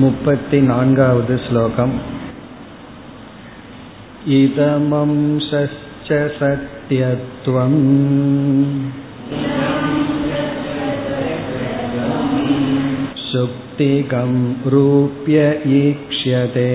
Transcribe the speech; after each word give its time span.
मुपति 0.00 0.60
नान्गावद् 0.60 1.30
श्लोकम् 1.44 1.92
इदमंशश्च 4.38 6.08
सत्यत्वम् 6.38 7.78
शुक्तिकं 13.26 14.34
रूप्य 14.74 15.46
ईक्ष्यते 15.78 16.70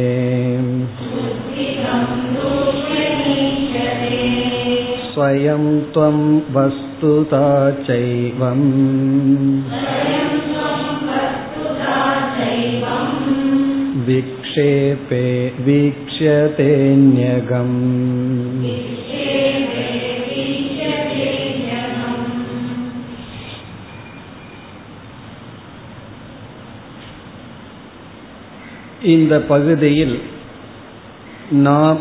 स्वयं 5.14 5.66
त्वं 5.94 6.20
वस्तुता 6.56 7.46
चैवम् 7.88 8.68
विक्षेपे 14.06 15.26
वीक्ष्यतेऽन्यगम् 15.66 17.80
இந்த 29.04 29.42
பகுதியில் 29.42 30.22
நாம் 31.60 32.00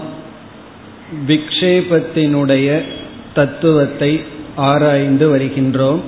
விக்ஷேபத்தினுடைய 1.26 2.84
தத்துவத்தை 3.34 4.20
ஆராய்ந்து 4.62 5.30
வருகின்றோம் 5.30 6.02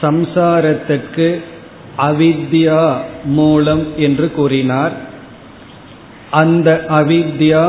சம்சாரத்துக்கு 0.00 1.40
அவித்யா 2.01 2.83
மூலம் 3.37 3.83
என்று 3.97 4.31
கூறினார். 4.31 4.93
அந்த 6.31 6.69
அவித்யா 6.89 7.63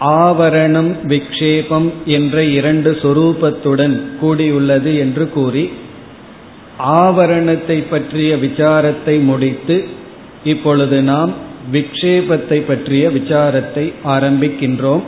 ஆவரணம் 0.00 0.92
விக்ஷேபம் 1.02 1.88
என்ற 2.04 2.44
இரண்டு 2.58 2.90
சொரூபத்துடன் 3.02 3.96
கூடியுள்ளது 4.22 4.92
என்று 4.98 5.30
கூறி 5.30 5.64
ஆவரணத்தை 6.78 7.78
பற்றிய 7.90 8.36
விசாரத்தை 8.36 9.16
முடித்து 9.22 9.76
இப்பொழுது 10.44 11.02
நாம் 11.02 11.32
விக்ஷேபத்தை 11.72 12.58
பற்றிய 12.66 13.04
விசாரத்தை 13.08 13.84
ஆரம்பிக்கின்றோம். 14.04 15.04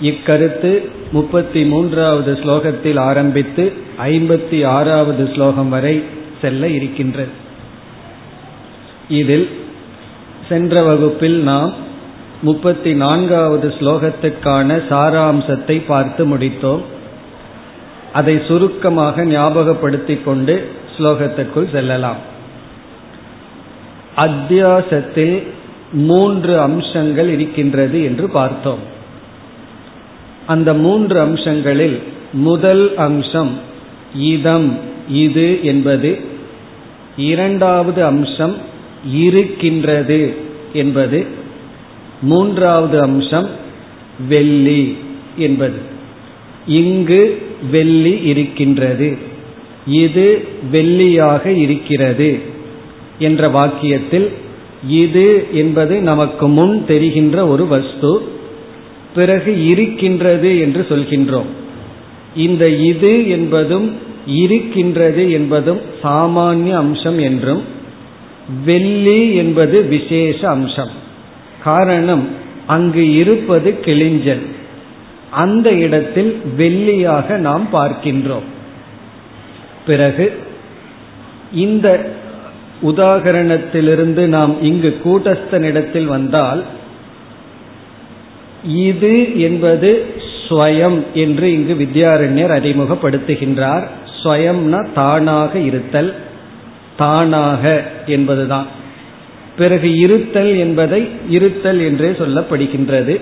இக்கருத்து 0.00 0.70
முப்பத்தி 1.12 1.62
மூன்றாவது 1.64 2.32
ஸ்லோகத்தில் 2.42 3.00
ஆரம்பித்து 3.00 3.64
ஐம்பத்தி 4.02 4.58
ஆறாவது 4.66 5.24
ஸ்லோகம் 5.34 5.68
வரை 5.68 5.96
செல்ல 6.42 6.68
இருக்கின்றது. 6.68 7.30
இதில் 9.08 9.48
சென்ற 10.48 10.82
வகுப்பில் 10.82 11.38
நாம் 11.42 11.72
முப்பத்தி 12.42 12.94
நான்காவது 12.94 13.74
ஸ்லோகத்துக்கான 13.80 14.82
சாராம்சத்தை 14.90 15.82
பார்த்து 15.86 16.26
முடித்தோம். 16.26 16.82
அதை 18.12 18.40
சுருக்கமாக 18.48 19.24
ஞாபகப்படுத்திக் 19.24 20.24
கொண்டு 20.24 20.70
ஸ்லோகத்துக்குள் 20.98 21.72
செல்லலாம். 21.72 22.20
அத்தியாசத்தில் 24.16 25.46
மூன்று 25.92 26.60
அம்சங்கள் 26.60 27.28
இருக்கின்றது 27.28 28.04
என்று 28.04 28.28
பார்த்தோம். 28.28 28.82
அந்த 30.46 30.74
மூன்று 30.74 31.20
அம்சங்களில் 31.20 32.02
முதல் 32.32 32.96
அம்சம் 32.96 33.58
இதம் 34.14 34.78
இது 35.08 35.64
என்பது 35.64 36.10
இரண்டாவது 37.16 38.04
அம்சம் 38.04 38.56
இருக்கின்றது 39.12 40.34
என்பது. 40.72 41.26
மூன்றாவது 42.22 43.02
அம்சம் 43.02 43.48
வெள்ளி 44.28 44.96
என்பது. 45.36 45.78
இங்கு 46.66 47.42
வெள்ளி 47.70 48.20
இருக்கின்றது. 48.22 49.18
இது 49.86 50.44
வெள்ளியாக 50.72 51.46
இருக்கிறது 51.46 52.40
என்ற 53.18 53.48
வாக்கியத்தில் 53.48 54.28
இது 54.88 55.46
என்பது 55.52 56.02
நமக்கு 56.02 56.48
முன் 56.48 56.84
தெரிகின்ற 56.86 57.46
ஒரு 57.46 57.66
வஸ்து. 57.66 58.22
பிறகு 59.14 59.66
இருக்கின்றது 59.66 60.58
என்று 60.58 60.86
சொல்கின்றோம். 60.88 61.50
இந்த 62.36 62.68
இது 62.68 63.28
என்பதும் 63.28 64.10
இருக்கின்றது 64.26 65.32
என்பதும் 65.32 65.80
சாமானிய 66.02 66.70
அம்சம் 66.70 67.18
என்றும் 67.18 67.62
வெள்ளி 68.64 69.34
என்பது 69.34 69.84
விசேஷ 69.84 70.48
அம்சம். 70.48 70.90
காரணம் 71.62 72.28
அங்கு 72.66 73.14
இருப்பது 73.14 73.74
கிளிஞ்சல். 73.84 74.46
அந்த 75.30 75.72
இடத்தில் 75.72 76.40
வெள்ளியாக 76.58 77.36
நாம் 77.36 77.68
பார்க்கின்றோம். 77.72 78.50
பிறகு 79.86 80.32
இந்த 81.52 82.14
உதாகரணத்திலிருந்து 82.82 84.26
நாம் 84.26 84.62
இங்கு 84.62 85.00
கூட்டஸ்தனிடத்தில் 85.04 86.04
வந்தால் 86.04 86.64
இது 88.64 89.40
என்பது 89.40 90.14
ஸ்வயம் 90.48 91.02
என்று 91.14 91.52
இங்கு 91.52 91.74
வித்யாரண்யர் 91.74 92.50
அறிமுகப்படுத்துகின்றார். 92.50 93.86
ஸ்வயம்னா 94.22 94.86
தானாக 94.94 95.58
இருத்தல் 95.58 96.14
தானாக 96.96 97.90
என்பதுதான். 98.06 98.66
பிறகு 99.56 99.98
இருத்தல் 99.98 100.56
என்பதை 100.56 101.08
இருத்தல் 101.28 101.80
என்றே 101.80 102.10
சொல்லப்படுகின்றது. 102.10 103.20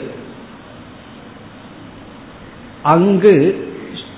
அங்கு 2.82 3.68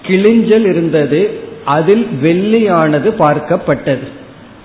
கிளிஞ்சல் 0.07 0.67
இருந்தது 0.67 1.31
அதில் 1.65 2.07
வெள்ளியானது 2.23 3.11
பார்க்கப்பட்டது. 3.19 4.07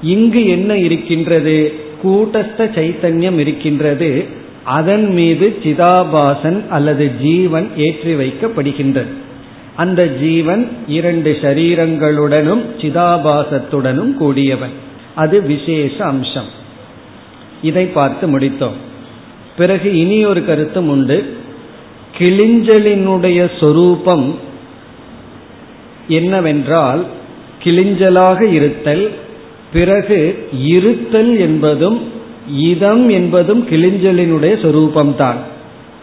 இங்கு 0.02 0.48
என்ன 0.48 0.78
இருக்கின்றது? 0.78 1.74
கூட்டஸ்த 2.04 2.58
சைத்தன்யம் 2.58 3.38
இருக்கின்றது. 3.38 4.26
அதன் 4.64 5.14
மீது 5.14 5.58
சிதாபாசன் 5.64 6.68
அல்லது 6.70 7.16
ஜீவன் 7.22 7.70
ஏற்றி 7.78 8.16
வைக்கப்படுகின்றது. 8.16 9.14
அந்த 9.78 10.08
ஜீவன் 10.08 10.70
இரண்டு 10.88 11.38
சரீரங்களுடனும் 11.42 12.62
சிதாபாசத்துடனும் 12.78 14.14
கூடியவன். 14.14 14.72
அது 15.16 15.42
விசேஷ 15.42 16.06
அம்சம். 16.06 16.48
இதை 17.62 17.86
பார்த்து 17.86 18.40
முடித்தோம். 18.40 18.78
பிறகு 19.58 20.00
இனி 20.00 20.26
ஒரு 20.26 20.46
கருத்தும் 20.46 20.90
உண்டு. 20.90 21.38
கிளிஞ்சலினுடைய 22.18 23.60
சொரூபம் 23.60 24.36
என்னவென்றால் 26.08 27.06
கிளிஞ்சலாக 27.64 28.42
இருத்தல் 28.42 29.12
பிறகு 29.74 30.50
இருத்தல் 30.64 31.40
என்பதும் 31.40 32.12
இதம் 32.56 33.10
என்பதும் 33.10 33.68
கிளிஞ்சலினுடைய 33.68 34.54
சொரூபம்தான். 34.66 35.36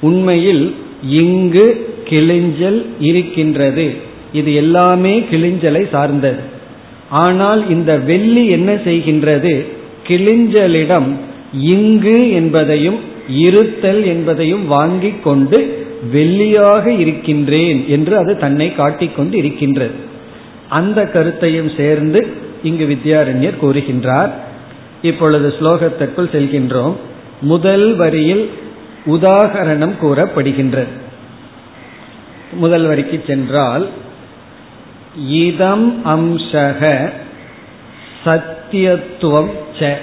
உண்மையில் 0.01 0.75
இங்கு 1.09 1.94
கிளிஞ்சல் 2.09 2.87
இருக்கின்றது. 2.99 3.95
இது 4.33 4.55
எல்லாமே 4.55 5.21
கிளிஞ்சலை 5.31 5.89
சார்ந்தது. 5.89 6.43
ஆனால் 7.11 7.71
இந்த 7.71 7.99
வெள்ளி 7.99 8.47
என்ன 8.47 8.75
செய்கின்றது? 8.75 9.67
கிளிஞ்சலிடம் 10.09 11.09
இங்கு 11.53 12.31
என்பதையும் 12.31 12.99
இருத்தல் 13.29 14.05
என்பதையும் 14.05 14.67
வாங்கி 14.67 15.13
கொண்டு 15.25 15.87
வெள்ளியாக 16.13 16.87
இருக்கின்றேன் 16.99 17.85
என்று 17.89 18.17
அது 18.17 18.39
தன்னை 18.39 18.75
காட்டிக்கொண்டு 18.75 19.37
இருக்கின்றது. 19.37 19.95
அந்த 20.69 21.09
கருத்தையும் 21.09 21.71
சேர்ந்து 21.77 22.27
இங்கு 22.62 22.85
வித்யாரண்யர் 22.85 23.62
கூறுகின்றார். 23.62 24.31
இப்பொழுது 25.03 25.55
ஸ்லோகத்திற்குள் 25.61 26.33
செல்கின்றோம். 26.33 26.95
முதல் 27.41 27.97
வரியில் 27.97 28.50
உதாகரணம் 29.07 29.97
கூறப்படுகின்றது. 30.03 31.03
முதல் 32.55 32.87
வரிக்கு 32.87 33.23
சென்றால் 33.27 33.89
இதம் 35.29 36.03
அம்சக 36.05 37.11
சத்தியத்துவம் 38.25 39.53
ச 39.79 39.97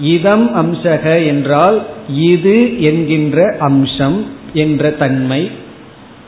இதம் 0.00 0.54
அம்சக 0.54 1.26
என்றால் 1.26 1.86
இது 2.08 2.80
என்கின்ற 2.80 3.56
அம்சம் 3.58 4.26
என்ற 4.52 4.90
தன்மை 4.90 5.50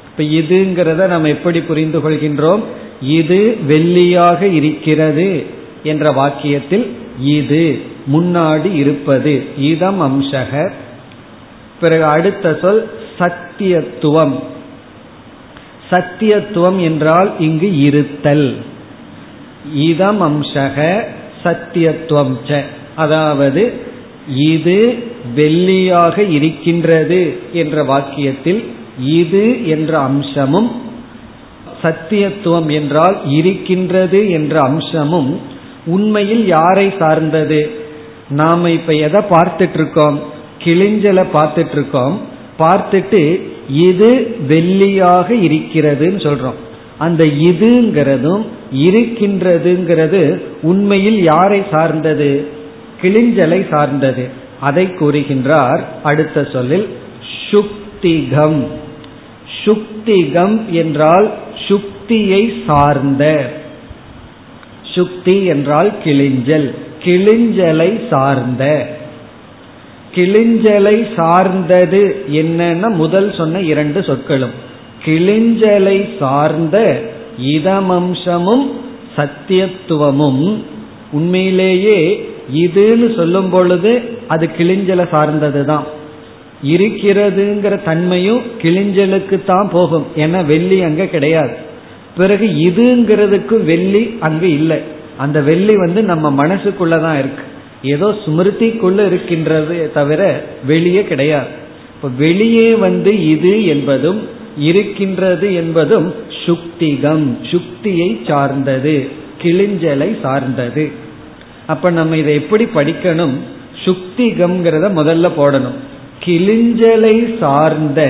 இப்ப 0.05 0.23
இதுங்கிறத 0.23 1.07
நாம் 1.07 1.25
எப்படி 1.25 1.61
புரிந்து 1.61 1.99
கொள்கின்றோம்? 1.99 2.63
இது 3.01 3.56
வெள்ளியாக 3.69 4.43
இருக்கிறது 4.43 5.47
என்ற 5.83 6.11
வாக்கியத்தில் 6.11 6.87
இது 7.19 7.79
முன்னாடி 8.13 8.73
இருப்பது 8.75 9.45
இதம் 9.56 10.01
அம்சக 10.01 10.71
பிறகு 11.81 12.05
அடுத்த 12.05 12.59
சொல் 12.61 12.91
சத்தியத்துவம் 13.19 14.35
சத்தியத்துவம் 15.91 16.81
என்றால் 16.81 17.33
இங்கு 17.39 17.81
இருத்தல். 17.81 18.57
இதம் 19.75 20.21
அம்சக 20.23 21.05
சத்தியத்துவம் 21.45 22.35
ச. 22.49 22.65
அதாவது 22.95 23.73
இது 24.37 24.99
வெள்ளியாக 25.37 26.31
இருக்கின்றது 26.31 27.39
என்ற 27.53 27.85
வாக்கியத்தில் 27.85 28.65
இது 29.05 29.69
என்ற 29.69 29.99
அம்சமும் 29.99 30.71
சத்தியத்துவம் 31.83 32.71
என்றால் 32.71 33.19
இருக்கின்றது 33.31 34.31
என்ற 34.31 34.61
அம்சமும் 34.61 35.41
உண்மையில் 35.87 36.47
யாரை 36.47 36.93
சார்ந்தது? 36.99 37.71
நாம 38.31 38.71
இப்ப 38.71 38.93
எதை 38.93 39.21
பார்த்துட்டு 39.31 39.75
இருக்கோம்? 39.75 40.23
கிளிஞ்சலை 40.65 41.25
பார்த்துட்டு 41.33 41.73
இருக்கோம். 41.73 42.21
பார்த்துட்டு 42.59 43.41
இது 43.70 44.37
வெள்ளியாக 44.49 45.28
இருக்கிறதுன்னு 45.31 46.20
சொல்றோம். 46.26 46.58
அந்த 46.99 47.25
இதுங்கிறதும் 47.25 48.44
இருக்கின்றதுங்கிறது 48.75 50.43
உண்மையில் 50.62 51.22
யாரை 51.22 51.62
சார்ந்தது? 51.72 52.46
கிளிஞ்சலை 53.02 53.69
சார்ந்தது. 53.70 54.28
அதை 54.61 54.87
கூறுகின்றார் 54.87 55.81
அடுத்த 56.02 56.44
சொல்லில் 56.44 56.88
சுக்திகம். 57.50 58.67
சுக்திகம் 59.64 60.67
என்றால் 60.70 61.32
சுக்தியை 61.69 62.52
சார்ந்த. 62.67 63.52
சுக்தி 64.94 65.44
என்றால் 65.44 65.93
கிளிஞ்சல். 66.05 66.75
கிளிஞ்சலை 67.05 68.08
சார்ந்த. 68.08 68.88
கிளிஞ்சலை 70.15 71.07
சார்ந்தது 71.17 72.25
என்னன்னா 72.33 72.95
முதல் 72.95 73.35
சொன்ன 73.37 73.61
இரண்டு 73.61 74.03
சொற்களும். 74.03 74.51
கிளிஞ்சலை 75.05 76.19
சார்ந்த 76.19 77.03
இதமம்சமும் 77.43 78.67
சத்தியத்துவமும். 79.17 80.57
உண்மையிலேயே 81.12 82.29
இதுன்னு 82.55 83.17
சொல்லும் 83.17 83.51
பொழுது 83.51 84.03
அது 84.27 84.51
கிளிஞ்சலை 84.59 85.09
சார்ந்தது 85.17 85.65
தான் 85.65 85.85
இருக்கிறதுங்கிற 86.65 87.83
தன்மையும் 87.83 88.43
கிளிஞ்சலுக்கு 88.63 89.45
தான் 89.45 89.69
போகும். 89.73 90.06
ஏன்னா 90.17 90.45
வெள்ளி 90.45 90.83
அங்க 90.83 91.06
கிடையாது. 91.06 91.55
பிறகு 92.17 92.47
இதுங்கிறதுக்கு 92.47 93.65
வெள்ளி 93.65 94.17
அங்கு 94.21 94.53
இல்லை. 94.53 94.79
அந்த 95.17 95.41
வெள்ளி 95.41 95.77
வந்து 95.77 96.03
நம்ம 96.03 96.47
மனசுக்குள்ளதான் 96.47 97.19
இருக்கு. 97.19 97.45
ஏதோ 97.82 98.15
ஸ்மிருதிக்குள்ள 98.27 99.06
இருக்கின்றது 99.06 99.91
தவிர 99.93 100.44
வெளியே 100.67 101.03
கிடையாது. 101.03 101.49
இப்ப 101.94 102.09
வெளியே 102.19 102.75
வந்து 102.75 103.29
இது 103.31 103.67
என்பதும் 103.67 104.29
இருக்கின்றது 104.59 105.55
என்பதும் 105.55 106.15
சுக்திகம் 106.47 107.27
சுக்தியை 107.43 108.21
சார்ந்தது 108.27 109.09
கிளிஞ்சலை 109.43 110.21
சார்ந்தது. 110.21 110.93
அப்ப 111.67 111.91
நம்ம 111.91 112.17
இதை 112.17 112.35
எப்படி 112.35 112.65
படிக்கணும்? 112.65 113.35
சுக்திகம்ங்கிறத 113.85 114.87
முதல்ல 115.00 115.31
போடணும். 115.37 115.79
கிளிஞ்சலை 116.25 117.38
சார்ந்த 117.38 118.00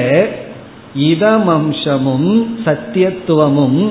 இதமம்சமும் 0.99 2.47
சத்தியத்துவமும் 2.65 3.89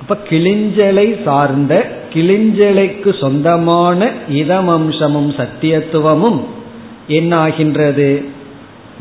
அப்ப 0.00 0.16
கிளிஞ்சலை 0.30 1.24
சார்ந்த 1.24 2.02
கிளிஞ்சலைக்கு 2.14 3.18
சொந்தமான 3.20 4.12
இதமம்சமும் 4.32 5.30
சத்தியத்துவமும் 5.38 6.40
என்னாகின்றது? 7.08 8.24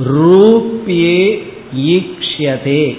ரூபியே 0.03 1.41
ஈக்ஷதே 1.77 2.97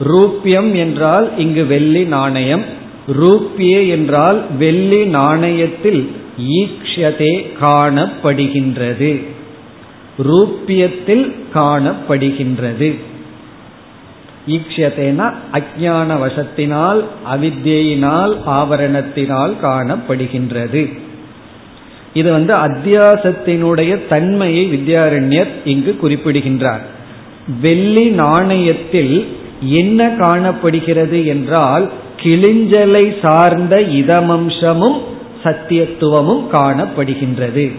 ரூபியம் 0.00 0.74
என்றால் 0.74 1.38
இங்கு 1.38 1.66
வெள்ளி 1.66 2.04
நாணயம். 2.04 2.64
ரூபியே 3.08 3.88
என்றால் 3.88 4.42
வெள்ளி 4.58 5.02
நாணயத்தில் 5.02 6.06
ஈக்ஷதே 6.48 7.32
காணப்படுகின்றது. 7.60 9.24
ரூபியத்தில் 10.18 11.34
காணப்படுகின்றது. 11.54 12.98
ஈக்ஷதேனா 14.46 15.32
அஜான 15.52 16.16
வசத்தினால் 16.24 17.04
அவித்தியினால் 17.32 18.34
ஆவரணத்தினால் 18.46 19.52
காணப்படுகின்றது. 19.62 20.98
இது 22.14 22.32
வந்து 22.32 22.54
அத்தியாசத்தினுடைய 22.54 24.08
தன்மையை 24.08 24.72
வித்யாரண்யர் 24.72 25.48
இங்கு 25.64 25.96
குறிப்பிடுகின்றார். 25.96 26.80
வெள்ளி 27.60 28.10
நாணயத்தில் 28.10 29.26
என்ன 29.62 30.08
காணப்படுகிறது 30.08 31.26
என்றால் 31.26 31.90
கிளிஞ்சலை 32.16 33.20
சார்ந்த 33.22 33.80
இதமம்சமும் 33.80 34.98
சத்தியத்துவமும் 35.42 36.42
காணப்படுகின்றது. 36.52 37.72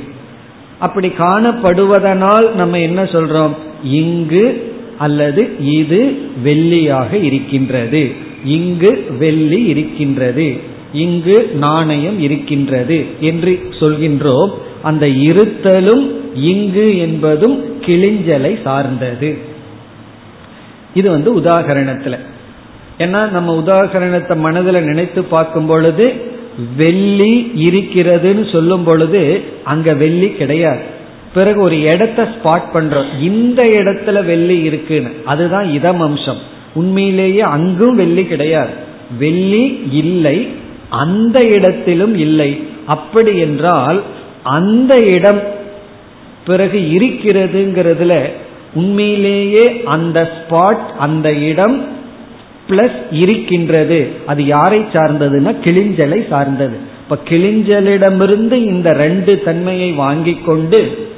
அப்படி 0.80 1.08
காணப்படுவதனால் 1.08 2.52
நம்ம 2.52 2.80
என்ன 2.80 3.04
சொல்றோம்? 3.04 3.54
இங்கு 3.84 4.70
அல்லது 5.06 5.44
இது 5.77 6.00
வெள்ளியாக 6.45 7.12
இருக்கின்றது. 7.24 8.01
இங்கு 8.56 8.92
வெள்ளி 9.19 9.59
இருக்கின்றது. 9.63 10.48
இங்கு 11.03 11.38
நாணயம் 11.59 12.18
இருக்கின்றது 12.19 12.98
என்று 13.19 13.53
சொல்கின்றோம். 13.80 14.50
அந்த 14.81 15.06
இருத்தலும் 15.27 16.06
இங்கு 16.50 16.86
என்பதும் 16.98 17.57
கிளிஞ்சலை 17.86 18.51
சார்ந்தது. 18.62 19.30
இது 20.94 21.07
வந்து 21.09 21.30
உதாகரணத்துல. 21.39 22.15
ஏன்னா 22.98 23.21
நம்ம 23.30 23.63
உதாகரணத்தை 23.65 24.36
மனதில் 24.38 24.83
நினைத்து 24.83 25.21
பார்க்கும் 25.24 25.69
பொழுது 25.71 26.06
வெள்ளி 26.77 27.33
இருக்கிறதுன்னு 27.68 28.51
சொல்லும் 28.51 28.83
பொழுது 28.83 29.21
அங்க 29.63 29.94
வெள்ளி 29.94 30.30
கிடையாது. 30.31 30.83
பிறகு 31.33 31.60
ஒரு 31.60 31.81
இடத்த 31.81 32.24
ஸ்பாட் 32.24 32.63
பண்றோம். 32.74 33.22
இந்த 33.22 33.63
இடத்துல 33.63 34.25
வெள்ளி 34.25 34.60
இருக்குன்னு. 34.60 35.10
அதுதான் 35.25 35.74
இதம் 35.74 36.00
அம்சம். 36.00 36.38
உண்மையிலேயே 36.74 37.39
அங்கும் 37.39 37.95
வெள்ளி 37.95 38.25
கிடையாது. 38.25 38.69
வெள்ளி 39.18 39.88
இல்லை 39.92 40.48
அந்த 40.89 41.39
இடத்திலும் 41.51 42.16
இல்லை. 42.16 42.63
அப்படி 42.86 43.38
என்றால் 43.38 44.04
அந்த 44.44 45.00
இடம் 45.06 45.42
பிறகு 46.45 46.80
இருக்கிறதுங்கிறதுல 46.80 48.31
உண்மையிலேயே 48.74 49.81
அந்த 49.86 50.31
ஸ்பாட் 50.31 50.86
அந்த 51.00 51.34
இடம் 51.34 51.86
பிளஸ் 52.69 53.01
இருக்கின்றது. 53.12 54.07
அது 54.25 54.45
யாரை 54.45 54.80
சார்ந்ததுன்னா 54.80 55.56
கிளிஞ்சலை 55.63 56.27
சார்ந்தது. 56.27 56.77
இப்ப 57.03 57.17
கிளிஞ்சலிடமிருந்து 57.29 58.51
இந்த 58.51 58.89
ரெண்டு 58.89 59.41
தன்மையை 59.46 59.91
வாங்கி 59.91 60.38
கொண்டு 60.46 61.10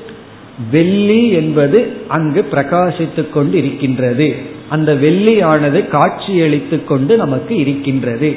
வெள்ளி 0.72 1.30
என்பது 1.30 1.94
அங்கு 2.08 2.46
பிரகாசித்துக் 2.52 3.30
கொண்டு 3.30 3.58
இருக்கின்றது 3.58 4.36
அந்த 4.70 4.94
வெள்ளியானது 4.94 5.88
காட்சியளித்துக் 5.88 6.88
கொண்டு 6.88 7.18
நமக்கு 7.18 7.56
இருக்கின்றது. 7.56 8.36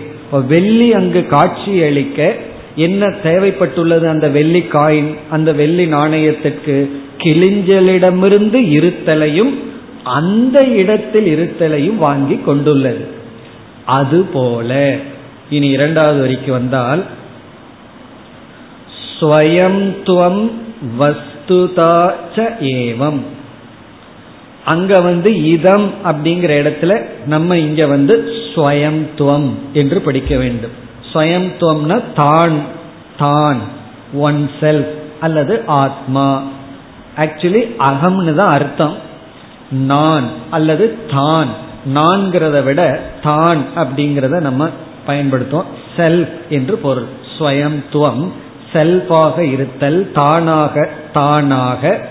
வெள்ளி 0.48 0.92
அங்கு 0.92 1.26
காட்சியளிக்க 1.30 2.34
என்ன 2.76 3.06
தேவைப்பட்டுள்ளது? 3.06 4.06
அந்த 4.06 4.28
வெள்ளி 4.28 4.58
காயின் 4.58 5.14
அந்த 5.30 5.52
வெள்ளி 5.52 5.86
நாணயத்திற்கு 5.86 6.90
கிளிஞ்சலிடமிருந்து 7.18 8.60
இருத்தலையும் 8.76 9.54
அந்த 10.04 10.64
இடத்தில் 10.64 11.28
இருத்தலையும் 11.36 11.96
வாங்கி 11.96 12.40
கொண்டுள்ளது. 12.44 13.06
அதுபோல 13.86 14.96
இனி 15.50 15.68
இரண்டாவது 15.68 16.20
வரிக்கு 16.20 16.52
வந்தால் 16.52 17.04
ஸ்வயம் 19.20 19.80
துவம் 20.04 20.50
வஸ்துதாச்ச 21.48 22.36
ஏவம். 22.60 23.20
அங்க 24.64 25.00
வந்து 25.00 25.42
இதம் 25.42 25.90
அப்படிங்கிற 26.04 26.52
இடத்துல 26.62 27.06
நம்ம 27.26 27.58
இங்க 27.58 27.86
வந்து 27.86 28.32
ஸ்வயம்துவம் 28.54 29.48
என்று 29.72 30.00
படிக்க 30.00 30.36
வேண்டும். 30.36 30.70
ஸ்வயம்துவம்னா 31.12 31.98
தான் 32.14 32.60
தான் 33.18 33.60
ஒன் 34.14 34.50
செல்ஃப் 34.60 34.94
அல்லது 35.20 35.62
ஆத்மா. 35.66 36.42
ஆக்சுவலி 37.16 37.62
அகம்னு 37.78 38.34
தான் 38.34 38.52
அர்த்தம். 38.52 38.96
நான் 39.70 40.24
அல்லது 40.50 40.98
தான். 41.10 41.48
நான்கிறத 41.94 42.64
விட 42.64 43.00
தான் 43.22 43.64
அப்படிங்கிறத 43.76 44.40
நம்ம 44.40 44.68
பயன்படுத்துவோம். 45.06 45.70
செல்ஃப் 45.96 46.34
என்று 46.48 46.76
பொருள். 46.76 47.08
ஸ்வயம்துவம் 47.38 48.28
செல்ஃபாக 48.76 49.38
இருத்தல் 49.38 50.10
தானாக 50.12 50.90
தானாக. 51.12 52.08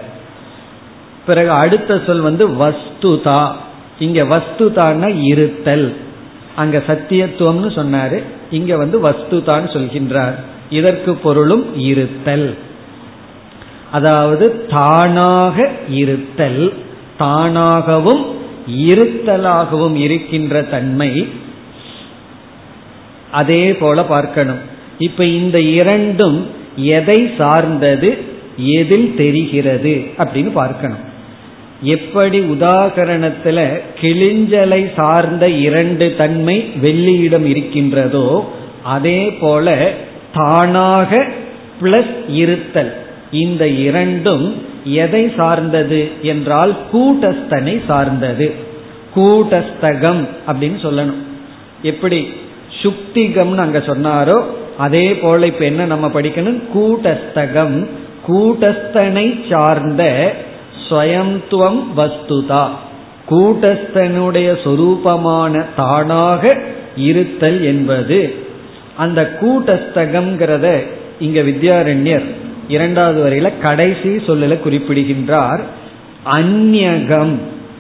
பிறகு 1.26 1.52
அடுத்த 1.52 2.02
சொல் 2.06 2.20
வந்து 2.20 2.48
வஸ்துதா. 2.48 3.52
இங்க 4.00 4.24
வஸ்துதான 4.24 5.24
இருத்தல். 5.24 5.98
அங்க 6.56 6.84
சத்தியத்துவம்னு 6.88 7.70
சொன்னாரு. 7.70 8.24
இங்க 8.52 8.78
வந்து 8.78 9.10
வஸ்துதான் 9.10 9.68
சொல்கின்றார். 9.76 10.36
இதற்கு 10.70 11.16
பொருளும் 11.16 11.80
இருத்தல். 11.80 12.58
அதாவது 13.92 14.66
தானாக 14.66 15.70
இருத்தல் 15.90 16.74
தானாகவும் 17.20 18.34
இருத்தலாகவும் 18.68 19.96
இருக்கின்ற 19.96 20.62
தன்மை. 20.62 21.30
அதே 23.32 23.74
போல 23.74 24.04
பார்க்கணும். 24.04 24.74
இப்ப 25.00 25.26
இந்த 25.26 25.62
இரண்டும் 25.62 26.48
எதை 26.76 27.30
சார்ந்தது 27.38 28.18
எதில் 28.58 29.16
தெரிகிறது 29.16 30.04
அப்படின்னு 30.18 30.52
பார்க்கணும். 30.52 31.14
எப்படி 31.82 32.40
உதாகரணத்துல 32.40 33.82
கிளிஞ்சலை 34.02 34.94
சார்ந்த 34.96 35.50
இரண்டு 35.50 36.16
தன்மை 36.18 36.72
வெள்ளியிடம் 36.82 37.46
இருக்கின்றதோ 37.46 38.54
அதே 38.84 39.32
போல 39.32 39.94
தானாக 40.34 41.28
பிளஸ் 41.82 42.16
இருத்தல். 42.30 42.98
இந்த 43.32 43.68
இரண்டும் 43.68 44.56
எதை 44.84 45.32
சார்ந்தது 45.38 46.12
என்றால் 46.22 46.76
கூட்டஸ்தனை 46.94 47.82
சார்ந்தது. 47.88 48.54
கூட்டஸ்தகம் 49.16 50.28
அப்படின்னு 50.48 50.78
சொல்லணும். 50.84 51.22
எப்படி? 51.82 52.28
சுக்திகம்னு 52.82 53.58
அங்க 53.58 53.78
சொன்னாரோ 53.78 54.44
அதே 54.78 55.16
போல 55.16 55.46
இப்ப 55.46 55.66
என்ன 55.66 55.86
நம்ம 55.86 56.08
படிக்கணும்? 56.08 56.62
கூட்டஸ்தகம். 56.76 57.88
கூட்டஸ்தனை 58.28 59.52
சார்ந்த 59.52 60.34
ஸ்வயம்துவம் 60.90 61.84
வஸ்துதா. 61.98 62.70
கூட்டஸ்தனுடைய 63.30 64.58
சொரூபமான 64.64 65.66
தானாக 65.76 66.58
இருத்தல் 66.96 67.64
என்பது. 67.64 68.36
அந்த 68.98 69.38
கூட்டஸ்தகம்ங்கிறத 69.42 70.88
இங்க 71.20 71.42
வித்யாரண்யர் 71.42 72.26
இரண்டாவது 72.68 73.30
வரையில 73.30 73.60
கடைசி 73.62 74.10
சொல்லல 74.10 74.60
குறிப்பிடுகின்றார். 74.60 75.64
அந்நகம் 76.38 77.34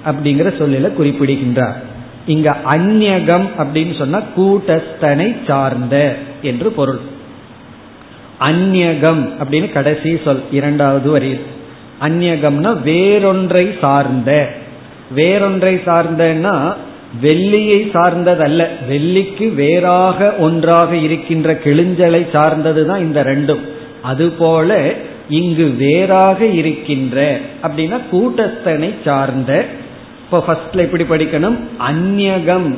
அப்படிங்கிற 0.06 0.54
சொல்லல 0.60 0.94
குறிப்பிடுகின்றார். 0.94 1.94
இங்க 2.28 2.58
அந்நகம் 2.66 3.48
அப்படின்னு 3.58 3.98
சொன்னா 3.98 4.22
கூட்டஸ்தனை 4.38 5.36
சார்ந்த 5.48 6.16
என்று 6.42 6.72
பொருள். 6.72 7.00
அந்நகம் 8.50 9.30
அப்படின்னு 9.40 9.72
கடைசி 9.72 10.20
சொல் 10.24 10.44
இரண்டாவது 10.52 11.10
வரியில். 11.10 11.40
அந்நகம்னா 12.02 12.82
வேறொன்றை 12.82 13.80
சார்ந்த. 13.82 14.52
வேறொன்றை 15.16 15.76
சார்ந்தன்னா 15.76 16.74
வெள்ளியை 17.22 17.90
சார்ந்ததல்ல. 17.94 18.68
வெள்ளிக்கு 18.90 19.54
வேறாக 19.54 20.34
ஒன்றாக 20.36 20.96
இருக்கின்ற 20.96 21.54
கிழிஞ்சலை 21.54 22.28
சார்ந்ததுதான் 22.32 23.00
இந்த 23.00 23.24
ரெண்டும். 23.24 23.62
அதுபோல 24.02 24.94
இங்கு 25.30 25.74
வேறாக 25.78 26.46
இருக்கின்ற 26.46 27.40
அப்படின்னா 27.64 28.02
கூட்டஸ்தனை 28.12 28.94
சார்ந்த 29.06 29.66
இப்போ 30.26 30.38
ஃபர்ஸ்ட்ல 30.46 30.86
எப்படி 30.88 31.06
படிக்கணும். 31.14 31.58
அந்நகம் 31.90 32.70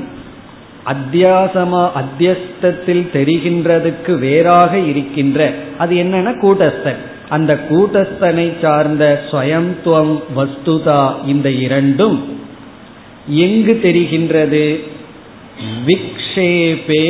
அத்தியாசமா 0.93 1.83
அத்தியஸ்தத்தில் 2.01 3.05
தெரிகின்றதுக்கு 3.15 4.13
வேறாக 4.19 4.73
இருக்கின்ற 4.91 5.39
அது 5.77 5.93
என்னன்னா 6.03 6.33
கூட்டஸ்தன். 6.43 6.99
அந்த 7.35 7.53
கூட்டஸ்தனை 7.69 8.45
சார்ந்த 8.61 9.03
ஸ்வயம்துவம் 9.29 10.13
வஸ்துதா 10.37 11.01
இந்த 11.25 11.49
இரண்டும் 11.65 12.17
எங்கு 13.45 13.73
தெரிகின்றது? 13.87 14.65
விக்ஷேபே 15.87 17.05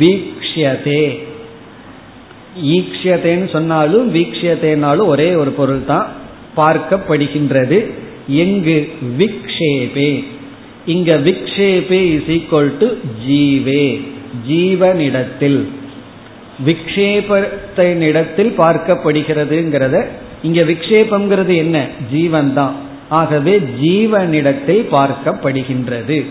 வீக்ஷதே 0.00 1.04
ஈக்ஷியதேன்னு 2.76 3.48
சொன்னாலும் 3.56 4.06
வீக்ஷதேனாலும் 4.14 5.10
ஒரே 5.14 5.28
ஒரு 5.34 5.50
பொருள் 5.60 5.84
தான் 5.84 6.06
பார்க்கப்படுகின்றது. 6.56 7.78
எங்கு 8.28 8.88
விக்ஷேபே. 9.18 10.24
இங்க 10.86 11.16
விக்ஷேபே 11.16 12.00
இஸ் 12.14 12.30
ஈக்வல் 12.30 12.76
டு 12.78 12.86
ஜீவே. 13.28 14.00
ஜீவனிடத்தில். 14.48 15.64
விக்ஷேபத்தினிடத்தில் 16.66 18.52
பார்க்கப்படுகிறதுங்கிறத 18.58 20.06
இங்க 20.42 20.62
விக்ஷேபம்ங்கிறது 20.62 21.56
என்ன? 21.56 21.86
ஜீவன் 22.12 22.54
தான் 22.54 22.74
ஆகவே 23.08 23.58
ஜீவனிடத்தில் 23.58 24.86
பார்க்கப்படுகின்றது. 24.92 26.24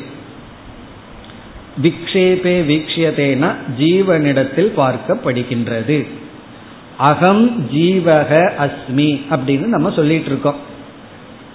விக்ஷேபே 1.83 2.55
வீக்ஷியதேனா 2.71 3.55
ஜீவனிடத்தில் 3.79 4.71
பார்க்கப்படுகின்றது. 4.77 6.05
அகம் 6.97 7.69
ஜீவக 7.73 8.51
அஸ்மி 8.59 9.21
அப்படின்னு 9.29 9.65
நம்ம 9.65 9.91
சொல்லிட்டு 9.91 10.25
இருக்கோம். 10.25 10.73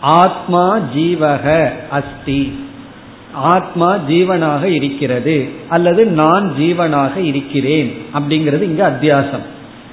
ஆத்மா 0.01 0.79
ஜீவக 0.97 1.71
அஸ்தி. 1.91 2.53
ஆத்மா 3.33 3.97
ஜீவனாக 3.97 4.63
இருக்கிறது 4.63 5.49
அல்லது 5.69 6.07
நான் 6.07 6.53
ஜீவனாக 6.59 7.17
இருக்கிறேன் 7.17 7.93
அப்படிங்கிறது 8.15 8.63
இங்க 8.63 8.91
அத்தியாசம். 8.91 9.45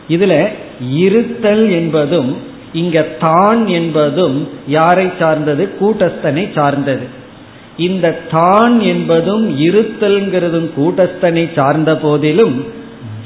இதுல 0.09 0.47
இருத்தல் 0.89 1.69
என்பதும் 1.69 2.37
இங்க 2.73 3.01
தான் 3.01 3.67
என்பதும் 3.67 4.47
யாரை 4.67 5.11
சார்ந்தது? 5.19 5.69
கூட்டஸ்தனை 5.81 6.53
சார்ந்தது. 6.53 7.07
இந்த 7.77 8.17
தான் 8.31 8.79
என்பதும் 8.79 9.59
இருத்தல்ங்கிறதும் 9.59 10.69
கூட்டஸ்தனை 10.77 11.49
சார்ந்த 11.55 11.95
போதிலும் 11.95 12.65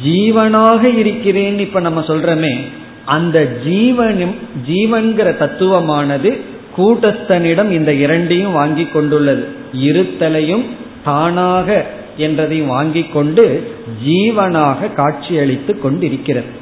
ஜீவனாக 0.03 0.97
இருக்கிறேன் 0.97 1.59
இப்ப 1.59 1.79
நம்ம 1.79 2.01
சொல்றமே 2.07 2.59
அந்த 3.05 3.57
ஜீவனும் 3.65 4.35
ஜீவன்கிற 4.67 5.37
தத்துவமானது 5.37 6.41
கூட்டஸ்தனிடம் 6.77 7.71
இந்த 7.71 7.93
இரண்டையும் 7.93 8.53
வாங்கி 8.53 8.85
கொண்டுள்ளது. 8.85 9.47
இருத்தலையும் 9.83 10.65
தானாக 11.03 11.85
என்றதையும் 12.17 12.65
வாங்கி 12.65 13.03
கொண்டு 13.03 13.73
ஜீவனாக 14.07 14.93
காட்சியளித்து 14.93 15.79
கொண்டிருக்கிறது. 15.79 16.59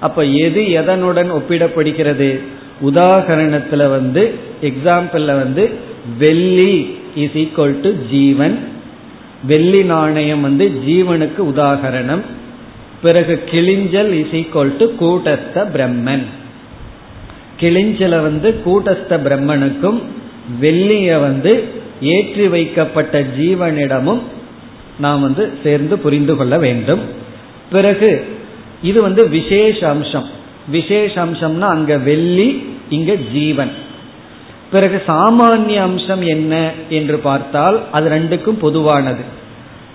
அப்ப 0.00 0.24
எது 0.24 0.60
எதனுடன் 0.60 1.30
ஒப்பிடப்படுகிறது? 1.32 2.40
உதாகரணத்துல 2.84 3.90
வந்து 3.90 4.34
எக்ஸாம்பிள்ல 4.62 5.26
வந்து 5.26 5.70
வெள்ளி 6.18 6.98
இஸ் 7.14 7.30
ஈக்வல் 7.30 7.80
டு 7.80 7.90
ஜீவன். 8.10 8.58
வெள்ளி 9.46 9.82
நாணயம் 9.82 10.40
வந்து 10.40 10.72
ஜீவனுக்கு 10.86 11.38
உதாகரணம். 11.38 12.20
பிறகு 13.02 13.42
கிளிஞ்சல் 13.50 14.10
இஸ் 14.10 14.34
ஈக்வல் 14.34 14.76
டு 14.76 14.92
கூட்டஸ்த 15.00 15.54
பிரம்மன். 15.54 16.24
கிளிஞ்சில 17.60 18.08
வந்து 18.08 18.62
கூட்டஸ்த 18.66 19.10
பிரம்மனுக்கும் 19.10 20.02
வெள்ளிய 20.60 21.20
வந்து 21.20 21.64
ஏற்றி 22.00 22.48
வைக்கப்பட்ட 22.48 23.22
ஜீவனிடமும் 23.38 24.20
நாம் 24.98 25.20
வந்து 25.20 25.52
சேர்ந்து 25.62 25.98
புரிந்து 25.98 26.36
கொள்ள 26.36 26.58
வேண்டும். 26.58 27.00
பிறகு 27.72 28.24
இது 28.82 29.02
வந்து 29.02 29.28
விசேஷ 29.28 29.88
அம்சம். 29.88 30.28
விசேஷ 30.68 31.24
அம்சம்னா 31.24 31.60
அங்க 31.60 31.98
வெள்ளி 31.98 32.66
இங்க 32.88 33.14
ஜீவன். 33.32 33.70
பிறகு 34.70 35.02
சாமானிய 35.06 35.76
அம்சம் 35.76 36.22
என்ன 36.22 36.70
என்று 36.88 37.18
பார்த்தால் 37.18 37.90
அது 37.92 38.10
ரெண்டுக்கும் 38.10 38.58
பொதுவானது. 38.60 39.22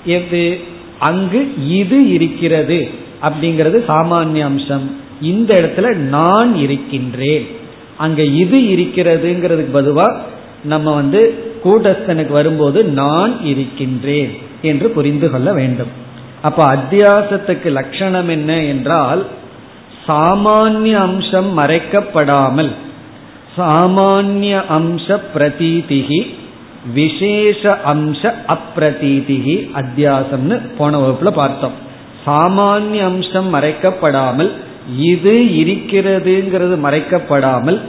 எது? 0.05 0.59
அங்கு 0.99 1.53
இது 1.67 2.09
இருக்கிறது 2.09 2.89
அப்படிங்கிறது 3.21 3.83
சாமானிய 3.87 4.39
அம்சம். 4.39 4.95
இந்த 5.21 5.55
இடத்துல 5.55 5.95
நான் 5.95 6.55
இருக்கின்றேன். 6.55 7.47
அங்க 7.97 8.23
இது 8.23 8.57
இருக்கிறதுங்கிறதுக்கு 8.57 9.73
பதுவா 9.73 10.15
நம்ம 10.63 10.93
வந்து 10.93 11.21
கூட்டஸ்தனுக்கு 11.63 12.29
வரும்போது 12.29 12.83
நான் 12.83 13.45
இருக்கின்றேன் 13.45 14.31
என்று 14.61 14.89
புரிந்து 14.89 15.29
கொள்ள 15.29 15.53
வேண்டும். 15.53 15.91
அப்ப 16.41 16.75
அத்தியாசத்துக்கு 16.75 17.69
லட்சணம் 17.71 18.29
என்ன 18.29 18.61
என்றால் 18.61 19.25
சாமானிய 20.07 20.97
அம்சம் 20.97 21.57
மறைக்கப்படாமல் 21.57 22.71
சாமானிய 23.57 24.63
அம்ச 24.77 25.19
பிரதீதிகி 25.35 26.21
விசேஷ 26.93 27.77
அம்ச 27.85 28.33
அப்பிரதீதிகி 28.47 29.55
அத்தியாசம்னு 29.81 30.61
போன 30.77 30.99
வகுப்புல 30.99 31.31
பார்த்தோம். 31.31 31.73
சாமானிய 32.25 33.03
அம்சம் 33.03 33.53
மறைக்கப்படாமல் 33.53 34.51
இது 34.97 35.33
இருக்கிறதுங்கிறது 35.41 36.75
மறைக்கப்படாமல் 36.85 37.79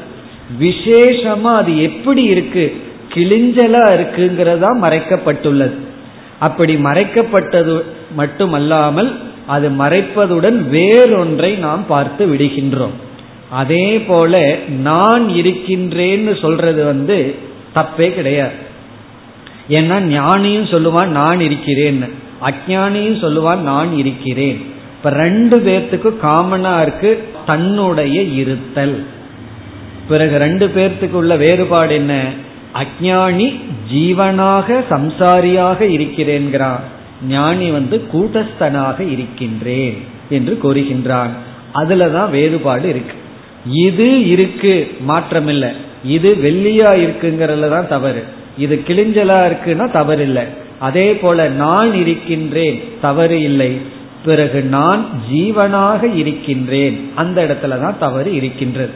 விசேஷமா 0.61 1.52
அது 1.57 1.83
எப்படி 1.83 2.23
இருக்கு? 2.23 2.83
கிழிஞ்சலா 3.14 3.85
இருக்குங்கிறதா 3.90 4.71
மறைக்கப்பட்டுள்ளது. 4.83 5.75
அப்படி 6.38 6.76
மறைக்கப்பட்டது 6.76 7.83
மட்டுமல்லாமல் 8.16 9.19
அது 9.47 9.69
மறைப்பதுடன் 9.69 10.69
வேறொன்றை 10.69 11.59
நாம் 11.59 11.87
பார்த்து 11.87 12.26
விடுகின்றோம். 12.26 12.97
அதே 13.50 13.99
போல 13.99 14.59
நான் 14.69 15.28
இருக்கின்றேன்னு 15.28 16.40
சொல்றது 16.40 16.85
வந்து 16.85 17.35
தப்பே 17.75 18.14
கிடையாது. 18.14 18.52
ஏன்னா 19.69 19.97
ஞானியும் 20.19 20.71
சொல்லுவான் 20.71 21.07
நான் 21.07 21.40
இருக்கிறேன் 21.40 22.04
அஜானியும் 22.42 23.23
சொல்லுவான் 23.23 23.59
நான் 23.59 23.97
இருக்கிறேன். 23.97 24.78
இப்ப 25.02 25.11
ரெண்டு 25.11 25.59
பேர்த்துக்கும் 25.59 26.16
காமனா 26.23 26.83
இருக்கு 26.83 27.25
தன்னுடைய 27.47 28.23
இருத்தல். 28.23 29.04
பிறகு 30.09 30.37
ரெண்டு 30.37 30.66
பேர்த்துக்கு 30.66 31.11
உள்ள 31.11 31.37
வேறுபாடு 31.37 31.95
என்ன? 31.95 32.25
அஜானி 32.75 33.61
ஜீவனாக 33.92 34.85
சம்சாரியாக 34.90 35.80
இருக்கிறேன்கிறான். 35.80 36.80
ஞானி 37.28 37.71
வந்து 37.71 38.07
கூட்டஸ்தனாக 38.12 39.11
இருக்கின்றேன் 39.12 39.97
என்று 40.30 40.59
கூறுகின்றான். 40.62 41.30
அதுலதான் 41.75 42.30
வேறுபாடு 42.30 42.88
இருக்கு. 42.88 43.14
இது 43.64 44.28
இருக்கு 44.28 44.90
மாற்றம் 45.00 45.49
இல்லை 45.49 45.69
இது 46.04 46.37
வெள்ளியா 46.42 46.90
இருக்குங்கிறதுல 47.04 47.69
தான் 47.69 47.88
தவறு. 47.88 48.25
இது 48.59 48.83
கிழிஞ்சலா 48.87 49.40
இருக்குன்னா 49.50 49.90
தவறு 49.90 50.23
இல்லை 50.23 50.45
அதே 50.78 51.14
போல 51.14 51.49
நான் 51.49 51.95
இருக்கின்றேன் 51.95 52.83
தவறு 53.00 53.42
இல்லை. 53.42 53.99
பிறகு 54.24 54.62
நான் 54.62 55.08
ஜீவனாக 55.32 56.16
இருக்கின்றேன். 56.16 57.10
அந்த 57.14 57.44
இடத்துல 57.44 57.80
தான் 57.80 57.98
தவறு 57.98 58.34
இருக்கின்றது. 58.34 58.90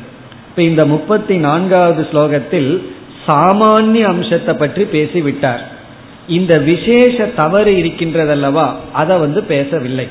இப்ப 0.49 0.63
இந்த 0.63 0.87
முப்பத்தி 0.87 1.37
நான்காவது 1.37 2.07
ஸ்லோகத்தில் 2.13 2.83
சாமானிய 3.27 4.03
அம்சத்தை 4.03 4.55
பற்றி 4.55 4.83
பேசிவிட்டார். 4.83 5.63
இந்த 6.29 6.59
விசேஷ 6.59 7.25
தவறு 7.37 7.73
இருக்கின்றதல்லவா? 7.73 8.67
அதை 8.93 9.17
வந்து 9.17 9.43
பேசவில்லை. 9.43 10.07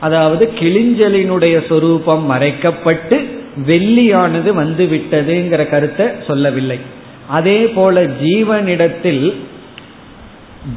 அதாவது 0.00 0.52
கிளிஞ்சலினுடைய 0.60 1.66
சொரூபம் 1.68 2.30
மறைக்கப்பட்டு 2.30 3.16
வெள்ளியானது 3.66 4.50
வந்து 4.52 4.84
விட்டதுங்கிற 4.86 5.68
கருத்தை 5.68 6.06
சொல்லவில்லை. 6.26 6.78
அதே 7.28 7.60
போல 7.66 8.02
ஜீவனிடத்தில் 8.02 9.34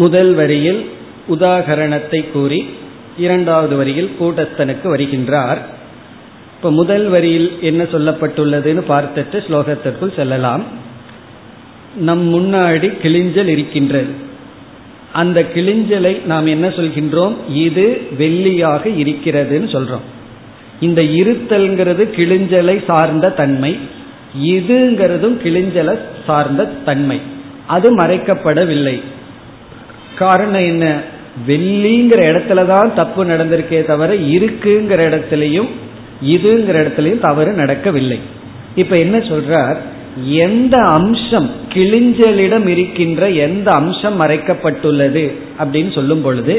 முதல் 0.00 0.34
வரியில் 0.34 0.80
உதாகரணத்தை 1.29 2.31
கூறி 2.31 2.65
இரண்டாவது 3.17 3.75
வரியில் 3.75 4.15
கூட்டஸ்தனுக்கு 4.19 4.83
வருகின்றார். 4.83 5.57
இப்ப 6.55 6.71
முதல் 6.71 7.07
வரியில் 7.07 7.57
என்ன 7.61 7.83
சொல்லப்பட்டுள்ளதுன்னு 7.83 8.83
பார்த்துட்டு 8.89 9.31
ஸ்லோகத்திற்குள் 9.31 10.15
செல்லலாம். 10.15 10.63
நம் 11.95 12.33
முன்னாடி 12.33 12.93
கிளிஞ்சல் 13.01 13.47
இருக்கின்றது. 13.47 14.31
அந்த 15.13 15.41
கிளிஞ்சலை 15.41 16.25
நாம் 16.25 16.45
என்ன 16.45 16.67
சொல்கின்றோம்? 16.67 17.35
இது 17.53 18.07
வெள்ளியாக 18.17 18.85
இருக்கிறதுன்னு 18.85 19.67
சொல்றோம். 19.67 20.05
இந்த 20.79 21.01
இருத்தல்ங்கிறது 21.01 22.09
கிளிஞ்சலை 22.15 22.83
சார்ந்த 22.85 23.29
தன்மை. 23.29 23.77
இதுங்கிறதும் 24.43 25.37
கிளிஞ்சலை 25.43 25.99
சார்ந்த 26.25 26.65
தன்மை. 26.85 27.21
அது 27.67 27.97
மறைக்கப்படவில்லை. 27.97 29.01
காரணம் 30.15 30.61
என்ன? 30.61 31.01
வெள்ளிங்கிற 31.47 32.21
இடத்துல 32.31 32.65
தான் 32.65 32.93
தப்பு 32.93 33.25
நடந்திருக்கே 33.25 33.85
தவிர 33.85 34.13
இருக்குங்கிற 34.35 34.99
இடத்துலையும் 35.09 35.69
இதுங்கிற 36.21 36.75
இடத்துலையும் 36.83 37.19
தவறு 37.19 37.51
நடக்கவில்லை. 37.53 38.19
இப்ப 38.75 38.97
என்ன 38.97 39.17
சொல்றார்? 39.17 39.77
எந்த 40.45 40.75
அம்சம் 40.99 41.49
கிளிஞ்சலிடம் 41.69 42.67
இருக்கின்ற 42.67 43.29
எந்த 43.29 43.71
அம்சம் 43.71 44.19
மறைக்கப்பட்டுள்ளது 44.21 45.23
அப்படின்னு 45.59 45.91
சொல்லும் 45.91 46.21
பொழுது 46.21 46.55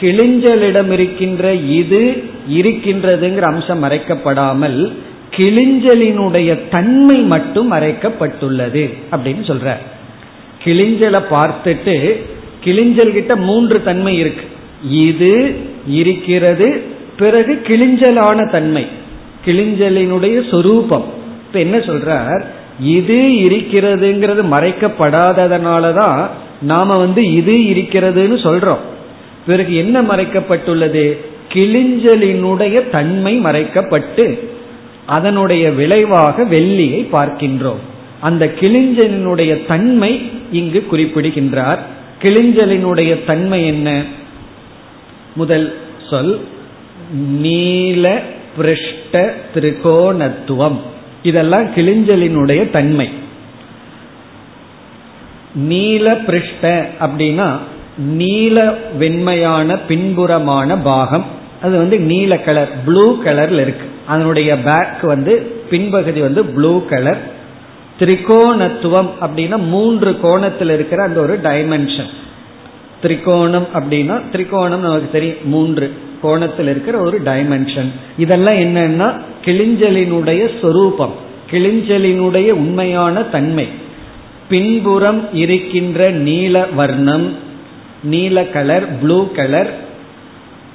கிளிஞ்சலிடம் 0.00 0.90
இருக்கின்ற 0.92 1.52
இது 1.52 2.00
இருக்கின்றதுங்கிற 2.48 3.46
அம்சம் 3.52 3.84
மறைக்கப்படாமல் 3.84 4.92
கிளிஞ்சலினுடைய 5.36 6.68
தன்மை 6.70 7.18
மட்டும் 7.22 7.72
மறைக்கப்பட்டுள்ளது 7.72 8.84
அப்படின்னு 9.12 9.44
சொல்ற 9.46 9.76
கிளிஞ்சலை 10.64 11.20
பார்த்துட்டு 11.30 11.96
கிளிஞ்சல் 12.66 13.12
கிட்ட 13.12 13.36
மூன்று 13.36 13.82
தன்மை 13.82 14.18
இருக்கு. 14.18 14.44
இது 14.90 15.56
இருக்கிறது 15.88 16.80
பிறகு 17.18 17.60
கிளிஞ்சலான 17.64 18.50
தன்மை. 18.50 18.86
கிளிஞ்சலினுடைய 19.44 20.50
சொரூபம். 20.50 21.04
இப்ப 21.46 21.58
என்ன 21.58 21.76
சொல்றார்? 21.76 22.44
இது 22.80 23.16
இருக்கிறதுங்கிறது 23.16 24.44
மறைக்கப்படாததனாலதான் 24.50 26.28
நாம 26.62 26.98
வந்து 26.98 27.32
இது 27.32 27.52
இருக்கிறதுன்னு 27.52 28.38
சொல்றோம். 28.42 28.78
பிறகு 29.46 29.74
என்ன 29.74 30.00
மறைக்கப்பட்டுள்ளது? 30.00 31.16
கிளிஞ்சலினுடைய 31.52 32.90
தன்மை 32.90 33.40
மறைக்கப்பட்டு 33.40 34.48
அதனுடைய 35.06 35.70
விளைவாக 35.70 36.44
வெள்ளியை 36.44 37.06
பார்க்கின்றோம். 37.12 37.82
அந்த 38.20 38.52
கிளிஞ்சலினுடைய 38.60 39.66
தன்மை 39.66 40.30
இங்கு 40.52 40.86
குறிப்பிடுகின்றார். 40.86 41.95
கிளிஞ்சலினுடைய 42.22 43.24
தன்மை 43.24 43.66
என்ன? 43.66 44.02
முதல் 45.36 45.78
சொல் 46.10 46.40
நீல 47.14 48.20
பிருஷ்ட 48.58 49.32
திரிகோணத்துவம். 49.54 50.78
இதெல்லாம் 51.22 51.74
கிளிஞ்சலினுடைய 51.74 52.70
தன்மை. 52.70 53.10
நீல 55.54 56.12
பிருஷ்ட 56.12 56.86
அப்படின்னா 57.00 57.58
நீல 57.98 58.78
வெண்மையான 58.98 59.78
பின்புறமான 59.88 60.82
பாகம். 60.82 61.24
அது 61.62 61.76
வந்து 61.76 62.00
நீல 62.00 62.38
கலர் 62.38 62.84
ப்ளூ 62.84 63.22
கலர்ல 63.24 63.60
இருக்கு. 63.60 63.86
அதனுடைய 64.06 64.58
பேக் 64.58 65.00
வந்து 65.02 65.60
பின்பகுதி 65.70 66.20
வந்து 66.20 66.44
ப்ளூ 66.44 66.86
கலர் 66.86 67.35
திரிகோணத்துவம் 68.00 69.10
அப்படின்னா 69.20 69.56
மூன்று 69.56 70.20
கோணத்தில் 70.20 70.70
இருக்கிற 70.70 71.02
அந்த 71.02 71.20
ஒரு 71.20 71.38
டைமென்ஷன் 71.42 72.10
திரிகோணம் 73.02 73.68
அப்படின்னா 73.74 74.20
திரிகோணம் 74.32 74.78
நமக்கு 74.78 75.08
தெரியும் 75.12 75.36
மூன்று 75.44 75.92
கோணத்தில் 76.22 76.68
இருக்கிற 76.68 76.98
ஒரு 76.98 77.20
டைமென்ஷன் 77.22 77.90
இதெல்லாம் 78.18 78.54
என்னன்னா 78.54 79.20
கிளிஞ்சலினுடைய 79.44 80.60
சொரூபம் 80.60 81.24
கிளிஞ்சலினுடைய 81.50 82.50
உண்மையான 82.50 83.22
தன்மை. 83.22 83.68
பின்புறம் 84.48 85.34
இருக்கின்ற 85.34 86.10
நீல 86.10 86.66
வர்ணம் 86.66 87.36
நீல 88.02 88.44
கலர் 88.44 88.98
ப்ளூ 88.98 89.32
கலர் 89.32 89.70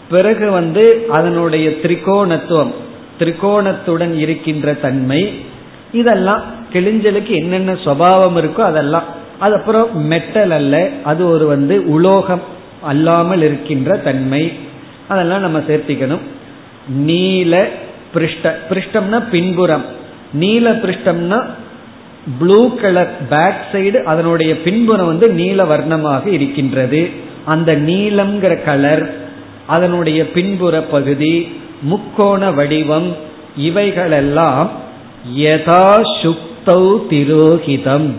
பிறகு 0.10 0.52
வந்து 0.52 1.06
அதனுடைய 1.10 1.70
திரிகோணத்துவம் 1.70 2.72
திரிகோணத்துடன் 3.20 4.18
இருக்கின்ற 4.18 4.74
தன்மை. 4.74 5.34
இதெல்லாம் 5.94 6.42
கிளிஞ்சலுக்கு 6.74 7.28
என்னென்ன 7.28 7.72
சுவாவம் 7.74 8.38
இருக்கோ 8.38 8.60
அதெல்லாம். 8.60 9.04
அது 9.40 9.56
அப்புறம் 9.56 10.06
மெட்டல் 10.06 10.52
அல்ல 10.52 10.90
அது 11.04 11.30
ஒரு 11.30 11.46
வந்து 11.46 11.90
உலோகம் 11.90 12.42
அல்லாமல் 12.82 13.42
இருக்கின்ற 13.42 13.98
தன்மை. 13.98 14.54
அதெல்லாம் 15.08 15.42
நம்ம 15.42 15.60
சேர்த்திக்கணும். 15.60 16.22
நீல 16.88 17.68
பிருஷ்ட 18.14 18.56
பிருஷ்டம்னா 18.70 19.24
பின்புறம். 19.32 19.86
நீல 20.34 20.72
பிருஷ்டம்னா 20.72 21.46
ப்ளூ 22.40 22.76
கலர் 22.76 23.12
பேக் 23.30 23.62
சைடு 23.72 24.04
அதனுடைய 24.04 24.62
பின்புறம் 24.62 25.06
வந்து 25.06 25.30
நீல 25.30 25.64
வர்ணமாக 25.64 26.28
இருக்கின்றது. 26.28 27.10
அந்த 27.46 27.76
நீலம்ங்கிற 27.76 28.64
கலர் 28.64 29.16
அதனுடைய 29.68 30.32
பின்புற 30.32 30.82
பகுதி 30.82 31.60
முக்கோண 31.82 32.52
வடிவம் 32.52 33.16
இவைகளெல்லாம் 33.58 34.72
யதா 35.42 35.86
சுக்தௌ 36.22 36.84
திரோகிதம். 37.12 38.10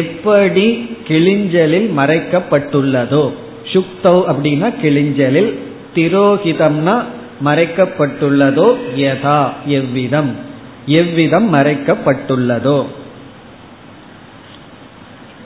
எப்படி 0.00 0.66
கிளிஞ்சலில் 1.08 1.88
மறைக்கப்பட்டுள்ளதோ 2.00 3.24
சுக்தௌ 3.72 4.16
அப்படின்னா 4.30 4.68
கிளிஞ்சலில் 4.82 5.50
திரோகிதம்னா 5.96 6.96
மறைக்கப்பட்டுள்ளதோ 7.48 8.68
யதா 9.02 9.40
எவ்விதம் 9.78 10.30
எவ்விதம் 11.00 11.48
மறைக்கப்பட்டுள்ளதோ. 11.56 12.78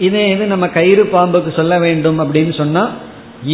இதே 0.06 0.22
இது 0.34 0.44
நம்ம 0.46 0.66
கயிறு 0.76 1.04
பாம்புக்கு 1.14 1.50
சொல்ல 1.60 1.74
வேண்டும் 1.78 2.18
அப்படின்னு 2.24 2.54
சொன்னா 2.62 2.84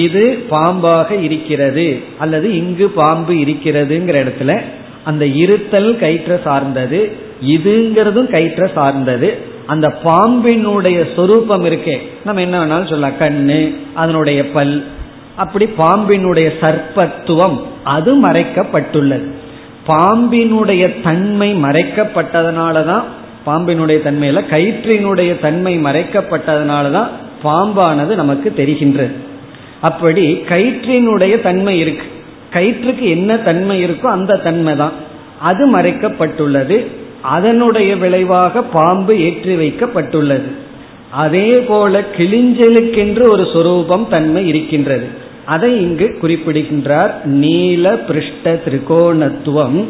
இது 0.05 0.23
பாம்பாக 0.51 1.11
இருக்கிறது 1.27 1.87
அல்லது 2.19 2.49
இங்கு 2.63 2.87
பாம்பு 3.01 3.35
இருக்கிறதுங்கிற 3.45 4.17
இடத்துல 4.25 4.53
அந்த 5.05 5.27
இருத்தல் 5.27 5.97
கயிற்ற 5.97 6.41
சார்ந்தது 6.45 7.13
இதுங்கிறதும் 7.47 8.31
கயிற்ற 8.31 8.71
சார்ந்தது. 8.75 9.39
அந்த 9.67 9.99
பாம்பினுடைய 10.05 11.15
சொரூபம் 11.17 11.65
இருக்கே. 11.65 11.97
நம்ம 12.25 12.41
என்ன 12.41 12.65
வேணாலும் 12.65 12.89
சொல்லலாம். 12.89 13.19
கண்ணு 13.21 13.75
அதனுடைய 13.95 14.51
பல். 14.51 14.85
அப்படி 15.37 15.69
பாம்பினுடைய 15.79 16.51
சர்ப்பத்துவம் 16.61 17.63
அது 17.85 18.29
மறைக்கப்பட்டுள்ளது. 18.29 19.27
பாம்பினுடைய 19.89 21.03
தன்மை 21.03 21.55
மறைக்கப்பட்டதனாலதான் 21.55 23.03
பாம்பினுடைய 23.47 23.99
தன்மையில 24.05 24.43
கயிற்றினுடைய 24.51 25.39
தன்மை 25.39 25.79
மறைக்கப்பட்டதனாலதான் 25.79 27.09
பாம்பானது 27.45 28.15
நமக்கு 28.15 28.53
தெரிகின்றது. 28.57 29.13
அப்படி 29.81 30.45
கயிற்றினுடைய 30.49 31.41
தன்மை 31.41 31.79
இருக்கு. 31.79 32.05
கயிற்றுக்கு 32.51 33.09
என்ன 33.09 33.37
தன்மை 33.37 33.85
இருக்கோ 33.85 34.07
அந்த 34.07 34.37
தன்மை 34.37 34.77
தான் 34.77 34.93
அது 35.41 35.77
மறைக்கப்பட்டுள்ளது. 35.77 36.87
அதனுடைய 37.23 37.97
விளைவாக 37.97 38.63
பாம்பு 38.63 39.19
ஏற்றி 39.19 39.55
வைக்கப்பட்டுள்ளது. 39.57 40.51
அதே 41.11 41.61
போல 41.61 42.01
கிழிஞ்சலுக்கென்று 42.17 43.29
ஒரு 43.29 43.49
சொரூபம் 43.53 44.09
தன்மை 44.09 44.49
இருக்கின்றது. 44.49 45.07
அதை 45.45 45.81
இங்கு 45.81 46.19
குறிப்பிடுகின்றார் 46.21 47.25
நீல 47.25 47.93
பிருஷ்ட 48.09 48.45
திரிகோணத்துவம் 48.45 49.85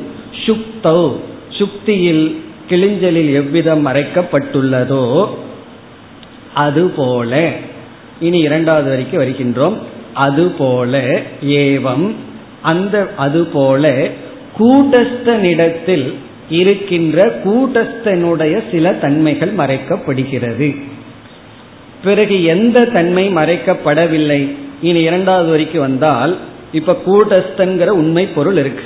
சுக்தௌ. 0.46 1.12
சுக்தியில் 1.58 2.34
கிழிஞ்சலில் 2.68 3.32
எவ்விதம் 3.32 3.86
மறைக்கப்பட்டுள்ளதோ 3.86 5.26
அதுபோல. 6.54 7.52
இனி 8.20 8.38
இரண்டாவது 8.38 8.88
வரைக்கும் 8.88 9.22
வருகின்றோம். 9.22 9.76
அதுபோல 10.14 11.20
ஏவம் 11.44 12.14
அந்த 12.62 13.08
அதுபோல 13.16 14.08
கூட்டஸ்தனிடத்தில் 14.58 16.14
இருக்கின்ற 16.48 17.40
கூட்டஸ்தனுடைய 17.44 18.62
சில 18.70 18.92
தன்மைகள் 18.92 19.52
மறைக்கப்படுகிறது. 19.52 20.82
பிறகு 22.04 22.44
எந்த 22.44 22.84
தன்மை 22.84 23.28
மறைக்கப்படவில்லை? 23.28 24.54
இனி 24.82 25.00
இரண்டாவது 25.00 25.50
வரைக்கும் 25.50 25.80
வந்தால் 25.80 26.36
இப்ப 26.72 27.00
கூட்டஸ்தங்கிற 27.06 27.86
உண்மை 27.86 28.26
பொருள் 28.26 28.56
இருக்கு. 28.56 28.82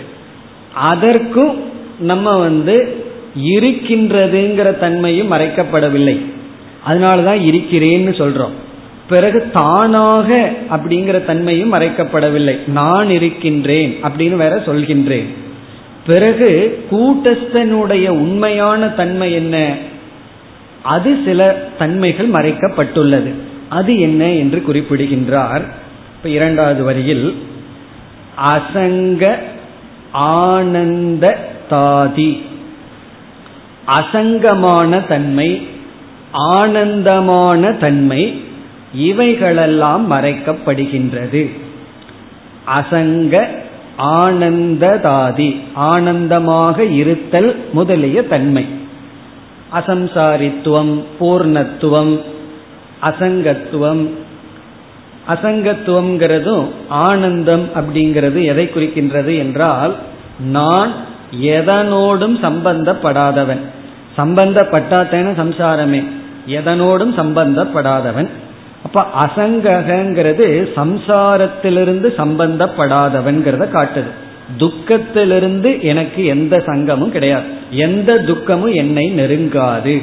அதற்கும் 0.75 1.65
நம்ம 1.99 2.39
வந்து 2.39 3.05
இருக்கின்றதுங்கிற 3.45 4.79
தன்மையும் 4.79 5.33
மறைக்கப்படவில்லை. 5.33 6.21
அதனாலதான் 6.89 7.41
இருக்கிறேன்னு 7.43 8.13
சொல்றோம். 8.21 8.53
பிறகு 9.13 9.51
தானாக 9.53 10.53
அப்படிங்கிற 10.71 11.25
தன்மையும் 11.25 11.73
மறைக்கப்படவில்லை. 11.73 12.67
நான் 12.67 13.11
இருக்கின்றேன் 13.11 13.99
அப்படின்னு 14.03 14.37
வேற 14.37 14.57
சொல்கின்றேன். 14.57 15.27
பிறகு 16.07 16.51
கூட்டஸ்தனுடைய 16.91 18.09
உண்மையான 18.09 18.89
தன்மை 18.89 19.33
என்ன? 19.33 19.77
அது 20.83 21.19
சில 21.25 21.69
தன்மைகள் 21.79 22.29
மறைக்கப்பட்டுள்ளது. 22.29 23.33
அது 23.69 24.01
என்ன 24.01 24.31
என்று 24.31 24.63
குறிப்பிடுகின்றார். 24.63 25.63
இப்ப 26.17 26.29
இரண்டாவது 26.29 26.85
வரியில் 26.85 27.37
அசங்க 28.53 29.35
ஆனந்த 30.13 31.51
தாதி. 31.71 32.43
அசங்கமான 33.87 35.07
தன்மை 35.07 35.67
ஆனந்தமான 36.33 37.73
தன்மை 37.73 38.51
இவைகளெல்லாம் 38.95 40.11
மறைக்கப்படுகின்றது. 40.11 41.61
அசங்க 42.77 43.47
ஆனந்ததாதி 43.99 45.61
ஆனந்தமாக 45.75 46.85
இருத்தல் 46.85 47.57
முதலிய 47.73 48.23
தன்மை. 48.23 48.67
அசம்சாரித்துவம் 49.73 51.05
பூர்ணத்துவம் 51.21 52.21
அசங்கத்துவம். 53.03 54.09
அசங்கத்துவம்ங்கிறதும் 55.29 56.67
ஆனந்தம் 56.89 57.69
அப்படிங்கிறது 57.75 58.45
எதை 58.45 58.71
குறிக்கின்றது 58.75 59.39
என்றால் 59.39 59.97
நான் 60.41 60.93
எதனோடும் 61.43 62.37
சம்பந்தப்படாதவன். 62.43 63.61
சம்பந்தப்பட்டாத்தேன 64.17 65.33
சம்சாரமே. 65.35 66.05
எதனோடும் 66.47 67.15
சம்பந்தப்படாதவன். 67.17 68.29
அப்ப 68.85 69.07
அசங்ககங்கிறது 69.19 70.69
சம்சாரத்திலிருந்து 70.77 72.09
சம்பந்தப்படாதவன்கிறத 72.19 73.69
காட்டுது. 73.71 74.11
துக்கத்திலிருந்து 74.59 75.81
எனக்கு 75.81 76.25
எந்த 76.25 76.63
சங்கமும் 76.67 77.11
கிடையாது. 77.11 77.45
எந்த 77.71 78.19
துக்கமும் 78.19 78.73
என்னை 78.73 79.13
நெருங்காது. 79.17 80.03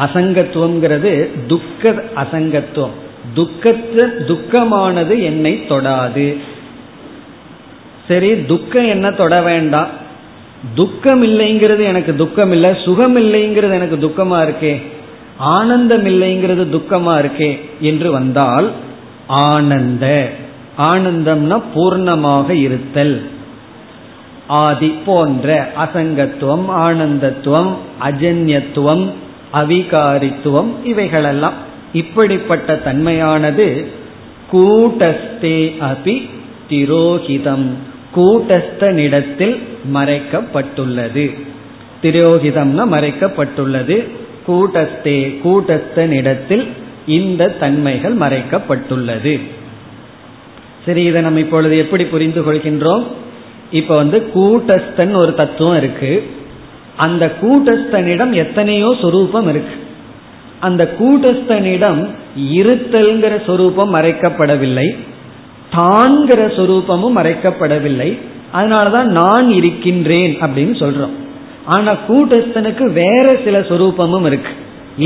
அசங்கத்துவம்ங்கிறது 0.00 1.28
துக்க 1.46 1.94
அசங்கத்துவம். 2.16 2.96
துக்கத்து 3.34 4.12
துக்கமானது 4.26 5.22
என்னை 5.22 5.64
தொடாது. 5.68 6.36
சரி 8.08 8.44
துக்கம் 8.46 8.86
என்ன 8.86 9.10
தொட 9.10 9.42
வேண்டாம். 9.42 9.88
துக்கம் 10.74 11.22
இல்லைங்கிறது 11.22 11.82
எனக்கு 11.82 12.16
துக்கம் 12.16 12.52
இல்லை 12.52 12.74
சுகம் 12.84 13.16
இல்லைங்கிறது 13.16 13.72
எனக்கு 13.72 13.96
துக்கமா 13.96 14.38
இருக்கே. 14.38 14.82
ஆனந்தம் 15.40 16.04
இல்லைங்கிறது 16.06 16.64
துக்கமா 16.70 17.14
இருக்கே 17.18 17.58
என்று 17.80 18.10
வந்தால் 18.10 18.72
ஆனந்த. 19.26 20.30
ஆனந்தம்னா 20.78 21.62
பூர்ணமாக 21.74 22.50
இருத்தல். 22.50 23.22
ஆதி 24.46 24.88
போன்ற 24.88 25.72
அசங்கத்துவம் 25.78 26.64
ஆனந்தத்துவம் 26.76 27.74
அஜன்யத்துவம் 28.00 29.10
அவிகாரித்துவம் 29.52 30.70
இவைகளெல்லாம் 30.84 31.52
இப்படிப்பட்ட 31.92 32.80
தன்மையானது 32.84 33.86
கூட்டஸ்தே 34.52 35.76
அபி 35.80 36.30
திரோகிதம். 36.68 37.66
கூட்டஸ்தனிடத்தில் 38.16 39.62
மறைக்கப்பட்டுள்ளது. 39.94 41.40
திரோகிதம்னா 42.02 42.84
மறைக்கப்பட்டுள்ளது. 42.90 44.18
கூட்டஸ்தே 44.50 45.40
கூட்டஸ்தனிடத்தில் 45.44 46.68
இந்த 47.06 47.48
தன்மைகள் 47.48 48.16
மறைக்கப்பட்டுள்ளது. 48.16 49.40
சரி 50.86 51.02
இதை 51.02 51.22
நம்ம 51.22 51.38
இப்பொழுது 51.38 51.78
எப்படி 51.78 52.04
புரிந்து 52.04 52.52
கொள்கின்றோம்? 52.52 53.04
இப்ப 53.70 53.96
வந்து 53.96 54.30
கூட்டஸ்தன் 54.34 55.20
ஒரு 55.20 55.34
தத்துவம் 55.34 55.76
இருக்கு. 55.76 56.30
அந்த 56.96 57.32
கூட்டஸ்தனிடம் 57.40 58.32
எத்தனையோ 58.32 58.96
சொரூபம் 59.00 59.48
இருக்கு. 59.48 59.74
அந்த 60.60 60.94
கூட்டஸ்தனிடம் 60.98 62.08
இருத்தல்ங்கிற 62.40 63.44
சொரூபம் 63.46 63.94
மறைக்கப்படவில்லை. 63.94 64.96
தான்கிற 65.72 66.46
சொரூபமும் 66.46 67.16
மறைக்கப்படவில்லை. 67.16 68.18
அதனாலதான் 68.54 69.04
நான் 69.04 69.50
இருக்கின்றேன் 69.50 70.36
அப்படின்னு 70.40 70.74
சொல்றோம். 70.82 71.16
ஆனா 71.74 71.92
கூட்டஸ்தனுக்கு 72.08 72.84
வேற 73.02 73.26
சில 73.44 73.56
சொரூபமும் 73.70 74.26
இருக்கு. 74.30 74.52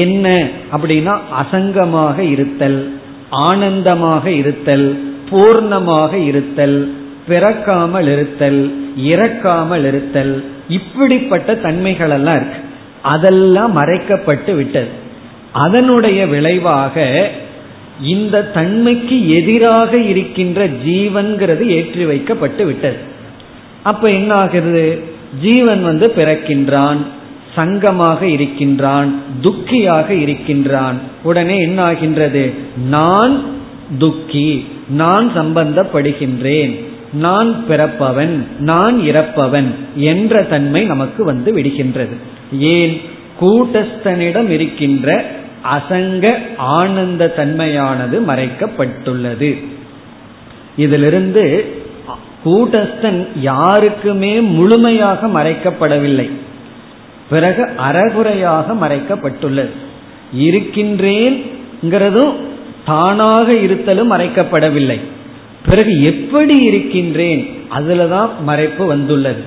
என்ன 0.05 0.27
அப்படின்னா 0.75 1.15
அசங்கமாக 1.43 2.19
இருத்தல் 2.35 2.79
ஆனந்தமாக 3.49 4.25
இருத்தல் 4.41 4.87
பூர்ணமாக 5.31 6.13
இருத்தல் 6.31 6.79
பிறக்காமல் 7.29 8.09
இருத்தல் 8.15 8.61
இறக்காமல் 9.13 9.87
இருத்தல் 9.91 10.35
இப்படிப்பட்ட 10.69 11.57
தன்மைகள் 11.65 12.15
எல்லாம் 12.17 12.37
இருக்கு. 12.41 12.61
அதெல்லாம் 13.15 13.73
மறைக்கப்பட்டு 13.79 14.53
விட்டது. 14.55 14.91
அதனுடைய 15.65 16.21
விளைவாக 16.35 17.07
இந்த 18.15 18.37
தன்மைக்கு 18.55 19.17
எதிராக 19.39 19.91
இருக்கின்ற 20.13 20.61
ஜீவன்கிறது 20.87 21.65
ஏற்றி 21.79 22.05
வைக்கப்பட்டு 22.05 22.63
விட்டது. 22.71 23.01
அப்ப 23.83 24.05
என்ன 24.19 24.31
ஆகிறது 24.43 24.85
ஜீவன் 25.41 25.83
வந்து 25.83 26.13
பிறக்கின்றான் 26.17 26.97
சங்கமாக 27.57 28.23
இருக்கின்றான் 28.23 29.23
துக்கியாக 29.41 30.11
இருக்கின்றான். 30.11 31.01
உடனே 31.23 31.59
என்ன 31.59 31.83
ஆகின்றது? 31.83 32.53
நான் 32.89 33.43
துக்கி 33.99 34.67
நான் 34.89 35.31
சம்பந்தப்படுகின்றேன். 35.37 36.85
நான் 37.13 37.67
பிறப்பவன் 37.67 38.47
நான் 38.59 39.01
இறப்பவன் 39.01 39.75
என்ற 39.97 40.43
தன்மை 40.43 40.85
நமக்கு 40.85 41.25
வந்து 41.25 41.57
விடுகின்றது. 41.57 42.17
ஏன்? 42.59 43.01
கூட்டஸ்தனிடம் 43.41 44.49
இருக்கின்ற 44.49 45.25
அசங்க 45.75 46.35
ஆனந்த 46.57 47.33
தன்மையானது 47.37 48.21
மறைக்கப்பட்டுள்ளது. 48.29 49.65
இதிலிருந்து 50.77 51.75
கூட்டஸ்தன் 52.45 53.27
யாருக்குமே 53.41 54.41
முழுமையாக 54.41 55.27
மறைக்கப்படவில்லை. 55.27 56.31
பிறகு 57.31 57.67
அறகுறையாக 57.77 58.75
மறைக்கப்பட்டுள்ளது. 58.75 59.69
இருக்கின்றேன்ங்கிறதும் 60.39 62.33
தானாக 62.85 63.53
இருத்தலும் 63.53 64.11
மறைக்கப்படவில்லை. 64.11 65.01
பிறகு 65.69 66.05
எப்படி 66.05 66.57
இருக்கின்றேன்? 66.57 67.59
அதுலதான் 67.79 68.29
மறைப்பு 68.47 68.87
வந்துள்ளது. 68.87 69.43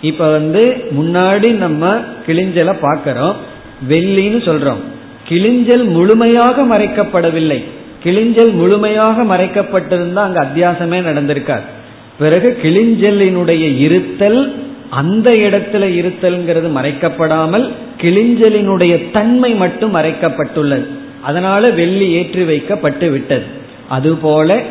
இப்ப 0.00 0.30
வந்து 0.30 0.84
முன்னாடி 0.98 1.50
நம்ம 1.50 1.96
கிளிஞ்சலை 2.26 2.76
பார்க்கிறோம். 2.80 3.36
வெள்ளின்னு 3.88 4.40
சொல்றோம். 4.48 4.80
கிளிஞ்சல் 5.28 5.84
முழுமையாக 5.84 6.62
மறைக்கப்படவில்லை. 6.62 7.64
கிளிஞ்சல் 8.04 8.52
முழுமையாக 8.52 9.22
மறைக்கப்பட்டிருந்தா 9.22 10.14
அங்க 10.14 10.46
அத்தியாசமே 10.46 11.02
நடந்திருக்கார் 11.02 11.78
பிறகு 12.18 12.58
கிளிஞ்சலினுடைய 12.62 13.78
இருத்தல் 13.78 14.68
அந்த 14.90 15.30
இடத்துல 15.30 15.84
இருத்தல்ங்கிறது 16.00 16.70
மறைக்கப்படாமல் 16.76 17.70
கிளிஞ்சலினுடைய 18.00 19.10
தன்மை 19.10 19.54
மட்டும் 19.54 19.94
மறைக்கப்பட்டுள்ளது. 19.94 20.86
அதனால 21.20 21.70
வெள்ளி 21.70 22.10
ஏற்றி 22.10 22.44
வைக்கப்பட்டு 22.44 23.10
விட்டது. 23.10 23.44
அதுபோல 23.88 24.62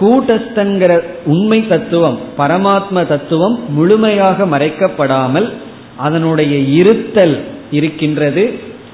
கூட்டஸ்தன்கிற 0.00 1.00
உண்மை 1.24 1.66
தத்துவம் 1.66 2.18
பரமாத்ம 2.38 3.06
தத்துவம் 3.06 3.74
முழுமையாக 3.74 4.46
மறைக்கப்படாமல் 4.46 5.50
அதனுடைய 5.96 6.58
இருத்தல் 6.58 7.44
இருக்கின்றது. 7.70 8.50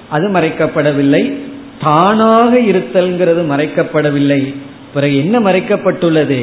அது 0.09 0.29
மறைக்கப்படவில்லை. 0.29 1.33
தானாக 1.81 2.59
இருத்தல்ங்கிறது 2.59 3.45
மறைக்கப்படவில்லை. 3.51 4.55
பிறகு 4.95 5.17
என்ன 5.17 5.41
மறைக்கப்பட்டுள்ளது? 5.41 6.41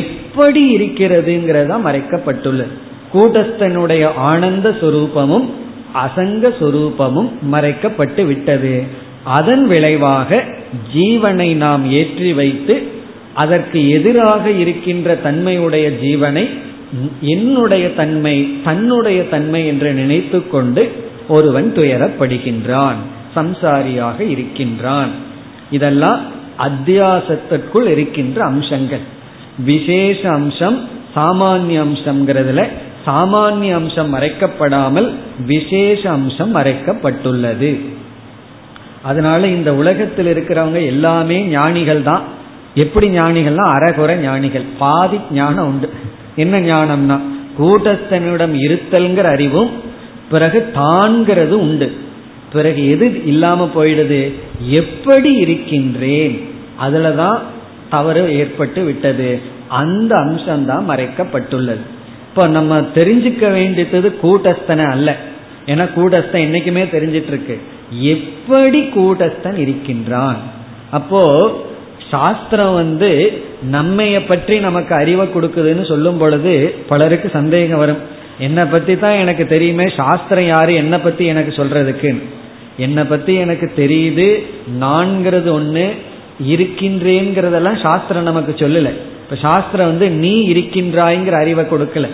எப்படி 0.00 0.76
இருக்கிறதுங்கிறதா 0.76 1.76
மறைக்கப்பட்டுள்ளது. 1.88 2.72
கூட்டஸ்தனுடைய 3.14 4.04
ஆனந்த 4.30 4.70
சொரூபமும் 4.80 5.46
அசங்க 5.94 6.48
சொரூபமும் 6.60 7.30
மறைக்கப்பட்டு 7.52 8.26
விட்டது. 8.26 9.02
அதன் 9.24 9.66
விளைவாக 9.66 10.44
ஜீவனை 10.94 11.54
நாம் 11.54 11.90
ஏற்றி 11.90 12.32
வைத்து 12.32 12.82
அதற்கு 13.34 13.90
எதிராக 13.90 14.50
இருக்கின்ற 14.50 15.14
தன்மையுடைய 15.16 15.86
ஜீவனை 16.02 16.48
என்னுடைய 17.20 17.94
தன்மை 17.94 18.36
தன்னுடைய 18.64 19.28
தன்மை 19.28 19.66
என்று 19.66 19.92
நினைத்து 19.92 20.48
கொண்டு 20.48 20.82
ஒருவன் 21.28 21.72
துயரப்படுகின்றான் 21.76 22.98
சம்சாரியாக 23.36 24.18
இருக்கின்றான். 24.20 25.12
இதெல்லாம் 25.70 26.20
அத்தியாசத்திற்குள் 26.58 27.86
இருக்கின்ற 27.86 28.44
அம்சங்கள். 28.44 29.00
விசேஷ 29.58 30.30
அம்சம் 30.30 30.88
சாமானிய 31.16 31.86
அம்சம்ங்கிறதுல 31.86 32.68
சாமானிய 33.06 33.74
அம்சம் 33.74 34.14
மறைக்கப்படாமல் 34.14 35.14
விசேஷ 35.46 36.10
அம்சம் 36.10 36.54
மறைக்கப்பட்டுள்ளது. 36.54 37.80
அதனால 39.02 39.46
இந்த 39.46 39.74
உலகத்தில் 39.74 40.26
இருக்கிறவங்க 40.26 40.86
எல்லாமே 40.86 41.42
ஞானிகள் 41.42 42.02
தான். 42.02 42.22
எப்படி 42.74 43.08
ஞானிகள்னா 43.08 43.70
அறகுறை 43.74 44.16
ஞானிகள். 44.16 44.62
பாதி 44.78 45.20
ஞானம் 45.30 45.66
உண்டு. 45.66 45.90
என்ன 46.36 46.58
ஞானம்னா 46.58 47.20
கூட்டத்தனிடம் 47.58 48.54
இருத்தல்ங்கிற 48.54 49.22
அறிவும் 49.22 49.70
பிறகு 50.30 50.72
தான்கிறது 50.74 51.50
உண்டு. 51.50 52.03
பிறகு 52.54 52.82
எது 52.90 53.06
இல்லாம 53.26 53.70
போயிடுது? 53.76 54.22
எப்படி 54.78 55.32
இருக்கின்றேன்? 55.34 56.34
அதுலதான் 56.84 57.38
தவறு 57.90 58.22
ஏற்பட்டு 58.38 58.80
விட்டது. 58.84 59.28
அந்த 59.68 60.12
அம்சம்தான் 60.16 60.88
மறைக்கப்பட்டுள்ளது. 60.90 61.84
இப்போ 62.28 62.46
நம்ம 62.48 62.80
தெரிஞ்சுக்க 62.94 63.52
வேண்டியது 63.52 64.08
கூட்டஸ்தனை 64.22 64.86
அல்ல. 64.90 65.10
ஏன்னா 65.66 65.84
கூட்டஸ்தன் 65.96 66.44
என்னைக்குமே 66.46 66.82
தெரிஞ்சிட்டு 66.96 67.32
இருக்கு 67.32 67.56
எப்படி 68.14 68.80
கூட்டஸ்தன் 68.96 69.58
இருக்கின்றான்? 69.58 70.36
அப்போ 70.90 71.22
சாஸ்திரம் 72.10 72.74
வந்து 72.74 73.10
நம்மைய 73.72 74.16
பற்றி 74.28 74.56
நமக்கு 74.58 74.92
அறிவை 74.94 75.26
கொடுக்குதுன்னு 75.26 75.84
சொல்லும் 75.88 76.18
பொழுது 76.18 76.52
பலருக்கு 76.88 77.28
சந்தேகம் 77.28 77.82
வரும். 77.84 78.02
என்னை 78.38 78.64
பத்தி 78.64 78.94
தான் 78.98 79.20
எனக்கு 79.24 79.44
தெரியுமே? 79.46 79.86
சாஸ்திரம் 79.96 80.46
யாரு? 80.46 80.72
என்னை 80.74 80.98
பத்தி 80.98 81.24
எனக்கு 81.32 81.52
சொல்றதுக்கு 81.62 82.10
என்னை 82.76 83.04
பத்தி 83.04 83.34
எனக்கு 83.34 83.72
தெரியுது 83.76 84.46
நான்கிறது 84.80 85.60
ஒண்ணு 85.60 85.90
இருக்கின்றேங்கிறதெல்லாம் 86.48 87.80
சாஸ்திரம் 87.80 88.22
நமக்கு 88.22 88.52
சொல்லல. 88.52 88.90
இப்ப 89.24 89.36
சாஸ்திரம் 89.40 89.86
வந்து 89.86 90.10
நீ 90.10 90.52
இருக்கின்றாய்ங்கிற 90.52 91.40
அறிவை 91.40 91.64
கொடுக்கல. 91.64 92.08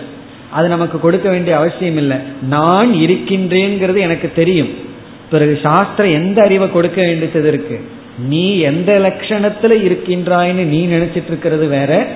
அது 0.51 0.67
நமக்கு 0.67 0.99
கொடுக்க 0.99 1.29
வேண்டிய 1.29 1.57
அவசியம் 1.57 1.97
இல்லை. 1.97 2.17
நான் 2.41 2.91
இருக்கின்றேங்கிறது 2.91 3.99
எனக்கு 3.99 4.31
தெரியும். 4.35 4.69
பிறகு 5.31 5.59
சாஸ்திரம் 5.63 6.11
எந்த 6.11 6.41
அறிவை 6.41 6.71
கொடுக்க 6.71 7.01
வேண்டியது 7.01 7.47
இருக்கு? 7.47 7.81
நீ 8.19 8.57
எந்த 8.57 8.99
லட்சணத்துல 8.99 9.71
இருக்கின்றாய்ன்னு 9.81 10.63
நீ 10.65 10.87
நினைச்சிட்டு 10.87 11.27
இருக்கிறது 11.27 11.67
வேற? 11.67 12.07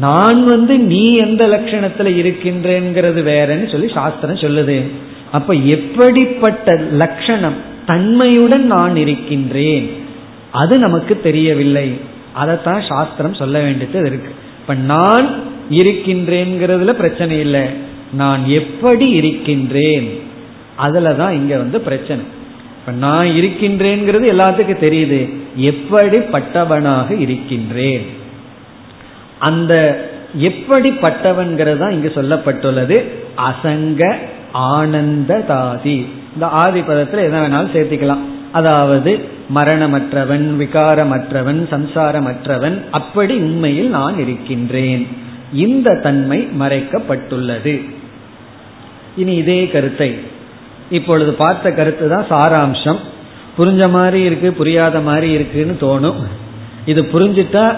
நான் 0.00 0.44
வந்து 0.44 0.78
நீ 0.78 1.16
எந்த 1.16 1.46
லட்சணத்துல 1.46 2.16
இருக்கின்றேங்கிறது 2.16 3.22
வேறன்னு 3.22 3.70
சொல்லி 3.70 3.92
சாஸ்திரம் 3.94 4.36
சொல்லுது. 4.36 4.84
அப்ப 5.30 5.52
எப்படிப்பட்ட 5.52 6.80
லட்சணம்? 6.90 7.68
தன்மையுடன் 7.86 8.66
நான் 8.66 8.96
இருக்கின்றேன். 8.96 10.04
அது 10.52 10.78
நமக்கு 10.78 11.20
தெரியவில்லை. 11.20 12.00
அதைத்தான் 12.32 12.82
சாஸ்திரம் 12.88 13.34
சொல்ல 13.34 13.60
வேண்டியது 13.60 14.00
இருக்கு. 14.00 14.34
இப்ப 14.60 14.74
நான் 14.74 15.42
இருக்கின்றேங்கிறதுல 15.70 16.92
பிரச்சனை 16.92 17.38
இல்லை. 17.38 17.66
நான் 18.12 18.48
எப்படி 18.48 19.10
இருக்கின்றேன்? 19.10 20.22
அதுலதான் 20.82 21.30
இங்க 21.30 21.56
வந்து 21.56 21.80
பிரச்சனை. 21.80 22.24
இப்ப 22.80 22.92
நான் 22.92 23.26
இருக்கின்றேங்கிறது 23.26 24.26
எல்லாத்துக்கும் 24.26 24.82
தெரியுது. 24.82 25.36
எப்படிப்பட்டவனாக 25.58 27.18
இருக்கின்றேன்? 27.20 28.06
அந்த 29.38 30.08
எப்படிப்பட்டவன்கிறது 30.40 31.76
தான் 31.76 31.90
இங்கு 31.90 32.12
சொல்லப்பட்டுள்ளது. 32.14 33.04
அசங்க 33.36 34.14
ஆனந்ததாதி. 34.54 36.06
இந்த 36.34 36.46
ஆதி 36.46 36.80
பதத்துல 36.80 37.24
எதை 37.28 37.40
வேணாலும் 37.40 37.74
சேர்த்திக்கலாம். 37.74 38.24
அதாவது 38.52 39.28
மரணமற்றவன் 39.54 40.46
விகாரமற்றவன் 40.62 41.60
சம்சாரமற்றவன் 41.70 42.82
அப்படி 42.90 43.34
உண்மையில் 43.36 43.90
நான் 43.90 44.18
இருக்கின்றேன். 44.18 45.08
இந்த 45.52 45.98
தன்மை 46.02 46.48
மறைக்கப்பட்டுள்ளது. 46.60 47.90
இனி 49.16 49.34
இதே 49.34 49.68
கருத்தை. 49.68 50.18
இப்பொழுது 50.90 51.32
பார்த்த 51.32 51.72
கருத்து 51.72 52.08
தான் 52.08 52.30
சாராம்சம். 52.30 53.00
புரிஞ்ச 53.58 53.90
மாதிரி 53.90 54.20
இருக்கு 54.22 54.52
புரியாத 54.52 55.00
மாதிரி 55.00 55.30
இருக்குன்னு 55.30 55.76
தோணும். 55.80 56.20
இது 56.86 57.02
புரிஞ்சுட்டா 57.02 57.76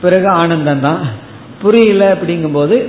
பிறகு 0.00 0.28
ஆனந்தம் 0.28 0.80
தான். 0.80 1.00
புரியல 1.62 2.02
அப்படிங்கும்போது 2.14 2.86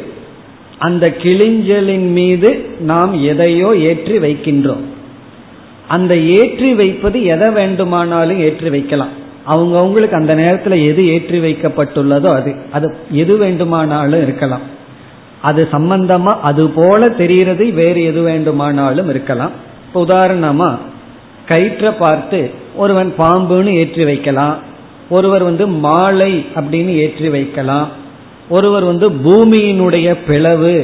அந்த 0.78 1.04
கிளிஞ்சலின் 1.22 2.08
மீது 2.12 2.50
நாம் 2.82 3.12
எதையோ 3.22 3.70
ஏற்றி 3.82 4.16
வைக்கின்றோம் 4.18 4.84
அந்த 5.95 6.13
ஏற்றி 6.39 6.69
வைப்பது 6.81 7.17
எதை 7.33 7.49
வேண்டுமானாலும் 7.59 8.39
ஏற்றி 8.47 8.69
வைக்கலாம். 8.75 9.13
அவங்க 9.51 9.73
அவங்களுக்கு 9.81 10.15
அந்த 10.19 10.33
நேரத்தில் 10.41 10.85
எது 10.89 11.01
ஏற்றி 11.13 11.37
வைக்கப்பட்டுள்ளதோ 11.45 12.29
அது. 12.39 12.51
அது 12.75 12.87
எது 13.23 13.33
வேண்டுமானாலும் 13.43 14.23
இருக்கலாம். 14.27 14.65
அது 15.49 15.61
சம்பந்தமா 15.75 16.33
அது 16.49 16.63
போல 16.77 17.01
தெரிகிறது 17.21 17.65
வேறு 17.81 18.01
எது 18.09 18.21
வேண்டுமானாலும் 18.21 19.09
இருக்கலாம். 19.13 19.53
இப்போ 19.85 19.99
உதாரணமா 20.05 20.69
கயிற்றை 21.51 21.91
பார்த்து 22.03 22.39
ஒருவன் 22.81 23.09
பாம்புன்னு 23.21 23.71
ஏற்றி 23.81 24.03
வைக்கலாம். 24.09 24.57
ஒருவர் 25.15 25.43
வந்து 25.43 25.65
மாலை 25.85 26.33
அப்படின்னு 26.57 26.91
ஏற்றி 27.05 27.29
வைக்கலாம். 27.29 27.87
ஒருவர் 28.55 28.85
வந்து 28.91 29.07
பூமியினுடைய 29.25 30.09
பிளவு 30.27 30.75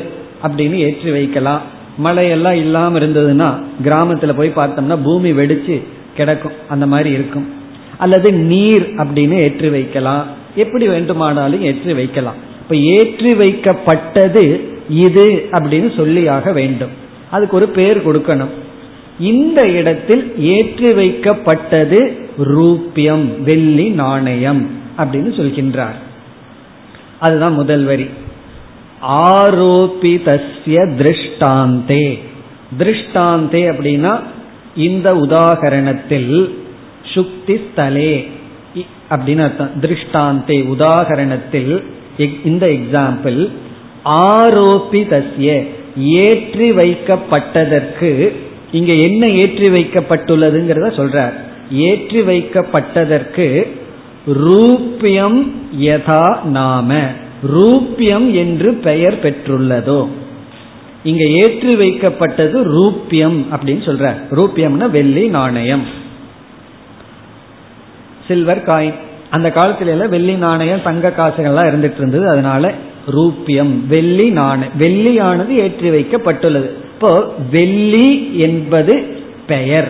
அப்படின்னு 0.45 0.77
ஏற்றி 0.87 1.11
வைக்கலாம். 1.17 1.63
மழையெல்லாம் 2.03 2.51
இல்லாம 2.51 2.99
இருந்ததுன்னா 2.99 3.62
கிராமத்துல 3.83 4.33
போய் 4.36 4.51
பார்த்தோம்னா 4.55 4.97
பூமி 5.03 5.31
வெடிச்சு 5.31 5.83
கிடக்கும். 6.15 6.51
அந்த 6.69 6.86
மாதிரி 6.86 7.10
இருக்கும். 7.10 7.53
அல்லது 7.97 8.33
நீர் 8.33 8.93
அப்படின்னு 8.95 9.33
ஏற்றி 9.33 9.69
வைக்கலாம். 9.69 10.25
எப்படி 10.55 10.88
வேண்டுமானாலும் 10.88 11.62
ஏற்றி 11.62 11.93
வைக்கலாம். 11.93 12.36
இப்ப 12.62 12.75
ஏற்றி 12.75 13.33
வைக்கப்பட்டது 13.33 14.60
இது 14.89 15.49
அப்படின்னு 15.51 15.89
சொல்லியாக 15.99 16.53
வேண்டும். 16.53 16.89
அதுக்கு 17.31 17.55
ஒரு 17.55 17.67
பேர் 17.67 18.07
கொடுக்கணும். 18.07 18.53
இந்த 19.19 19.67
இடத்தில் 19.69 20.39
ஏற்றி 20.39 20.93
வைக்கப்பட்டது 20.93 22.17
ரூபியம் 22.38 23.43
வெள்ளி 23.43 23.89
நாணயம் 23.89 24.69
அப்படின்னு 24.97 25.31
சொல்கின்றார். 25.39 25.97
அதுதான் 27.19 27.53
முதல் 27.53 27.83
வரி. 27.83 28.10
ஆரோபிதஸ்ய 29.07 30.95
திருஷ்டாந்தே. 31.38 32.19
திருஷ்டாந்தே 32.78 33.69
அப்படின்னா 33.69 34.19
இந்த 34.76 35.13
உதாகரணத்தில் 35.13 36.50
சுக்தி 37.13 37.62
ஸ்தலே 37.65 38.28
அப்படின்னு 39.10 39.38
அர்த்தம். 39.38 39.71
திருஷ்டாந்தே 39.82 40.58
உதாகரணத்தில் 40.78 41.84
இந்த 42.43 42.65
எக்ஸாம்பிள் 42.67 43.50
ஆரோபிதஸ்ய 44.06 45.67
ஏற்றி 45.97 46.71
வைக்கப்பட்டதற்கு 46.71 48.34
இங்க 48.71 48.93
என்ன 48.93 49.28
ஏற்றி 49.28 49.67
வைக்கப்பட்டுள்ளதுங்கிறத 49.71 50.89
சொல்றார். 51.00 51.34
ஏற்றி 51.71 52.21
வைக்கப்பட்டதற்கு 52.21 53.67
ரூபியம் 54.26 55.56
யதா 55.80 56.43
நாம. 56.43 57.00
ரூபியம் 57.43 58.34
என்று 58.34 58.73
பெயர் 58.73 59.19
பெற்றுள்ளதோ. 59.23 60.08
இங்க 61.09 61.23
ஏற்றி 61.41 61.73
வைக்கப்பட்டது 61.75 62.57
ரூபியம் 62.75 63.39
அப்படின்னு 63.53 63.83
சொல்ற. 63.89 64.07
ரூபியம்னா 64.39 64.87
வெள்ளி 64.97 65.25
நாணயம். 65.37 65.85
சில்வர் 68.27 68.67
காயின் 68.69 68.97
அந்த 69.35 69.47
காலத்துல 69.57 69.93
எல்லாம் 69.95 70.13
வெள்ளி 70.15 70.35
நாணயம் 70.45 70.83
தங்க 70.83 71.07
காசுகள்லாம் 71.17 71.69
இருந்துட்டு 71.69 72.01
இருந்தது. 72.01 72.25
அதனால 72.29 72.73
ரூபியம் 73.17 73.73
வெள்ளி 73.87 74.27
நாணயம் 74.39 74.75
வெள்ளியானது 74.79 75.53
ஏற்றி 75.65 75.89
வைக்கப்பட்டுள்ளது. 75.89 76.69
இப்போ 76.93 77.11
வெள்ளி 77.51 78.09
என்பது 78.47 78.95
பெயர். 79.47 79.89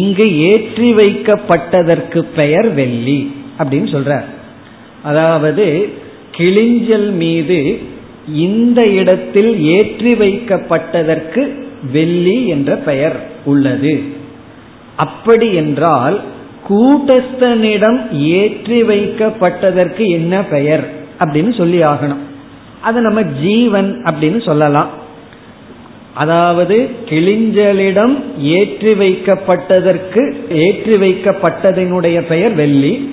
இங்கு 0.00 0.26
ஏற்றி 0.50 0.88
வைக்கப்பட்டதற்கு 0.94 2.20
பெயர் 2.38 2.68
வெள்ளி 2.74 3.18
அப்படின்னு 3.58 3.88
சொல்றார் 3.96 4.26
அதாவது 5.02 5.66
கிளிஞ்சல் 6.38 7.10
மீது 7.22 7.58
இந்த 8.34 8.86
இடத்தில் 8.86 9.64
ஏற்றி 9.64 10.14
வைக்கப்பட்டதற்கு 10.14 11.48
வெள்ளி 11.92 12.46
என்ற 12.46 12.76
பெயர் 12.76 13.16
உள்ளது. 13.44 14.02
அப்படி 14.96 15.54
என்றால் 15.54 16.20
கூட்டஸ்தனிடம் 16.68 18.12
ஏற்றி 18.12 18.82
வைக்கப்பட்டதற்கு 18.82 20.08
என்ன 20.08 20.42
பெயர் 20.44 20.88
அப்படின்னு 21.18 21.56
சொல்லி 21.56 21.82
ஆகணும். 21.82 22.22
அது 22.82 23.00
நம்ம 23.00 23.22
ஜீவன் 23.22 24.02
அப்படின்னு 24.04 24.44
சொல்லலாம். 24.44 24.88
அதாவது 26.14 26.88
கிளிஞ்சலிடம் 27.08 28.16
ஏற்றி 28.40 28.92
வைக்கப்பட்டதற்கு 28.92 30.34
ஏற்றி 30.48 30.94
வைக்கப்பட்டதனுடைய 30.94 32.20
பெயர் 32.20 32.54
வெள்ளி. 32.54 33.10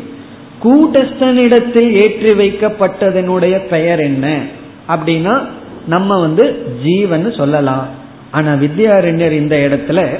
கூட்டஸ்தனிடத்தில் 0.63 1.91
ஏற்றி 1.91 2.32
வைக்கப்பட்டதனுடைய 2.32 3.58
பெயர் 3.58 3.99
என்ன? 3.99 4.41
அப்படின்னா 4.88 5.41
நம்ம 5.88 6.19
வந்து 6.19 6.65
ஜீவன் 6.84 7.34
சொல்லலாம். 7.34 7.88
ஆனா 8.32 8.54
வித்யாரண்யர் 8.54 9.32
இந்த 9.32 9.56
இடத்துல 9.56 10.19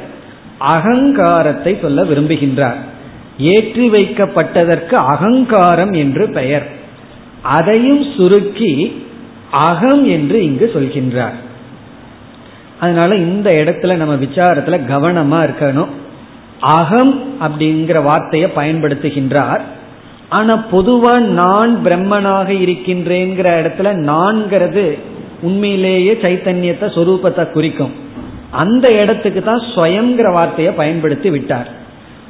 அகங்காரத்தை 0.58 1.78
சொல்ல 1.82 2.04
விரும்புகின்றார். 2.04 2.76
ஏற்றி 3.40 3.90
வைக்கப்பட்டதற்கு 3.90 4.94
அகங்காரம் 4.94 5.92
என்று 5.92 6.30
பெயர். 6.30 6.68
அதையும் 7.42 8.04
சுருக்கி 8.18 9.06
அகம் 9.52 10.06
என்று 10.06 10.44
இங்கு 10.44 10.72
சொல்கின்றார். 10.74 11.38
அதனால 12.80 13.16
இந்த 13.16 13.52
இடத்துல 13.52 13.96
நம்ம 13.96 14.16
விசாரத்துல 14.16 14.80
கவனமா 14.90 15.50
இருக்கணும். 15.50 15.88
அகம் 16.60 17.34
அப்படிங்கிற 17.42 18.04
வார்த்தையை 18.04 18.50
பயன்படுத்துகின்றார். 18.56 19.62
ஆனா 20.36 20.54
பொதுவா 20.72 21.14
நான் 21.42 21.74
பிரம்மனாக 21.86 22.50
இருக்கின்றேங்கிற 22.66 23.48
இடத்துல 23.62 23.92
நான்கிறது 24.12 24.86
உண்மையிலேயே 25.48 26.14
சைத்தன்யத்தை 26.24 26.88
சொரூபத்தை 26.98 27.44
குறிக்கும். 27.52 27.94
அந்த 28.62 28.86
இடத்துக்கு 29.02 29.42
தான் 29.44 29.64
ஸ்வயங்கிற 29.74 30.28
வார்த்தையை 30.34 30.72
பயன்படுத்தி 30.82 31.30
விட்டார். 31.30 31.70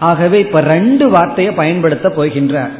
ஆகவே 0.09 0.37
இப்ப 0.39 0.61
ரெண்டு 0.73 1.05
வார்த்தையை 1.09 1.51
பயன்படுத்த 1.61 2.07
போகின்றார். 2.17 2.73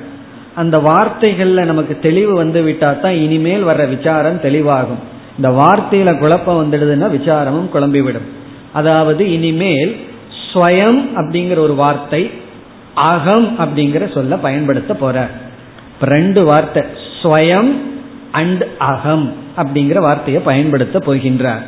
அந்த 0.61 0.75
வார்த்தைகள்ல 0.87 1.61
நமக்கு 1.71 1.93
தெளிவு 1.99 2.33
வந்து 2.33 2.59
விட்டா 2.61 2.89
தான் 3.03 3.17
இனிமேல் 3.25 3.63
வர்ற 3.69 3.83
விசாரம் 3.95 4.43
தெளிவாகும். 4.45 5.01
இந்த 5.37 5.49
வார்த்தையில 5.61 6.09
குழப்பம் 6.23 6.59
வந்துடுதுன்னா 6.61 7.07
விசாரமும் 7.17 7.69
குழம்பிவிடும். 7.75 8.27
அதாவது 8.79 9.23
இனிமேல் 9.37 9.93
ஸ்வயம் 10.45 10.99
அப்படிங்கிற 11.19 11.59
ஒரு 11.67 11.75
வார்த்தை 11.83 12.21
அகம் 12.93 13.59
அப்படிங்கிற 13.59 14.13
சொல்ல 14.13 14.37
பயன்படுத்த 14.37 14.93
போற. 14.93 15.29
ரெண்டு 16.01 16.43
வார்த்தை 16.43 16.83
ஸ்வயம் 17.21 17.71
அண்ட் 18.31 18.65
அகம் 18.77 19.33
அப்படிங்கிற 19.57 19.99
வார்த்தையை 19.99 20.41
பயன்படுத்த 20.43 20.99
போகின்றார். 20.99 21.61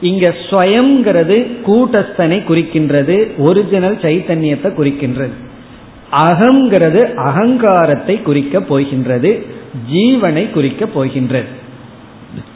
இங்க 0.00 0.34
ஸ்வயம்ங்கிறது 0.50 1.36
கூட்டஸ்தனை 1.66 2.38
குறிக்கின்றது 2.48 3.36
ஒரிஜினல் 3.38 3.96
சைத்தன்யத்தை 3.96 4.70
குறிக்கின்றது. 4.78 5.30
அகங்கிறது 6.12 7.14
அகங்காரத்தை 7.14 8.22
குறிக்க 8.22 8.60
போகின்றது 8.60 9.46
ஜீவனை 9.92 10.50
குறிக்க 10.50 10.86
போகின்றது. 10.86 11.46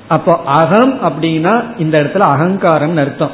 அப்போ 0.08 0.40
அகம் 0.44 1.02
அப்படின்னா 1.02 1.64
இந்த 1.78 2.02
இடத்துல 2.02 2.18
அகங்காரம் 2.18 2.96
அர்த்தம். 2.96 3.30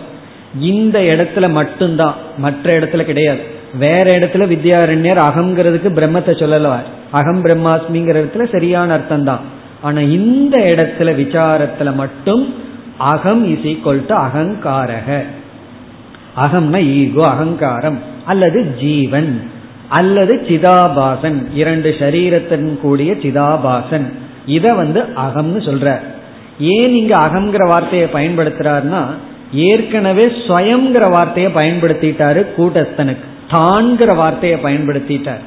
இந்த 0.61 0.99
இடத்துல 0.99 1.51
மட்டும்தான் 1.51 2.15
மற்ற 2.39 2.79
இடத்துல 2.79 3.03
கிடையாது. 3.03 3.63
வேற 3.79 4.19
இடத்துல 4.19 4.47
வித்யாரண்யர் 4.47 5.21
அகங்கிறதுக்கு 5.21 5.89
பிரம்மத்தை 5.89 6.33
சொல்லலவார் 6.43 6.87
அகம் 7.11 7.45
பிரம்மாஸ்மிங்கிற 7.45 8.23
இடத்துல 8.23 8.53
சரியான 8.53 8.93
அர்த்தம் 8.93 9.25
தான் 9.25 9.41
ஆனா 9.81 10.01
இந்த 10.01 10.61
இடத்துல 10.61 11.05
விசாரத்துல 11.05 11.95
மட்டும் 11.95 12.55
அகம் 12.99 13.45
இஸ் 13.45 13.67
ஈக்வல் 13.67 14.07
டு 14.07 14.17
அகங்காரக. 14.17 15.23
அகம்னா 16.37 16.83
ஈகோ 16.83 17.31
அகங்காரம். 17.31 17.99
அல்லது 18.25 18.75
ஜீவன். 18.81 19.51
அல்லது 19.89 20.35
சிதாபாசன். 20.35 21.47
இரண்டு 21.55 21.95
சரீரத்தின் 21.99 22.77
கூடிய 22.77 23.13
சிதாபாசன். 23.13 24.13
இத 24.47 24.75
வந்து 24.75 25.01
அகம்னு 25.01 25.63
சொல்ற. 25.63 25.99
ஏன் 26.61 26.95
இங்க 26.95 27.21
அகங்கிற 27.21 27.69
வார்த்தையை 27.69 28.09
பயன்படுத்துறாருன்னா 28.13 29.05
ஏற்கனவே 29.53 30.27
ஸ்வயம்ங்கிற 30.27 31.11
வார்த்தையை 31.11 31.53
பயன்படுத்திட்டாரு 31.53 32.47
கூட்டஸ்தனுக்கு. 32.59 33.33
தான்கிற 33.51 34.15
வார்த்தையை 34.15 34.59
பயன்படுத்திட்டார். 34.63 35.43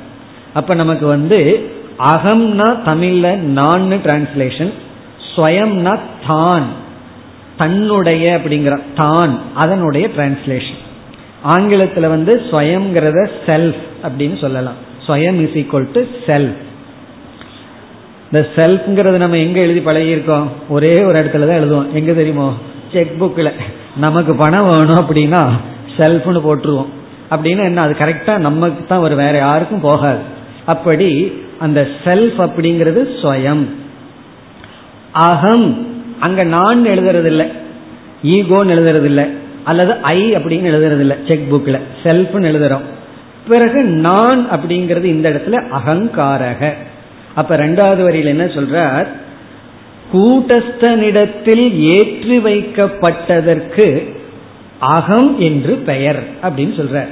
அப்ப 0.53 0.73
நமக்கு 0.73 1.07
வந்து 1.07 1.69
அகம்னா 1.99 2.67
தமிழ்ல 2.85 3.35
நான் 3.37 3.91
டிரான்ஸ்லேஷன் 3.91 4.73
ஸ்வயம்னா 5.35 5.99
தான் 6.27 6.65
தன்னுடைய 7.57 8.39
அப்படிங்கிற 8.39 8.79
தான் 8.95 9.39
அதனுடைய 9.55 10.07
டிரான்ஸ்லேஷன் 10.07 10.81
ஆங்கிலத்தில் 11.43 12.07
வந்து 12.07 12.41
ஸ்வயம்ங்கிறத 12.51 13.29
செல்ஃப் 13.45 13.81
அப்படின்னு 14.03 14.37
சொல்லலாம். 14.41 14.75
ஸ்வயம் 15.07 15.39
இஸ் 15.41 15.57
ஈக்குவல் 15.61 15.91
டு 15.91 16.01
செல்ஃப் 16.25 16.57
இந்த 18.31 18.47
செல்ஃப்ங்கிறது 18.55 19.17
நம்ம 19.17 19.37
எங்க 19.37 19.59
எழுதி 19.59 19.79
பழகியிருக்கோம்? 19.79 20.47
ஒரே 20.69 21.03
ஒரு 21.03 21.19
இடத்துல 21.19 21.47
தான் 21.47 21.59
எழுதுவோம். 21.59 21.91
எங்க 21.93 22.13
தெரியுமோ? 22.13 22.53
செக் 22.93 23.23
புக்கில் 23.23 23.51
நமக்கு 23.97 24.35
பணம் 24.35 24.67
வேணும் 24.67 25.05
அப்படின்னா 25.05 25.49
செல்ஃப்னு 25.97 26.41
போட்டுருவோம். 26.47 26.87
அப்படின்னு 27.31 27.63
என்ன? 27.63 27.81
அது 27.81 27.95
கரெக்டாக 27.99 28.37
நமக்கு 28.37 28.85
தான் 28.85 28.99
ஒரு 28.99 29.15
வேற 29.15 29.37
யாருக்கும் 29.37 29.81
போகாது. 29.81 30.19
அப்படி 30.65 31.31
அந்த 31.59 31.87
செல்ஃப் 32.03 32.37
அப்படிங்கிறது 32.37 33.01
ஸ்வயம் 33.21 33.65
அகம் 35.11 35.87
அங்க 36.19 36.43
நான் 36.43 36.85
எழுதுறது 36.85 37.25
இல்லை 37.25 37.45
ஈகோன்னு 38.23 38.73
எழுதுறது 38.75 39.03
இல்லை 39.03 39.25
அல்லது 39.63 39.93
ஐ 40.01 40.33
அப்படின்னு 40.35 40.71
எழுதுறது 40.73 40.99
இல்லை 40.99 41.17
செக் 41.27 41.53
புக்கில் 41.53 41.79
செல்ஃப்னு 42.03 42.47
எழுதுறோம். 42.51 42.85
பிறகு 43.47 43.83
நான் 43.83 44.49
அப்படிங்கிறது 44.49 45.03
இந்த 45.03 45.29
இடத்துல 45.29 45.63
அகங்காரக. 45.77 46.73
அப்ப 47.35 47.57
ரெண்டாவது 47.57 48.01
வரியில் 48.01 48.27
என்ன 48.27 48.45
சொல்றார்? 48.45 49.07
கூட்டஸ்தனிடத்தில் 50.13 51.79
ஏற்றி 51.79 52.39
வைக்கப்பட்டதற்கு 52.39 54.16
அகம் 54.79 55.39
என்று 55.39 55.73
பெயர் 55.75 56.19
அப்படின்னு 56.41 56.73
சொல்ற 56.79 57.05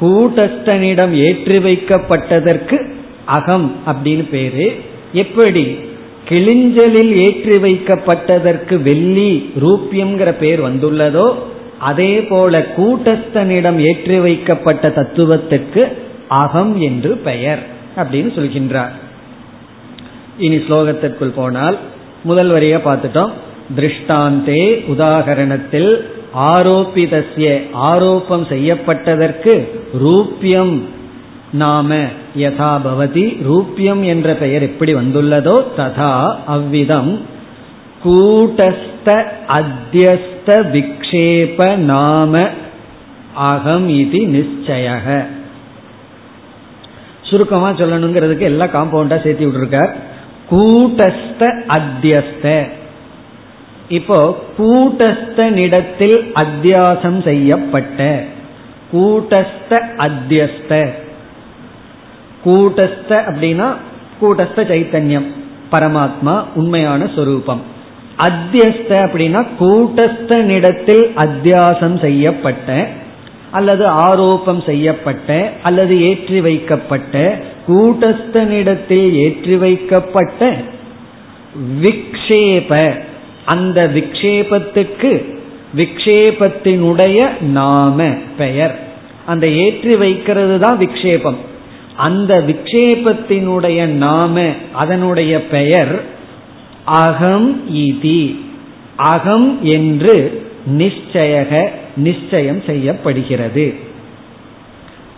கூட்டஸ்தனிடம் 0.00 1.10
ஏற்றி 1.10 1.58
வைக்கப்பட்டதற்கு 1.58 2.76
அகம் 3.24 3.74
அப்படின்னு 3.86 4.28
பேரு. 4.28 4.72
எப்படி? 5.12 5.78
கிளிஞ்சலில் 6.28 7.12
ஏற்றி 7.12 7.56
வைக்கப்பட்டதற்கு 7.56 8.82
வெள்ளி 8.82 9.50
ரூபியம்ங்கிற 9.60 10.32
பேர் 10.32 10.62
வந்துள்ளதோ 10.62 11.34
அதே 11.78 12.20
போல 12.20 12.66
கூட்டஸ்தனிடம் 12.76 13.78
ஏற்றி 13.78 14.18
வைக்கப்பட்ட 14.18 14.88
தத்துவத்துக்கு 14.88 15.92
அகம் 16.28 16.80
என்று 16.80 17.16
பெயர் 17.16 17.58
அப்படின்னு 17.96 18.30
சொல்கின்றார். 18.38 18.94
இனி 20.38 20.56
ஸ்லோகத்திற்குள் 20.56 21.34
போனால் 21.34 21.78
முதல் 22.24 22.48
வரிய 22.48 22.80
பார்த்துட்டோம். 22.84 23.30
திருஷ்டாந்தே 23.76 24.84
உதாகரணத்தில் 24.96 26.08
ஆரோப்பிதஸ்ய 26.34 27.62
ஆரோப்பம் 27.82 28.46
செய்யப்பட்டதற்கு 28.48 29.68
ரூபியம் 29.98 30.88
நாம 31.52 31.94
யதா 32.36 32.80
பவதி 32.84 33.42
ரூபியம் 33.42 34.02
என்ற 34.02 34.34
பெயர் 34.34 34.62
எப்படி 34.62 34.94
வந்துள்ளதோ 34.94 35.62
ததா 35.76 36.36
அவ்விதம். 36.46 37.20
கூட்டஸ்த 38.04 39.24
அத்தியஸ்த 39.48 40.48
விக்ஷேப 40.48 41.76
நாம 41.76 42.48
அகம் 43.34 43.88
இது 43.88 44.18
நிச்சய 44.18 45.26
சுருக்கமா 47.22 47.70
சொல்லணுங்கிறதுக்கு 47.70 48.40
எல்லாம் 48.40 48.68
காம்பவுண்டா 48.68 49.22
சேர்த்து 49.22 49.48
விட்டுருக்கார். 49.48 49.94
கூட்டஸ்த 50.50 51.62
அத்தியஸ்த. 51.68 52.68
இப்போ 53.88 54.38
கூட்டஸ்தனிடத்தில் 54.58 56.32
அத்தியாசம் 56.34 57.22
செய்யப்பட்ட. 57.24 58.24
கூட்டஸ்த 58.92 59.80
அத்தியஸ்த. 59.98 60.88
கூட்டஸ்த 62.44 63.10
அப்படின்னா 63.10 63.76
கூட்டஸ்த 64.20 64.56
சைத்தன்யம் 64.56 65.26
பரமாத்மா 65.72 66.44
உண்மையான 66.54 67.10
சொரூபம். 67.14 67.62
அத்தியஸ்த 68.18 68.90
அப்படின்னா 68.90 69.46
கூட்டஸ்தனிடத்தில் 69.60 71.04
அத்தியாசம் 71.16 72.00
செய்யப்பட்ட 72.00 72.88
அல்லது 73.50 73.84
ஆரோப்பம் 73.86 74.64
செய்யப்பட்ட 74.64 75.52
அல்லது 75.62 76.02
ஏற்றி 76.02 76.40
வைக்கப்பட்ட 76.40 77.38
கூட்டஸ்தனிடத்தில் 77.68 79.12
ஏற்றி 79.12 79.56
வைக்கப்பட்ட 79.56 80.54
விக்ஷேப 81.80 82.94
அந்த 83.48 83.90
விக்ஷேபத்துக்கு 83.94 85.12
விக்ஷேபத்தினுடைய 85.76 87.40
நாம 87.40 88.04
பெயர். 88.38 88.74
அந்த 89.26 89.44
ஏற்றி 89.50 89.96
வைக்கிறது 89.96 90.58
தான் 90.58 90.78
விக்ஷேபம். 90.78 91.40
அந்த 91.96 92.42
விக்ஷேபத்தினுடைய 92.46 93.84
நாம 93.84 94.44
அதனுடைய 94.72 95.34
பெயர் 95.46 95.94
அகம் 96.84 97.48
இதி. 97.76 98.22
அகம் 98.96 99.58
என்று 99.62 100.16
நிச்சயக 100.78 101.68
நிச்சயம் 101.96 102.62
செய்யப்படுகிறது. 102.66 103.66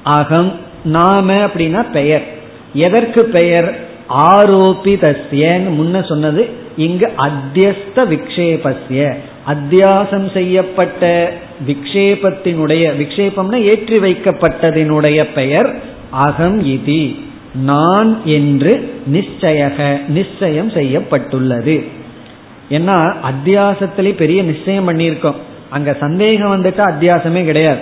அகம் 0.03 0.53
நாம 0.85 1.33
அப்படின்னா 1.33 1.83
பெயர். 1.93 2.27
எதற்கு 2.73 3.25
பெயர்? 3.25 3.89
ஆரோபிதஸ்யன்னு 4.33 5.71
முன்ன 5.81 6.09
சொன்னது 6.09 6.60
இங்கு 6.77 7.11
அத்தியஸ்த 7.19 7.97
விக்ஷேபஸ்ய 7.97 9.15
அத்தியாசம் 9.47 10.33
செய்யப்பட்ட 10.33 11.33
விக்ஷேபத்தினுடைய 11.67 12.97
விக்ஷேபம்னா 12.97 13.63
ஏற்றி 13.63 13.99
வைக்கப்பட்டதினுடைய 13.99 15.27
பெயர் 15.35 15.75
அகம் 16.11 16.67
இதி. 16.67 17.17
நான் 17.55 18.21
என்று 18.25 19.03
நிச்சயக 19.13 20.01
நிச்சயம் 20.09 20.71
செய்யப்பட்டுள்ளது. 20.71 21.85
ஏன்னா 22.71 23.15
அத்தியாசத்திலே 23.23 24.15
பெரிய 24.15 24.43
நிச்சயம் 24.43 24.89
பண்ணியிருக்கோம். 24.89 25.35
அங்க 25.71 25.97
சந்தேகம் 26.01 26.55
வந்துட்டா 26.57 26.93
அத்தியாசமே 26.93 27.45
கிடையாது. 27.45 27.79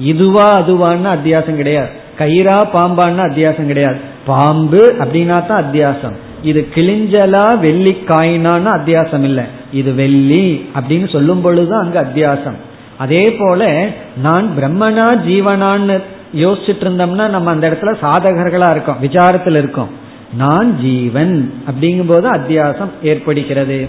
இதுவா 0.00 0.62
அதுவான்னு 0.62 1.08
அத்தியாசம் 1.08 1.56
கிடையாது. 1.56 1.88
கயிறா 2.18 2.66
பாம்பான்னு 2.74 3.22
அத்தியாசம் 3.30 3.66
கிடையாது. 3.66 3.96
பாம்பு 4.26 4.94
அப்படின்னா 4.98 5.46
தான் 5.46 5.64
அத்தியாசம். 5.64 6.26
இது 6.42 6.68
கிளிஞ்சலா 6.74 7.58
வெள்ளி 7.58 7.96
காயினான்னு 8.06 8.70
அத்தியாசம் 8.78 9.22
இல்லை 9.22 9.44
இது 9.72 9.94
வெள்ளி 9.94 10.70
அப்படின்னு 10.80 11.12
சொல்லும் 11.12 11.40
பொழுது 11.40 11.76
அங்கு 11.76 11.98
அத்தியாசம். 11.98 12.58
அதே 12.98 13.36
போல 13.38 13.88
நான் 14.22 14.50
பிரம்மனா 14.58 15.06
ஜீவனான்னு 15.28 16.02
யோசிச்சுட்டு 16.36 16.84
இருந்தோம்னா 16.84 17.28
நம்ம 17.28 17.50
அந்த 17.50 17.70
இடத்துல 17.70 17.94
சாதகர்களா 18.02 18.70
இருக்கோம் 18.70 18.96
விசாரத்தில் 19.02 19.56
இருக்கோம். 19.56 19.88
நான் 20.36 20.78
ஜீவன் 20.80 21.54
அப்படிங்கும் 21.70 22.06
போது 22.06 22.30
அத்தியாசம் 22.32 22.88
ஏற்படுகிறது. 23.02 23.88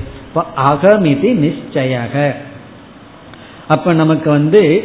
அகமிதி 0.58 1.54
நிச்சயக. 1.54 2.32
அப்ப 3.68 3.94
நமக்கு 3.94 4.30
வந்து 4.30 4.84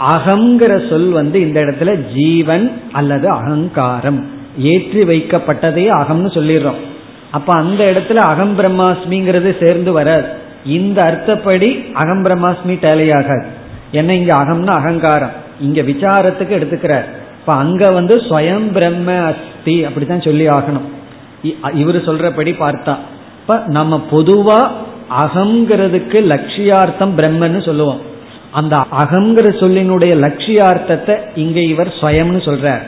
அகங்கிற 0.00 0.88
சொல் 0.88 1.08
வந்து 1.08 1.40
இந்த 1.40 1.60
இடத்துல 1.60 2.14
ஜீவன் 2.14 2.80
அல்லது 2.92 3.28
அகங்காரம். 3.28 4.38
ஏற்றி 4.58 5.02
வைக்கப்பட்டதையே 5.02 5.88
அகம்னு 6.00 6.30
சொல்லிடுறோம். 6.38 6.80
அப்ப 7.30 7.56
அந்த 7.56 7.84
இடத்துல 7.84 8.14
அகம் 8.14 8.58
பிரம்மாஸ்மிங்கிறது 8.58 9.66
சேர்ந்து 9.66 9.92
வராது. 9.92 10.24
இந்த 10.64 11.02
அர்த்தப்படி 11.02 11.92
அகம் 11.92 12.24
பிரம்மாஸ்மி 12.24 12.74
டேலையாகாது. 12.82 13.44
என்ன 13.92 14.14
இங்க 14.14 14.36
அகம்னா 14.36 14.66
அகங்காரம். 14.66 15.30
இங்க 15.60 15.80
விசாரத்துக்கு 15.80 16.56
எடுத்துக்கிறார். 16.58 17.04
இப்ப 17.40 17.52
அங்க 17.52 17.90
வந்து 17.90 18.16
ஸ்வயம் 18.16 18.72
பிரம்ம 18.72 19.18
அஸ்தி 19.18 19.84
அப்படித்தான் 19.84 20.20
சொல்லி 20.20 20.46
ஆகணும். 20.46 20.86
இவர் 21.74 21.96
சொல்றபடி 21.96 22.52
பார்த்தா. 22.60 22.96
இப்ப 23.40 23.62
நம்ம 23.66 24.02
பொதுவா 24.10 24.68
அகங்கிறதுக்கு 25.20 26.18
லட்சியார்த்தம் 26.32 27.12
பிரம்மன்னு 27.16 27.64
சொல்லுவோம். 27.64 28.00
அந்த 28.52 28.76
அகங்கிற 28.76 29.46
சொல்லினுடைய 29.62 30.12
லட்சியார்த்தத்தை 30.26 31.18
இங்க 31.34 31.60
இவர் 31.60 31.94
ஸ்வயம்னு 32.00 32.40
சொல்றார். 32.48 32.80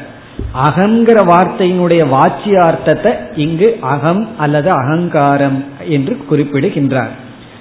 அகங்கிற 0.67 1.19
வார்த்தையினுடைய 1.33 2.03
வாச்சியார்த்தத்தை 2.15 3.13
இங்கு 3.37 3.69
அகம் 3.81 4.29
அல்லது 4.39 4.71
அகங்காரம் 4.71 5.65
என்று 5.89 6.15
குறிப்பிடுகின்றார். 6.29 7.13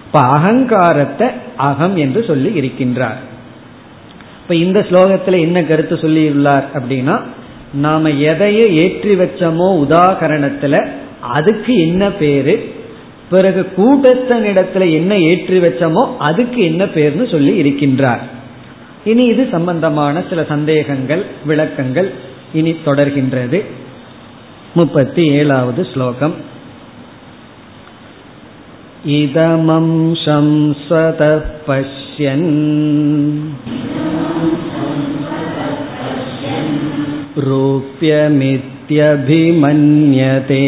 இப்ப 0.06 0.20
அகங்காரத்தை 0.20 1.28
அகம் 1.56 1.96
என்று 1.96 2.24
சொல்லி 2.24 2.50
இருக்கின்றார். 2.62 3.20
இப்ப 4.42 4.56
இந்த 4.56 4.80
ஸ்லோகத்துல 4.80 5.40
என்ன 5.40 5.64
கருத்து 5.64 5.96
சொல்லியுள்ளார் 5.96 6.66
அப்படின்னா 6.74 7.16
நாம 7.74 8.10
எதையை 8.10 8.76
ஏற்றி 8.76 9.16
வச்சோமோ 9.16 9.68
உதாகரணத்துல 9.86 10.88
அதுக்கு 11.20 11.74
என்ன 11.78 12.04
பேரு 12.12 12.56
பிறகு 13.30 13.62
கூட்டத்தனிடத்துல 13.78 14.92
என்ன 14.92 15.18
ஏற்றி 15.18 15.60
வச்சோமோ 15.60 16.04
அதுக்கு 16.18 16.64
என்ன 16.64 16.84
பேர்னு 16.86 17.26
சொல்லி 17.32 17.54
இருக்கின்றார். 17.62 18.24
இனி 19.04 19.24
இது 19.26 19.48
சம்பந்தமான 19.52 20.24
சில 20.30 20.44
சந்தேகங்கள் 20.44 21.24
விளக்கங்கள் 21.46 22.10
இனி 22.53 22.73
தொடர்கின்றது 22.87 23.61
முப்பத்தி 24.75 25.25
ஏழாவது 25.39 25.83
ஸ்லோகம் 25.93 26.37
இதமம் 29.19 29.95
சம்சத 30.25 31.23
பஷ்யன் 31.69 32.49
रूप्यमित्यभिमन्यते 39.29 40.63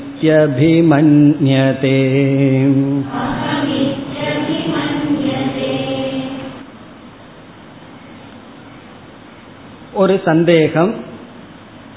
ஒரு 9.93 10.21
சந்தேகம் 10.25 10.95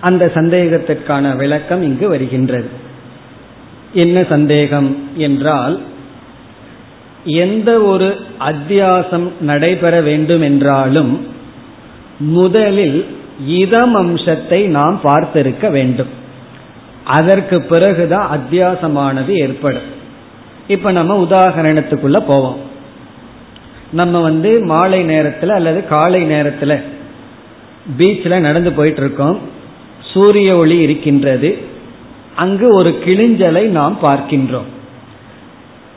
அந்த 0.02 0.32
சந்தேகத்திற்கான 0.34 1.36
விளக்கம் 1.36 1.82
இங்கு 1.82 2.10
வருகின்றது. 2.10 2.70
என்ன 3.94 4.24
சந்தேகம் 4.24 5.10
என்றால் 5.16 5.80
எந்த 7.24 7.82
ஒரு 7.82 8.16
அத்தியாசம் 8.40 9.30
நடைபெற 9.42 10.02
வேண்டும் 10.02 10.42
என்றாலும் 10.42 11.28
முதலில் 12.20 13.06
இதம் 13.46 13.96
அம்சத்தை 13.96 14.68
நாம் 14.68 15.00
பார்த்திருக்க 15.04 15.70
வேண்டும். 15.70 16.17
அதற்கு 17.08 17.62
பிறகுதான் 17.62 18.30
அத்தியாசமானது 18.38 19.28
ஏற்படும். 19.28 19.96
இப்ப 20.68 20.92
நம்ம 20.92 21.24
உதாகரணத்துக்குள்ள 21.24 22.20
போவோம். 22.20 22.58
நம்ம 23.92 24.22
வந்து 24.22 24.64
மாலை 24.64 25.04
நேரத்தில் 25.04 25.50
அல்லது 25.50 25.88
காலை 25.88 26.24
நேரத்தில் 26.24 26.82
பீச்சில் 27.98 28.40
நடந்து 28.40 28.72
போயிட்டு 28.72 29.02
இருக்கோம் 29.02 29.40
சூரிய 30.14 30.56
ஒளி 30.56 30.78
இருக்கின்றது. 30.78 31.58
அங்கு 32.36 32.76
ஒரு 32.76 33.00
கிளிஞ்சலை 33.06 33.64
நாம் 33.66 34.00
பார்க்கின்றோம். 34.02 34.70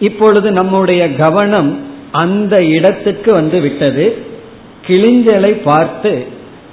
இப்பொழுது 0.00 0.50
நம்முடைய 0.50 1.14
கவனம் 1.14 1.78
அந்த 2.12 2.64
இடத்துக்கு 2.64 3.32
வந்து 3.32 3.60
விட்டது. 3.60 4.18
கிளிஞ்சலை 4.86 5.50
பார்த்து 5.50 6.26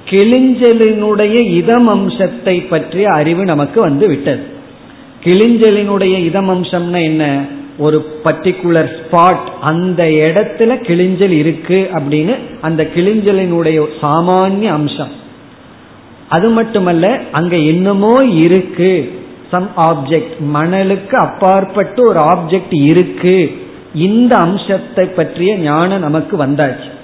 கிளிஞ்சலினுடைய 0.10 1.54
இதம் 1.54 1.88
அம்சத்தை 1.88 2.62
பற்றிய 2.62 3.08
அறிவு 3.08 3.46
நமக்கு 3.46 3.82
வந்து 3.82 4.08
விட்டது. 4.08 4.44
கிளிஞ்சலினுடைய 5.24 6.26
இதம் 6.26 6.50
அம்சம்னா 6.50 7.04
என்ன? 7.04 7.46
ஒரு 7.78 8.06
பர்டிகுலர் 8.24 8.90
ஸ்பாட் 8.98 9.46
அந்த 9.62 10.04
இடத்துல 10.04 10.72
கிளிஞ்சல் 10.88 11.30
இருக்கு 11.30 11.90
அப்படின்னு 11.94 12.36
அந்த 12.62 12.88
கிளிஞ்சலினுடைய 12.96 13.86
சாமானிய 14.02 14.68
அம்சம். 14.68 15.12
அது 16.30 16.50
மட்டுமல்ல 16.50 17.20
அங்க 17.32 17.56
என்னமோ 17.56 18.24
இருக்கு. 18.24 19.12
சம் 19.52 19.70
ஆப்ஜெக்ட் 19.78 20.38
மணலுக்கு 20.54 21.16
அப்பாற்பட்டு 21.16 22.08
ஒரு 22.08 22.20
ஆப்ஜெக்ட் 22.20 22.86
இருக்கு. 22.86 23.52
இந்த 23.96 24.36
அம்சத்தை 24.36 25.06
பற்றிய 25.06 25.58
ஞானம் 25.58 26.00
நமக்கு 26.00 26.38
வந்தாச்சு. 26.46 26.96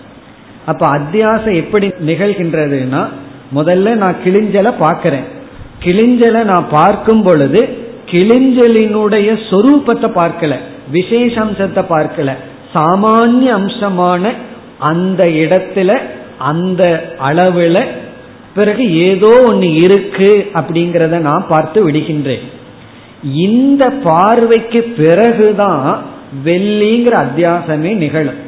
அப்ப 0.66 0.84
அத்தியாசம் 0.97 1.59
எப்படி 1.61 1.88
நிகழ்கின்றதுன்னா 2.09 3.01
முதல்ல 3.57 3.95
நான் 4.03 4.22
கிளிஞ்சலை 4.26 4.72
பார்க்கிறேன். 4.80 5.26
கிளிஞ்சலை 5.84 6.41
நான் 6.43 6.68
பார்க்கும் 6.70 7.24
பொழுது 7.24 7.61
கிளிஞ்சலினுடைய 8.11 9.30
சொரூபத்தை 9.49 10.09
பார்க்கல 10.20 10.53
விசேஷ 10.91 11.34
அம்சத்தை 11.41 11.84
பார்க்கல. 11.89 12.32
சாமானிய 12.74 13.51
அம்சமான 13.59 14.32
அந்த 14.91 15.24
இடத்துல 15.43 15.91
அந்த 16.51 16.84
அளவுல 17.24 17.78
பிறகு 18.55 18.86
ஏதோ 19.07 19.32
ஒன்று 19.45 19.70
இருக்கு 19.86 20.32
அப்படிங்கிறத 20.59 21.20
நான் 21.20 21.45
பார்த்து 21.47 21.80
விடுகின்றேன். 21.86 22.43
இந்த 23.47 23.84
பார்வைக்கு 23.89 24.82
பிறகுதான் 24.97 25.86
வெள்ளிங்கிற 26.45 27.16
அத்தியாசமே 27.26 27.91
நிகழும். 28.03 28.39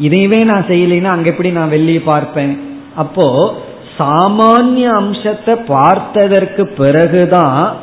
இதையவே 0.00 0.44
நான் 0.44 0.64
செய்யலைன்னா 0.68 1.04
அங்க 1.04 1.30
எப்படி 1.30 1.50
நான் 1.50 1.70
வெள்ளியை 1.70 2.02
பார்ப்பேன்? 2.04 2.60
அப்போ 2.96 3.54
சாமானிய 3.98 4.84
அம்சத்தை 4.84 5.54
பார்த்ததற்கு 5.54 6.66
பிறகுதான் 6.66 7.76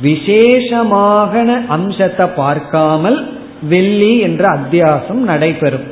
விசேஷமாக 0.00 1.64
அம்சத்தை 1.68 2.26
பார்க்காமல் 2.26 3.32
வெள்ளி 3.68 4.18
என்ற 4.18 4.58
அத்தியாசம் 4.58 5.20
நடைபெறும். 5.30 5.86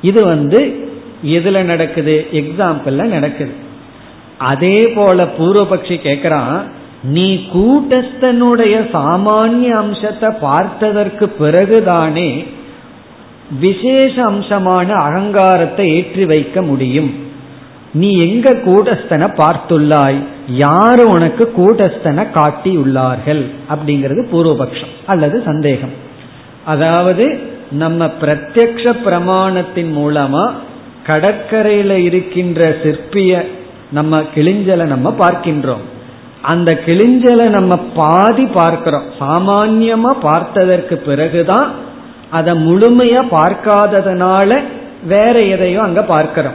இது 0.00 0.24
வந்து 0.24 0.90
எதுல 1.22 1.62
நடக்குது? 1.62 2.26
எக்ஸாம்பிள்ல 2.32 3.02
நடக்குது. 3.02 3.52
அதே 4.38 4.80
போல 4.94 5.24
பூர்வபக்ஷி 5.38 5.96
கேட்கிறான் 6.06 6.62
நீ 7.02 7.34
கூட்டஸ்தனுடைய 7.54 8.88
சாமானிய 8.92 9.70
அம்சத்தை 9.70 10.30
பார்த்ததற்கு 10.40 11.26
பிறகுதானே 11.38 12.46
விசேஷ 13.50 14.30
அம்சமான 14.30 14.88
அகங்காரத்தை 14.88 15.94
ஏற்றி 15.94 16.24
வைக்க 16.24 16.62
முடியும். 16.62 17.14
நீ 17.92 18.18
எங்க 18.18 18.52
கூட்டஸ்தனை 18.52 19.40
பார்த்துள்ளாய்? 19.40 20.24
யாரு 20.48 21.08
உனக்கு 21.08 21.52
கூட்டஸ்தனை 21.56 22.26
காட்டியுள்ளார்கள்? 22.34 23.50
அப்படிங்கிறது 23.70 24.26
பூர்வபக்ஷம். 24.32 24.92
அல்லது 25.06 25.42
சந்தேகம். 25.44 25.90
அதாவது 26.64 27.38
நம்ம 27.70 28.06
பிரத்யக்ஷ 28.20 28.96
பிரமாணத்தின் 29.04 29.92
மூலமா 29.96 30.50
கடற்கரையில 31.06 31.90
இருக்கின்ற 31.90 32.76
சிற்பிய 32.82 33.48
நம்ம 33.90 34.22
கிளிஞ்சலை 34.34 34.84
நம்ம 34.84 35.14
பார்க்கின்றோம். 35.18 35.84
அந்த 36.42 36.80
கிளிஞ்சலை 36.86 37.48
நம்ம 37.48 37.76
பாதி 37.76 38.46
பார்க்கிறோம். 38.46 39.02
சாமான்யமா 39.20 40.10
பார்த்ததற்கு 40.22 40.96
பிறகுதான் 40.96 41.70
அதை 42.30 42.54
முழுமையா 42.54 43.22
பார்க்காததுனால 43.30 44.62
வேற 45.06 45.40
எதையோ 45.40 45.82
அங்க 45.82 46.02
பார்க்கிறோம். 46.02 46.54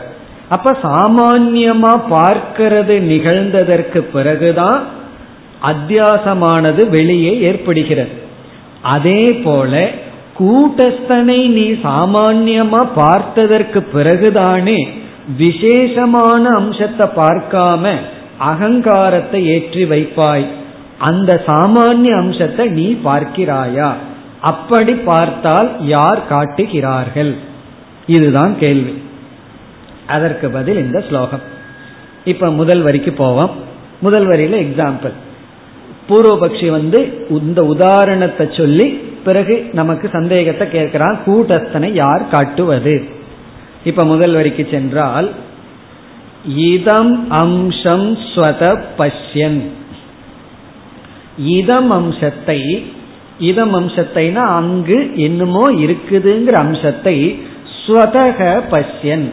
அப்ப 0.49 0.72
சாமான்யமா 0.72 1.93
பார்க்கிறது 2.09 2.99
நிகழ்ந்ததற்கு 2.99 3.97
பிறகுதான் 3.97 4.84
அத்தியாசமானது 5.61 6.89
வெளியே 6.89 7.39
ஏற்படுகிறது. 7.39 8.09
அதே 8.82 9.34
போல 9.43 9.89
கூட்டஸ்தனை 10.39 11.49
நீ 11.49 11.72
சாமான்யமா 11.72 12.82
பார்த்ததற்கு 12.95 13.80
பிறகுதானே 13.93 14.88
விசேஷமான 15.38 16.49
அம்சத்தை 16.49 17.07
பார்க்காம 17.15 17.91
அகங்காரத்தை 18.38 19.45
ஏற்றி 19.45 19.84
வைப்பாய். 19.84 20.45
அந்த 20.97 21.43
சாமானிய 21.47 22.17
அம்சத்தை 22.17 22.70
நீ 22.70 22.97
பார்க்கிறாயா? 23.03 23.89
அப்படி 24.41 24.93
பார்த்தால் 24.93 25.85
யார் 25.85 26.27
காட்டுகிறார்கள்? 26.27 27.35
இதுதான் 28.07 28.59
கேள்வி. 28.59 29.01
அதற்கு 30.07 30.49
பதில் 30.49 30.77
இந்த 30.77 31.03
ஸ்லோகம். 31.09 31.41
இப்ப 32.25 32.51
முதல் 32.51 32.81
வரிக்கு 32.81 33.13
போவோம். 33.13 33.51
முதல் 33.99 34.27
வரியில 34.27 34.67
எக்ஸாம்பிள் 34.67 35.11
பூர்வபக்ஷி 36.09 36.69
வந்து 36.69 37.27
இந்த 37.29 37.65
உதாரணத்தை 37.65 38.49
சொல்லி 38.57 38.87
பிறகு 39.23 39.69
நமக்கு 39.73 40.09
சந்தேகத்தை 40.11 40.67
கேட்கிறான் 40.67 41.17
கூட்டஸ்தனை 41.25 41.93
யார் 41.93 42.27
காட்டுவது? 42.27 43.09
இப்ப 43.83 44.05
முதல் 44.05 44.33
வரிக்கு 44.33 44.67
சென்றால் 44.71 45.31
இதம் 46.45 47.29
அம்சம் 47.29 48.17
ஸ்வத 48.17 48.81
பஷ்யன். 48.97 49.61
இதம் 51.37 51.91
அம்சத்தை 51.91 52.91
இதம் 53.39 53.75
அம்சத்தைனா 53.75 54.35
அங்கு 54.35 55.11
என்னமோ 55.15 55.71
இருக்குதுங்கிற 55.71 56.51
அம்சத்தை 56.51 57.39
ஸ்வதக 57.85 58.63
பஷ்யன். 58.71 59.31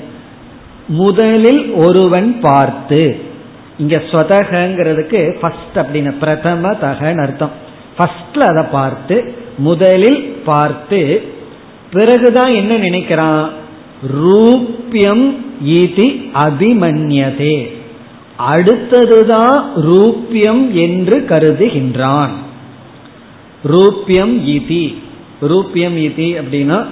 முதலில் 0.88 1.70
ஒருவன் 1.70 2.40
பார்த்து. 2.40 3.16
இங்க 3.78 3.98
ஸ்வதகங்கிறதுக்கு 3.98 5.38
ஃபர்ஸ்ட் 5.40 5.76
அப்படின்னு 5.76 6.18
பிரதம 6.18 6.70
தகன்னு 6.70 7.20
அர்த்தம். 7.20 7.50
ஃபர்ஸ்ட்ல 7.98 8.38
அதை 8.38 8.64
பார்த்து 8.72 9.34
முதலில் 9.58 10.36
பார்த்து 10.44 11.22
பிறகுதான் 11.92 12.54
என்ன 12.54 12.74
நினைக்கிறான்? 12.76 13.48
ரூபியம் 14.12 15.44
ஈதி 15.66 16.30
அபிமன்யதே. 16.34 17.72
அடுத்ததுதான் 18.54 19.62
ரூபியம் 19.76 20.74
என்று 20.74 21.26
கருதுகின்றான். 21.28 22.30
ரூபியம் 23.62 24.46
இதி. 24.46 24.94
ரூபியம் 25.40 25.96
இதி 25.96 26.42
அப்படின்னா 26.42 26.86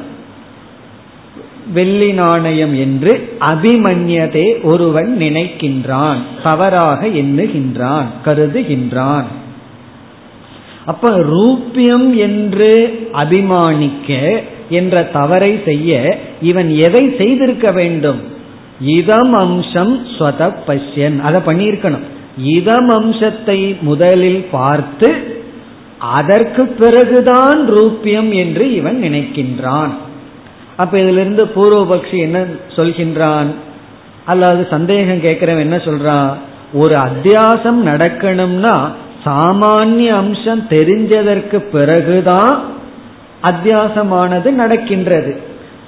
வெள்ளி 1.72 2.12
நாணயம் 2.12 2.74
என்று 2.74 3.36
அபிமன்யதே 3.40 4.62
ஒருவன் 4.62 5.16
நினைக்கின்றான் 5.20 6.16
தவறாக 6.42 7.06
எண்ணுகின்றான் 7.06 8.04
கருதுகின்றான். 8.24 9.24
அப்ப 10.84 11.10
ரூபியம் 11.10 12.16
என்று 12.16 13.00
அபிமானிக்க 13.12 14.42
என்ற 14.68 15.02
தவறை 15.02 15.60
செய்ய 15.64 16.18
இவன் 16.42 16.76
எதை 16.76 17.14
செய்திருக்க 17.18 17.70
வேண்டும்? 17.70 18.20
இதம் 18.80 19.32
அம்சம் 19.32 20.06
ஸ்வத 20.06 20.54
பஷ்யன். 20.66 21.20
அதை 21.20 21.40
பண்ணியிருக்கணும். 21.40 22.04
இதம் 22.38 22.88
அம்சத்தை 22.88 23.76
முதலில் 23.80 24.46
பார்த்து 24.50 25.42
அதற்கு 26.12 26.66
பிறகுதான் 26.66 27.66
ரூபியம் 27.66 28.32
என்று 28.32 28.74
இவன் 28.74 29.02
நினைக்கின்றான். 29.02 29.94
அப்ப 30.76 30.98
இதிலிருந்து 30.98 31.44
பூர்வபக்ஷி 31.44 32.18
என்ன 32.18 32.44
சொல்கின்றான்? 32.76 33.46
அல்லது 34.24 34.66
சந்தேகம் 34.70 35.22
கேட்கிறவன் 35.22 35.58
என்ன 35.58 35.76
சொல்றான்? 35.76 36.32
ஒரு 36.72 36.94
அத்தியாசம் 36.94 37.78
நடக்கணும்னா 37.86 38.88
சாமானிய 39.24 40.06
அம்சம் 40.06 40.66
தெரிஞ்சதற்கு 40.68 41.58
பிறகுதான் 41.58 42.62
அத்தியாசமானது 43.42 44.50
நடக்கின்றது. 44.50 45.40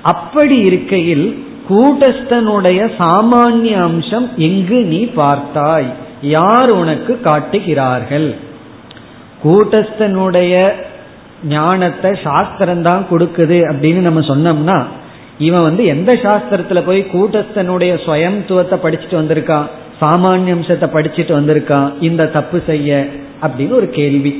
அப்படி 0.03 0.57
இருக்கையில் 0.57 1.47
கூட்டஸ்தனுடைய 1.69 2.91
சாமானிய 2.99 3.83
அம்சம் 3.83 4.31
எங்கு 4.37 4.83
நீ 4.83 5.11
பார்த்தாய்? 5.17 5.93
யார் 6.21 6.71
உனக்கு 6.71 7.21
காட்டுகிறார்கள்? 7.21 8.37
கூட்டஸ்தனுடைய 9.45 10.72
ஞானத்தை 11.49 12.11
சாஸ்திரம் 12.22 12.82
தான் 12.82 13.07
கொடுக்குது 13.11 13.59
அப்படின்னு 13.70 14.01
நம்ம 14.01 14.20
சொன்னோம்னா 14.20 14.78
இவன் 15.39 15.62
வந்து 15.62 15.87
எந்த 15.87 16.12
சாஸ்திரத்துல 16.12 16.80
போய் 16.87 17.07
கூட்டஸ்தனுடைய 17.12 17.93
சுயம்துவத்தை 18.07 18.76
படிச்சுட்டு 18.84 19.20
வந்திருக்கான் 19.20 19.66
சாமானிய 20.01 20.51
அம்சத்தை 20.51 20.89
படிச்சுட்டு 20.89 21.32
வந்திருக்கான் 21.39 21.93
இந்த 22.01 22.26
தப்பு 22.26 22.62
செய்ய 22.66 23.07
அப்படின்னு 23.43 23.72
ஒரு 23.72 23.91
கேள்வி. 23.91 24.32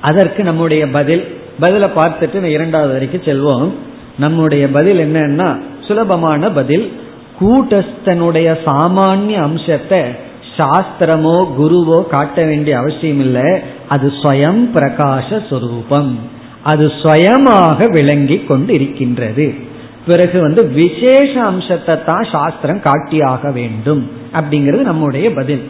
அதற்கு 0.00 0.42
நம்முடைய 0.42 0.88
பதில் 0.88 1.24
பதில 1.60 1.84
பார்த்துட்டு 1.96 2.42
இரண்டாவது 2.42 2.92
வரைக்கும் 2.92 3.26
செல்வோம். 3.28 3.70
நம்முடைய 4.18 4.68
பதில் 4.68 5.00
என்னன்னா 5.06 5.48
சுலபமான 5.80 6.50
பதில் 6.50 6.86
கூட்டஸ்தனுடைய 7.40 8.58
சாமானிய 8.64 9.38
அம்சத்தை 9.42 10.00
சாஸ்திரமோ 10.58 11.36
குருவோ 11.58 12.06
காட்ட 12.06 12.44
வேண்டிய 12.44 12.78
அவசியம் 12.78 13.20
இல்லை 13.20 13.48
அது 13.88 14.12
ஸ்வயம் 14.22 14.62
பிரகாச 14.74 15.28
சுரூபம். 15.50 16.12
அது 16.62 16.92
சுயமாக 17.02 17.88
விளங்கி 17.92 18.38
கொண்டு 18.38 18.74
இருக்கின்றது 18.74 19.54
பிறகு 20.06 20.40
வந்து 20.40 20.68
விசேஷ 20.68 21.42
அம்சத்தை 21.42 22.04
தான் 22.04 22.26
சாஸ்திரம் 22.32 22.80
காட்டியாக 22.80 23.50
வேண்டும். 23.50 24.10
அப்படிங்கிறது 24.32 24.82
நம்முடைய 24.82 25.32
பதில். 25.32 25.64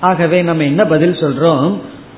ஆகவே 0.00 0.42
நம்ம 0.42 0.62
என்ன 0.62 0.84
பதில் 0.84 1.12
சொல்றோம்? 1.12 1.72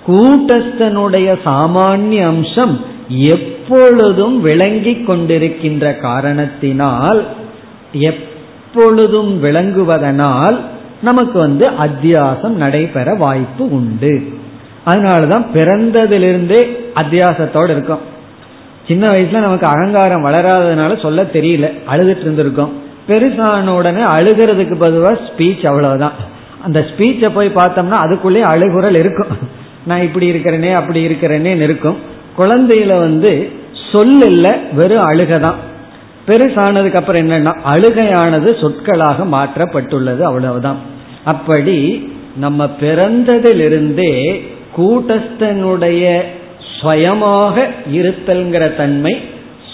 கூட்டஸ்தனுடைய 0.07 1.29
சாமானிய 1.45 2.27
அம்சம் 2.27 2.81
எப்பொழுதும் 3.09 4.41
விளங்கி 4.41 4.93
கொண்டிருக்கின்ற 4.93 5.99
காரணத்தினால் 5.99 7.21
எப்பொழுதும் 7.93 9.43
விளங்குவதனால் 9.45 10.57
நமக்கு 11.03 11.39
வந்து 11.39 11.71
அத்தியாசம் 11.71 12.49
நடைபெற 12.49 13.15
வாய்ப்பு 13.15 13.73
உண்டு. 13.73 14.33
அதனாலதான் 14.87 15.47
பிறந்ததிலிருந்தே 15.55 16.67
அத்தியாசத்தோடு 16.95 17.71
இருக்கும். 17.71 18.13
சின்ன 18.89 19.09
வயசுல 19.09 19.41
நமக்கு 19.41 19.67
அகங்காரம் 19.67 20.27
வளராததுனால 20.27 21.03
சொல்ல 21.03 21.23
தெரியல 21.23 21.73
அழுதுட்டு 21.93 22.25
இருந்திருக்கோம். 22.25 22.71
பெருசான 23.09 23.69
உடனே 23.69 24.03
அழுகிறதுக்கு 24.03 24.75
பொதுவாக 24.79 25.19
ஸ்பீச் 25.21 25.67
அவ்வளவுதான். 25.67 26.13
அந்த 26.65 26.81
ஸ்பீச்சை 26.81 27.29
போய் 27.29 27.53
பார்த்தோம்னா 27.55 27.91
அதுக்குள்ளே 27.91 28.43
அழுகுரல் 28.43 28.99
இருக்கும். 28.99 29.27
நான் 29.87 30.03
இப்படி 30.03 30.33
இருக்கிறேனே 30.33 30.73
அப்படி 30.75 31.07
இருக்கிறேனே 31.07 31.63
இருக்கும். 31.63 31.97
குழந்தையில 32.39 32.99
வந்து 32.99 33.53
சொல் 33.93 34.23
இல்லை 34.23 34.51
வெறும் 34.73 35.09
அழுகதான். 35.09 35.55
பெருசானதுக்கு 36.27 36.95
அப்புறம் 36.95 37.31
என்னன்னா 37.31 37.53
அழுகையானது 37.75 38.61
சொற்களாக 38.61 39.25
மாற்றப்பட்டுள்ளது 39.25 40.21
அவ்வளவுதான். 40.21 40.77
அப்படி 41.25 42.13
நம்ம 42.37 42.69
பிறந்ததிலிருந்தே 42.81 44.41
கூட்டஸ்தனுடைய 44.77 46.23
ஸ்வயமாக 46.81 47.67
இருத்தல்ங்கிற 47.93 48.77
தன்மை 48.77 49.21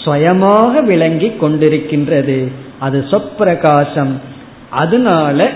ஸ்வயமாக 0.05 0.83
விளங்கி 0.83 1.31
கொண்டிருக்கின்றது. 1.41 2.47
அது 2.79 3.05
சொப்பிரகாசம் 3.11 4.13
அதனால 4.69 5.49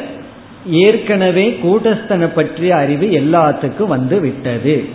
ஏற்கனவே 0.70 1.60
கூட்டஸ்தனை 1.64 2.28
பற்றிய 2.36 2.76
அறிவு 2.76 3.06
எல்லாத்துக்கும் 3.06 3.94
வந்து 3.96 4.20
விட்டது 4.20 4.86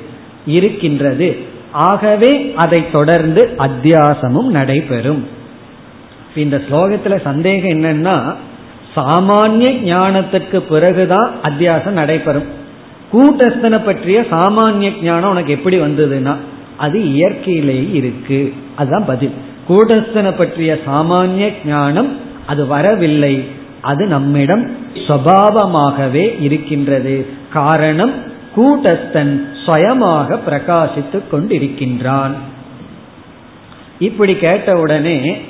இருக்கின்றது. 0.47 1.37
ஆகவே 1.73 2.53
அதை 2.57 2.91
தொடர்ந்து 2.91 3.49
அத்தியாசமும் 3.59 4.51
நடைபெறும். 4.59 5.39
இந்த 6.37 6.63
ஸ்லோகத்துல 6.71 7.21
சந்தேகம் 7.21 7.83
என்னன்னா 7.83 8.35
சாமானிய 8.97 9.69
ஞானத்துக்கு 9.85 10.57
பிறகுதான் 10.57 11.31
அத்தியாசம் 11.43 11.91
நடைபெறும். 11.91 12.59
கூட்டஸ்தனை 13.13 13.85
பற்றிய 13.85 14.27
சாமானிய 14.31 15.03
ஞானம் 15.03 15.31
உனக்கு 15.31 15.53
எப்படி 15.53 15.81
வந்ததுன்னா 15.81 16.37
அது 16.77 17.13
இயற்கையிலேயே 17.13 17.93
இருக்கு. 17.93 18.55
அதுதான் 18.77 19.05
பதில். 19.05 19.33
கூட்டஸ்தனை 19.69 20.37
பற்றிய 20.37 20.79
சாமானிய 20.87 21.53
ஞானம் 21.67 22.17
அது 22.47 22.67
வரவில்லை. 22.67 23.45
அது 23.81 24.07
நம்மிடம் 24.07 24.77
சுவாவமாகவே 24.95 26.43
இருக்கின்றது. 26.43 27.27
காரணம் 27.53 28.13
கூட்டஸ்தன் 28.57 29.41
சுயமாக 29.67 30.39
பிரகாசித்துக் 30.49 31.29
கொண்டிருக்கின்றான். 31.33 32.31
இப்படி 33.99 34.35
கேட்ட 34.35 34.77
உடனே 34.77 35.41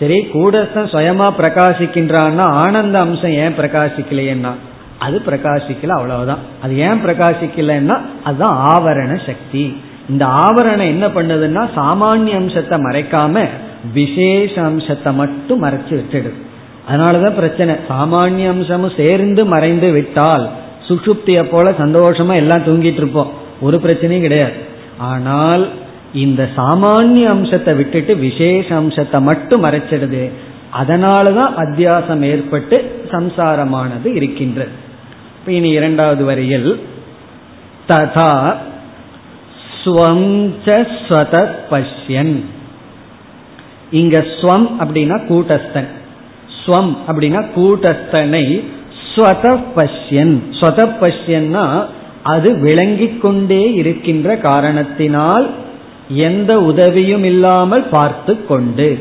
சரி 0.00 0.16
கூடஸ்தன் 0.32 0.90
சுயமா 0.94 1.26
பிரகாசிக்கின்றான்னா 1.38 2.44
ஆனந்த 2.62 2.96
அம்சம் 2.98 3.36
ஏன் 3.42 3.58
பிரகாசிக்கலையேன்னா 3.58 4.52
அது 4.98 5.22
பிரகாசிக்கல 5.26 5.94
அவ்வளவுதான். 5.98 6.42
அது 6.62 6.74
ஏன் 6.78 7.02
பிரகாசிக்கலன்னா 7.04 7.96
அதுதான் 8.24 8.58
ஆவரண 8.70 9.12
சக்தி. 9.26 9.64
இந்த 10.08 10.24
ஆவரணம் 10.26 10.92
என்ன 10.94 11.06
பண்ணுதுன்னா 11.06 11.62
சாமானிய 11.76 12.34
அம்சத்தை 12.34 12.76
மறைக்காம 12.78 13.44
விசேஷ 13.94 14.52
அம்சத்தை 14.62 15.10
மட்டும் 15.12 15.62
மறைச்சு 15.64 15.94
வச்சிடுது 16.00 16.38
அதனாலதான் 16.88 17.38
பிரச்சனை. 17.40 17.74
சாமானிய 17.88 18.48
அம்சமும் 18.48 18.96
சேர்ந்து 18.96 19.44
மறைந்து 19.44 19.90
விட்டால் 19.90 20.44
சுஷுப்திய 20.88 21.42
போல 21.50 21.70
சந்தோஷமா 21.82 22.34
எல்லாம் 22.42 22.66
தூங்கிட்டு 22.66 23.02
இருப்போம். 23.02 23.32
ஒரு 23.60 23.76
பிரச்சனையும் 23.84 24.26
கிடையாது. 24.26 24.56
ஆனால் 25.12 25.64
இந்த 26.12 26.48
சாமானிய 26.56 27.24
அம்சத்தை 27.24 27.74
விட்டுட்டு 27.74 28.16
விசேஷ 28.16 28.74
அம்சத்தை 28.74 29.20
மட்டும் 29.20 29.64
மறைச்சிடுது. 29.64 30.30
அதனாலதான் 30.82 31.52
அத்தியாசம் 31.56 32.22
ஏற்பட்டு 32.22 33.06
சம்சாரமானது 33.10 34.14
இருக்கின்றது. 34.14 34.70
இனி 35.46 35.70
இரண்டாவது 35.70 36.24
வரியில் 36.24 36.80
ததா 37.88 38.54
ஸ்வம் 39.84 40.50
பஷ்யன். 41.70 42.42
இங்க 43.90 44.18
ஸ்வம் 44.18 44.68
அப்படின்னா 44.80 45.18
கூட்டஸ்தன். 45.28 45.88
ஸ்வம் 46.66 46.96
அப்படின்னா 47.08 47.44
கூட்டஸ்தனை 47.56 48.64
ஸ்வத 49.14 49.60
பஷ்யன். 49.76 50.40
ஸ்வத 50.50 50.88
பஷ்யன்னா 51.00 51.86
அது 52.22 52.60
விளங்கிக் 52.60 53.20
கொண்டே 53.20 53.72
இருக்கின்ற 53.72 54.36
காரணத்தினால் 54.36 55.50
எந்த 56.08 56.60
உதவியும் 56.60 57.24
இல்லாமல் 57.24 57.82
பார்த்து 57.82 58.46
கொண்டு 58.46 58.98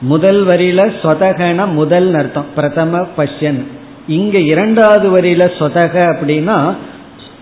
முதல் 0.00 0.46
வரியில 0.46 0.92
சொதகன 1.02 1.72
முதல் 1.72 2.14
அர்த்தம் 2.14 2.44
பிரதம 2.54 3.06
பஷ்யன். 3.16 3.62
இங்க 4.06 4.38
இரண்டாவது 4.38 5.20
வரியில 5.20 5.50
சொதக 5.58 5.94
அப்படின்னா 6.12 6.74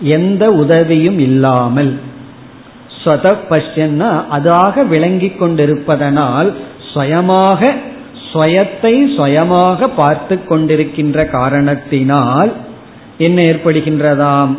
எந்த 0.02 0.50
உதவியும் 0.50 1.18
இல்லாமல். 1.18 1.98
சொத 3.04 3.36
பஷ்யன்னா 3.50 4.24
அதாக 4.30 4.84
விளங்கி 4.86 5.28
கொண்டிருப்பதனால் 5.28 6.54
சுயமாக 6.92 7.74
ஸ்வயத்தை 8.32 9.16
சுயமாக 9.16 9.88
பார்த்து 9.88 10.38
கொண்டிருக்கின்ற 10.48 11.30
காரணத்தினால் 11.30 12.52
என்ன 13.18 13.42
ஏற்படுகின்றதாம்? 13.42 14.54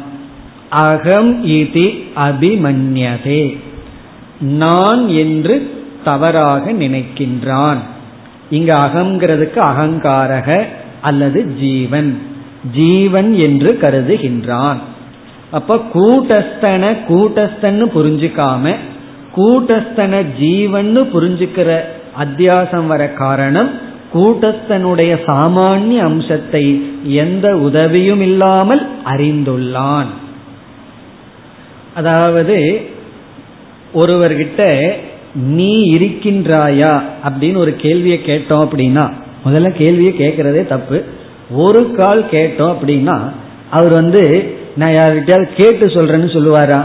அகம் 0.69 1.45
இதி 1.45 2.03
அபிமன்யதே. 2.15 3.57
நான் 4.41 5.07
என்று 5.07 5.71
தவறாக 6.03 6.71
நினைக்கின்றான். 6.71 7.77
இங்கு 8.49 8.73
அகங்கிறதுக்கு 8.73 9.59
அகங்காரக 9.59 10.65
அல்லது 11.01 11.45
ஜீவன். 11.45 12.19
ஜீவன் 12.71 13.33
என்று 13.33 13.77
கருதுகின்றான். 13.81 14.77
அப்ப 15.51 15.75
கூட்டஸ்தன 15.93 16.97
கூட்டஸ்தன்னு 17.09 17.85
புரிஞ்சுக்காம 17.95 18.75
கூட்டஸ்தன 19.35 20.25
ஜீவன்னு 20.41 21.07
புரிஞ்சுக்கிற 21.13 21.79
அத்தியாசம் 22.19 22.87
வர 22.87 23.09
காரணம் 23.09 23.69
கூட்டஸ்தனுடைய 24.13 25.19
சாமானிய 25.27 25.97
அம்சத்தை 25.97 26.81
எந்த 27.03 27.57
உதவியும் 27.57 28.21
இல்லாமல் 28.21 28.89
அறிந்துள்ளான். 29.05 30.05
அதாவது 31.95 32.89
ஒருவர்கிட்ட 33.95 34.91
நீ 35.35 35.91
இருக்கின்றாயா? 35.91 37.01
அப்படின்னு 37.23 37.57
ஒரு 37.57 37.75
கேள்வியை 37.75 38.19
கேட்டோம் 38.25 38.67
அப்படின்னா 38.67 39.11
முதல்ல 39.45 39.69
கேள்வியை 39.69 40.13
கேட்கறதே 40.17 40.67
தப்பு. 40.67 41.03
ஒரு 41.51 41.91
கால் 41.91 42.25
கேட்டோம் 42.31 42.75
அப்படின்னா 42.75 43.31
அவர் 43.69 43.93
வந்து 43.93 44.53
நான் 44.75 44.91
யார்கிட்டயாவது 44.91 45.47
கேட்டு 45.57 45.85
சொல்றேன்னு 45.85 46.29
சொல்லுவாரா? 46.29 46.83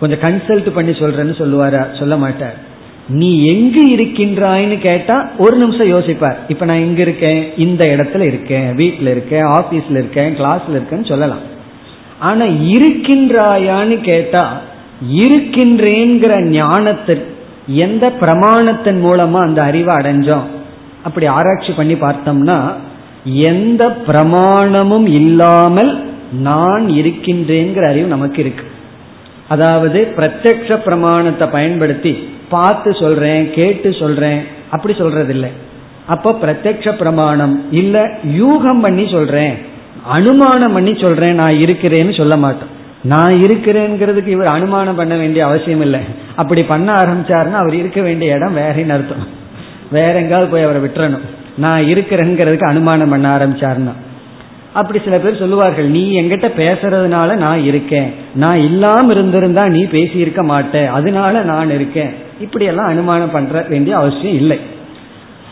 கொஞ்சம் 0.00 0.18
கன்சல்ட் 0.18 0.70
பண்ணி 0.70 0.90
சொல்றேன்னு 0.90 1.34
சொல்லுவாரா? 1.34 1.98
சொல்ல 1.98 2.16
மாட்டார். 2.16 2.70
நீ 3.08 3.46
எங்கு 3.46 3.96
இருக்கின்றாய்ன்னு 3.96 4.78
கேட்டா 4.78 5.30
ஒரு 5.38 5.56
நிமிஷம் 5.56 5.86
யோசிப்பார். 5.86 6.36
இப்ப 6.48 6.64
நான் 6.64 6.76
எங்க 6.76 7.02
இருக்கேன் 7.02 7.52
இந்த 7.56 7.86
இடத்துல 7.86 8.20
இருக்கேன் 8.20 8.74
வீட்டில் 8.74 9.06
இருக்கேன் 9.06 9.44
ஆபீஸ்ல 9.44 9.90
இருக்கேன் 9.90 10.36
கிளாஸ்ல 10.36 10.72
இருக்கேன்னு 10.72 11.06
சொல்லலாம். 11.06 11.40
ஆனா 12.18 12.46
இருக்கின்றாயான்னு 12.46 14.00
கேட்டா 14.00 14.60
இருக்கின்றேங்கிற 15.08 16.32
ஞானத்திற்கு 16.50 17.30
எந்த 17.66 18.04
பிரமாணத்தின் 18.20 19.00
மூலமா 19.06 19.40
அந்த 19.48 19.62
அறிவை 19.62 19.92
அடைஞ்சோம்? 19.96 20.46
அப்படி 21.04 21.26
ஆராய்ச்சி 21.26 21.72
பண்ணி 21.72 21.94
பார்த்தோம்னா 21.94 22.58
எந்த 23.24 23.82
பிரமாணமும் 24.08 25.06
இல்லாமல் 25.06 26.04
நான் 26.32 26.88
இருக்கின்றேங்கிற 26.88 27.88
அறிவு 27.88 28.06
நமக்கு 28.06 28.40
இருக்கு. 28.40 28.64
அதாவது 29.48 30.12
பிரத்யக்ஷ 30.16 30.76
பிரமாணத்தை 30.76 31.48
பயன்படுத்தி 31.48 32.12
பார்த்து 32.48 32.90
சொல்றேன் 32.94 33.50
கேட்டு 33.50 33.94
சொல்றேன் 33.94 34.40
அப்படி 34.70 34.94
சொல்றதில்லை. 34.94 35.50
அப்போ 36.06 36.30
பிரத்யக்ஷ 36.42 36.96
பிரமாணம் 36.96 37.62
இல்ல 37.70 38.10
யூகம் 38.24 38.80
பண்ணி 38.80 39.06
சொல்றேன் 39.10 39.56
அனுமானம் 40.04 40.72
பண்ணி 40.72 40.94
சொல்றேன் 40.94 41.34
நான் 41.34 41.60
இருக்கிறேன்னு 41.64 42.16
சொல்ல 42.16 42.36
மாட்டோம். 42.36 42.72
நான் 43.02 43.32
இருக்கிறேங்கிறதுக்கு 43.32 44.26
இவர் 44.26 44.46
அனுமானம் 44.46 44.94
பண்ண 44.94 45.16
வேண்டிய 45.16 45.46
அவசியம் 45.46 45.80
இல்லை. 45.80 46.00
அப்படி 46.36 46.62
பண்ண 46.64 46.94
ஆரம்பிச்சாருன்னா 46.94 47.52
அவர் 47.52 47.74
இருக்க 47.74 48.02
வேண்டிய 48.02 48.34
இடம் 48.34 48.56
வேறன்னு 48.56 48.88
அர்த்தம். 48.88 49.26
வேற 49.90 50.20
எங்காவது 50.20 50.50
போய் 50.50 50.62
அவரை 50.62 50.82
விட்டுறணும். 50.82 51.26
நான் 51.56 51.82
இருக்கிறேங்கிறதுக்கு 51.82 52.64
அனுமானம் 52.64 53.08
பண்ண 53.08 53.32
ஆரம்பிச்சாருன்னா. 53.32 53.92
அப்படி 54.72 55.00
சில 55.04 55.18
பேர் 55.18 55.38
சொல்லுவார்கள் 55.38 55.86
நீ 55.86 56.20
எங்கிட்ட 56.20 56.50
பேசுறதுனால 56.56 57.36
நான் 57.36 57.64
இருக்கேன். 57.64 58.14
நான் 58.34 58.56
இல்லாம 58.56 59.10
இருந்திருந்தா 59.10 59.68
நீ 59.68 59.86
பேசி 59.86 60.18
இருக்க 60.18 60.42
மாட்டேன் 60.42 60.86
அதனால 60.86 61.42
நான் 61.42 61.70
இருக்கேன். 61.70 62.10
இப்படியெல்லாம் 62.40 62.86
அனுமானம் 62.86 63.30
பண்ற 63.30 63.66
வேண்டிய 63.68 63.96
அவசியம் 63.96 64.36
இல்லை. 64.36 64.60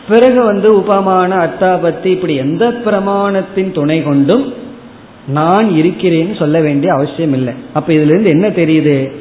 பிறகு 0.09 0.43
வந்து 0.43 0.75
உபமான 0.75 1.35
அத்தாபத்தி 1.35 2.05
இப்படி 2.05 2.35
எந்த 2.35 2.69
பிரமாணத்தின் 2.69 3.71
துணை 3.71 4.03
கொண்டும் 4.03 4.53
நான் 5.27 5.69
இருக்கிறேன்னு 5.69 6.37
சொல்ல 6.37 6.61
வேண்டிய 6.61 6.93
அவசியம் 6.93 7.33
இல்லை. 7.33 7.53
அப்ப 7.73 7.93
இதுல 7.93 8.19
இருந்து 8.19 8.29
என்ன 8.29 8.47
தெரியுது? 8.47 9.11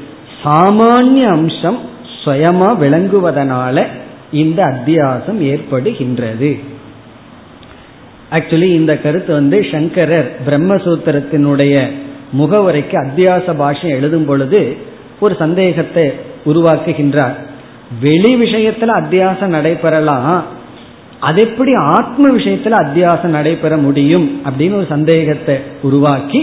சாமானிய 0.44 1.22
அம்சம் 1.22 1.78
சுயமா 2.24 2.76
விளங்குவதனால 2.80 3.86
இந்த 4.32 4.64
அத்தியாசம் 4.64 5.40
ஏற்படுகின்றது. 5.40 6.60
ஆக்சுவலி 8.30 8.62
இந்த 8.62 8.98
கருத்து 8.98 9.32
வந்து 9.32 9.66
சங்கரர் 9.72 10.36
பிரம்மசூத்திரத்தினுடைய 10.46 11.90
முகவரைக்கு 12.38 13.06
அத்தியாச 13.06 13.56
பாஷை 13.56 13.90
எழுதும் 13.90 14.24
பொழுது 14.24 14.76
ஒரு 15.20 15.36
சந்தேகத்தை 15.38 16.12
உருவாக்குகின்றார். 16.46 17.34
வெளி 18.00 18.34
விஷயத்துல 18.34 19.02
அத்தியாசம் 19.02 19.46
நடைபெறலாம் 19.46 20.44
அது 21.20 21.38
எப்படி 21.40 21.72
ஆத்ம 21.96 22.24
விஷயத்துல 22.28 22.76
அத்தியாசம் 22.84 23.36
நடைபெற 23.38 23.76
முடியும் 23.76 24.26
அப்படின்னு 24.46 24.78
ஒரு 24.80 24.88
சந்தேகத்தை 24.88 25.56
உருவாக்கி 25.82 26.40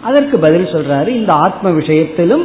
அதற்கு 0.00 0.36
பதில் 0.38 0.72
சொல்றாரு 0.74 1.10
இந்த 1.20 1.32
ஆத்ம 1.46 1.70
விஷயத்திலும் 1.70 2.44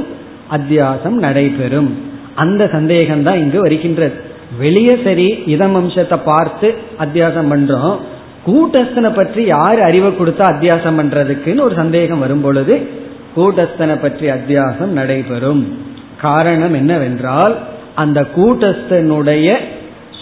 அத்தியாசம் 0.51 1.17
நடைபெறும். 1.25 1.89
அந்த 2.35 2.63
சந்தேகம் 2.67 3.23
தான் 3.23 3.39
இங்கு 3.39 3.59
வருகின்றது. 3.61 4.15
வெளியே 4.59 4.95
சரி 5.03 5.27
இதம் 5.45 5.75
அம்சத்தை 5.75 6.17
பார்த்து 6.25 6.67
அத்தியாசம் 6.99 7.51
பண்றோம். 7.53 7.97
கூட்டஸ்தனை 8.45 9.11
பற்றி 9.15 9.41
யார் 9.45 9.79
அறிவை 9.79 10.11
கொடுத்தா 10.11 10.45
அத்தியாசம் 10.53 10.97
பண்றதுக்குன்னு 10.99 11.65
ஒரு 11.67 11.75
சந்தேகம் 11.75 12.19
வரும் 12.19 12.41
பொழுது 12.41 12.75
கூட்டஸ்தனை 13.35 13.95
பற்றி 14.01 14.27
அத்தியாசம் 14.27 14.93
நடைபெறும். 14.99 15.61
காரணம் 16.21 16.73
என்னவென்றால் 16.73 17.55
அந்த 17.95 18.19
கூட்டஸ்தனுடைய 18.37 19.47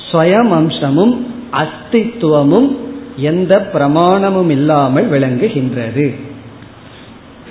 ஸ்வயம் 0.04 0.52
அம்சமும் 0.60 1.16
அஸ்தித்துவமும் 1.54 2.76
எந்த 3.16 3.70
பிரமாணமும் 3.74 4.50
இல்லாமல் 4.50 5.12
விளங்குகின்றது. 5.12 6.16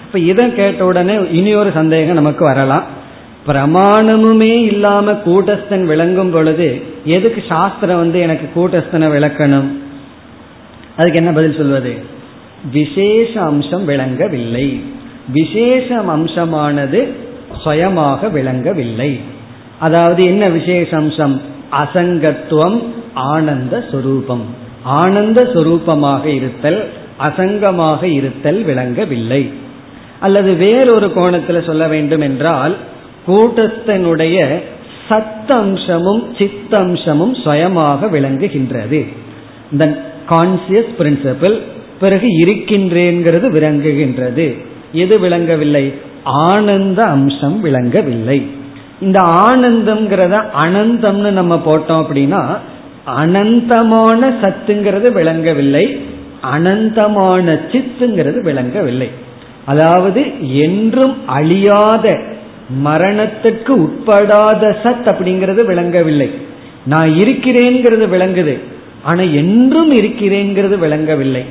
இப்ப 0.07 0.19
இதை 0.19 0.55
கேட்ட 0.55 0.85
உடனே 0.85 1.17
இனி 1.31 1.55
ஒரு 1.55 1.71
சந்தேகம் 1.75 2.15
நமக்கு 2.15 2.45
வரலாம். 2.45 2.85
பிரமாணமுமே 3.47 4.65
இல்லாம 4.65 5.13
கூட்டஸ்தன் 5.13 5.85
விளங்கும் 5.85 6.31
பொழுது 6.31 6.83
எதுக்கு 7.05 7.43
சாஸ்திரம் 7.49 7.97
வந்து 7.97 8.21
எனக்கு 8.21 8.47
கூட்டஸ்தனை 8.55 9.07
விளக்கணும்? 9.07 9.69
அதுக்கு 10.97 11.19
என்ன 11.19 11.33
பதில் 11.33 11.57
சொல்வது? 11.57 11.95
விசேஷ 12.73 13.43
அம்சம் 13.43 13.85
விளங்கவில்லை. 13.85 14.81
விசேஷ 15.29 16.01
அம்சமானது 16.01 17.13
சுயமாக 17.63 18.29
விளங்கவில்லை. 18.29 19.21
அதாவது 19.79 20.25
என்ன 20.25 20.49
விசேஷ 20.49 20.97
அம்சம் 20.97 21.41
அசங்கத்துவம் 21.73 22.83
ஆனந்த 23.17 23.85
சொரூபம். 23.91 24.45
ஆனந்த 24.83 25.43
சொரூபமாக 25.43 26.25
இருத்தல் 26.25 26.89
அசங்கமாக 27.21 28.03
இருத்தல் 28.03 28.63
விளங்கவில்லை. 28.63 29.51
அல்லது 30.21 30.55
வேறொரு 30.55 31.13
கோணத்தில் 31.13 31.63
சொல்ல 31.63 31.87
வேண்டும் 31.89 32.21
என்றால் 32.21 32.77
கூட்டத்தினுடைய 33.27 34.63
சத்தம்சமும் 35.09 36.23
சித்தம்சமும் 36.39 37.43
சுயமாக 37.43 38.07
விளங்குகின்றது. 38.07 39.07
இந்த 39.73 40.05
கான்சியஸ் 40.29 40.93
பிரின்சிபிள் 40.99 41.61
பிறகு 42.01 42.27
இருக்கின்றேங்கிறது 42.39 43.47
விளங்குகின்றது. 43.57 44.65
எது 44.93 45.19
விளங்கவில்லை? 45.19 45.95
ஆனந்த 46.25 47.05
அம்சம் 47.05 47.61
விளங்கவில்லை. 47.61 48.47
இந்த 49.01 49.21
ஆனந்தம்ங்கிறத 49.21 50.43
அனந்தம்னு 50.59 51.31
நம்ம 51.31 51.63
போட்டோம் 51.67 52.05
அப்படின்னா 52.05 52.59
அனந்தமான 53.07 54.29
சத்துங்கிறது 54.43 55.13
விளங்கவில்லை 55.13 56.05
அனந்தமான 56.55 57.47
சித்துங்கிறது 57.73 58.41
விளங்கவில்லை. 58.43 59.11
அதாவது 59.65 60.23
என்றும் 60.57 61.15
அழியாத 61.27 62.19
மரணத்துக்கு 62.85 63.73
உட்படாத 63.85 64.63
சத் 64.83 65.07
அப்படிங்கிறது 65.13 65.67
விளங்கவில்லை. 65.67 66.31
நான் 66.85 67.09
இருக்கிறேங்கிறது 67.09 68.07
விளங்குது 68.09 68.59
ஆனா 69.03 69.23
என்றும் 69.23 69.91
இருக்கிறேங்கிறது 69.91 70.79
விளங்கவில்லை. 70.79 71.45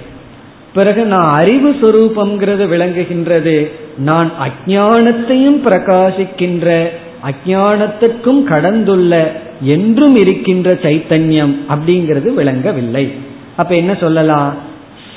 பிறகு 0.74 1.06
நான் 1.06 1.32
அறிவு 1.32 1.70
சுரூபம்ங்கிறது 1.72 2.64
விளங்குகின்றது 2.74 3.72
நான் 3.98 4.32
அஜானத்தையும் 4.48 5.60
பிரகாசிக்கின்ற 5.66 6.90
அஜானத்துக்கும் 7.24 8.44
கடந்துள்ள 8.44 9.14
என்றும் 9.62 10.16
இருக்கின்ற 10.16 10.74
சைத்தன்யம் 10.74 11.56
அப்படிங்கிறது 11.70 12.34
விளங்கவில்லை. 12.34 13.14
அப்ப 13.56 13.76
என்ன 13.76 13.96
சொல்லலாம்? 13.96 14.54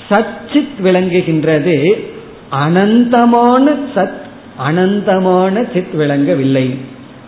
சச்சித் 0.08 0.82
விளங்குகின்றது 0.82 2.04
அனந்தமான 2.52 3.76
சத் 3.94 4.26
அனந்தமான 4.68 5.72
சித் 5.72 5.94
விளங்கவில்லை. 5.94 6.74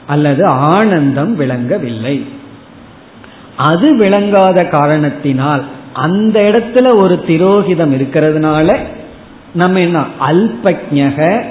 அல்லது 0.06 0.46
ஆனந்தம் 0.46 1.36
விளங்கவில்லை. 1.36 2.24
அது 3.56 3.96
விளங்காத 3.96 4.64
காரணத்தினால் 4.64 5.64
அந்த 5.92 6.40
இடத்துல 6.40 6.94
ஒரு 6.94 7.24
திரோகிதம் 7.26 7.92
இருக்கிறதுனால 7.92 8.78
நம்ம 9.54 9.80
என்ன 9.80 10.04
அல்பஜக 10.28 11.42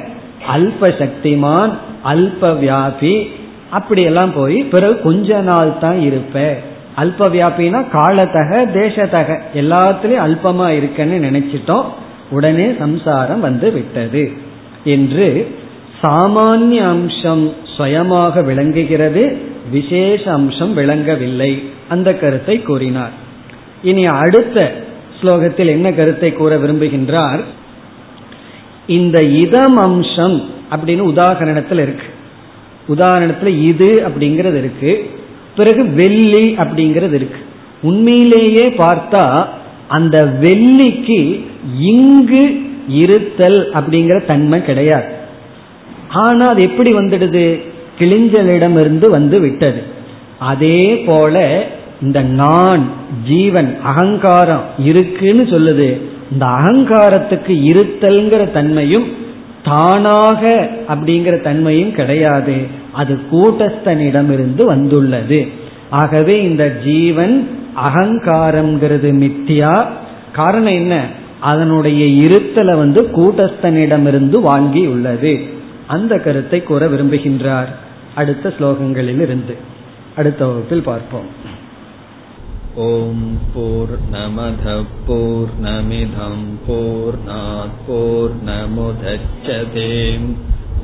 அல்ப 0.55 0.81
சக்திமான் 0.81 1.71
அல்ப 2.05 2.41
வியாபி 2.41 3.29
அப்படியெல்லாம் 3.69 4.33
போய் 4.33 4.63
பிறகு 4.63 5.01
கொஞ்ச 5.01 5.41
நாள் 5.41 5.77
தான் 5.77 6.01
இருப்ப. 6.01 6.57
அல்ப 6.95 7.27
வியாபினா 7.29 7.89
காலத்தக 7.89 8.65
தேசத்தக 8.73 9.39
எல்லாத்துலயும் 9.55 10.25
அல்பமா 10.25 10.67
இருக்கன்னு 10.79 11.17
நினைச்சிட்டோம். 11.27 11.85
உடனே 12.29 12.73
சம்சாரம் 12.79 13.39
வந்து 13.39 13.71
விட்டது. 13.71 14.31
என்று 14.83 15.55
சாமானிய 16.03 16.81
அம்சம் 16.87 17.53
சுயமாக 17.63 18.41
விளங்குகிறது 18.41 19.37
விசேஷ 19.71 20.31
அம்சம் 20.31 20.73
விளங்கவில்லை. 20.73 21.63
அந்த 21.89 22.13
கருத்தை 22.13 22.61
கூறினார். 22.61 23.11
இனி 23.83 24.05
அடுத்த 24.05 24.73
ஸ்லோகத்தில் 25.21 25.67
என்ன 25.67 25.93
கருத்தை 25.93 26.33
கூற 26.33 26.57
விரும்புகின்றார்? 26.57 27.43
இந்த 28.87 29.19
இதம் 29.19 29.77
அம்சம் 29.77 30.49
அப்படின்னு 30.71 31.03
உதாகரணத்தில் 31.13 31.81
இருக்கு. 31.81 32.17
உதாரணத்துல 32.89 33.61
இது 33.61 34.03
அப்படிங்கிறது 34.07 34.57
இருக்கு. 34.57 35.09
பிறகு 35.55 35.89
வெள்ளி 35.89 36.55
அப்படிங்கிறது 36.57 37.13
இருக்கு. 37.13 37.39
உண்மையிலேயே 37.81 38.69
பார்த்தா 38.69 39.45
அந்த 39.87 40.33
வெள்ளிக்கு 40.41 41.43
இங்கு 41.79 42.61
இருத்தல் 42.87 43.71
அப்படிங்கிற 43.71 44.25
தன்மை 44.25 44.65
கிடையாது. 44.65 45.13
ஆனா 46.09 46.45
அது 46.45 46.63
எப்படி 46.63 46.91
வந்துடுது? 46.91 47.61
கிளிஞ்சலிடமிருந்து 47.99 49.09
வந்து 49.09 49.39
விட்டது. 49.39 49.83
அதே 50.39 51.03
போல 51.05 51.65
இந்த 52.01 52.21
நான் 52.21 52.91
ஜீவன் 53.27 53.77
அகங்காரம் 53.83 54.63
இருக்குன்னு 54.77 55.43
சொல்லுது. 55.43 56.01
இந்த 56.31 56.45
அகங்காரத்துக்கு 56.45 57.47
இருத்தல்ங்கிற 57.47 58.51
தன்மையும் 58.51 59.07
தானாக 59.63 60.69
அப்படிங்கிற 60.87 61.41
தன்மையும் 61.41 61.91
கிடையாது. 61.91 62.77
அது 62.93 63.19
கூட்டஸ்தனிடமிருந்து 63.31 64.63
வந்துள்ளது. 64.63 65.47
ஆகவே 65.89 66.43
இந்த 66.43 66.77
ஜீவன் 66.83 67.49
அகங்காரம்ங்கிறது 67.85 69.09
மித்தியா. 69.23 69.87
காரணம் 70.33 70.73
என்ன? 70.73 71.07
அதனுடைய 71.39 72.25
இருத்தலை 72.25 72.75
வந்து 72.75 73.01
கூட்டஸ்தனிடமிருந்து 73.03 74.41
வாங்கி 74.41 74.85
உள்ளது 74.85 75.39
அந்த 75.87 76.17
கருத்தை 76.17 76.63
கூற 76.63 76.87
விரும்புகின்றார். 76.87 77.71
அடுத்த 78.15 78.53
ஸ்லோகங்களில் 78.59 79.21
இருந்து 79.21 79.55
அடுத்த 80.17 80.47
வகுப்பில் 80.47 80.81
பார்ப்போம். 80.81 81.37
ஓம் 82.75 83.37
போர் 83.53 83.95
நமத 84.11 84.83
போர் 85.07 85.53
நமிதம் 85.63 86.45
போர் 86.67 87.17
போர் 87.87 88.35
நமுதச்சதேம் 88.45 90.29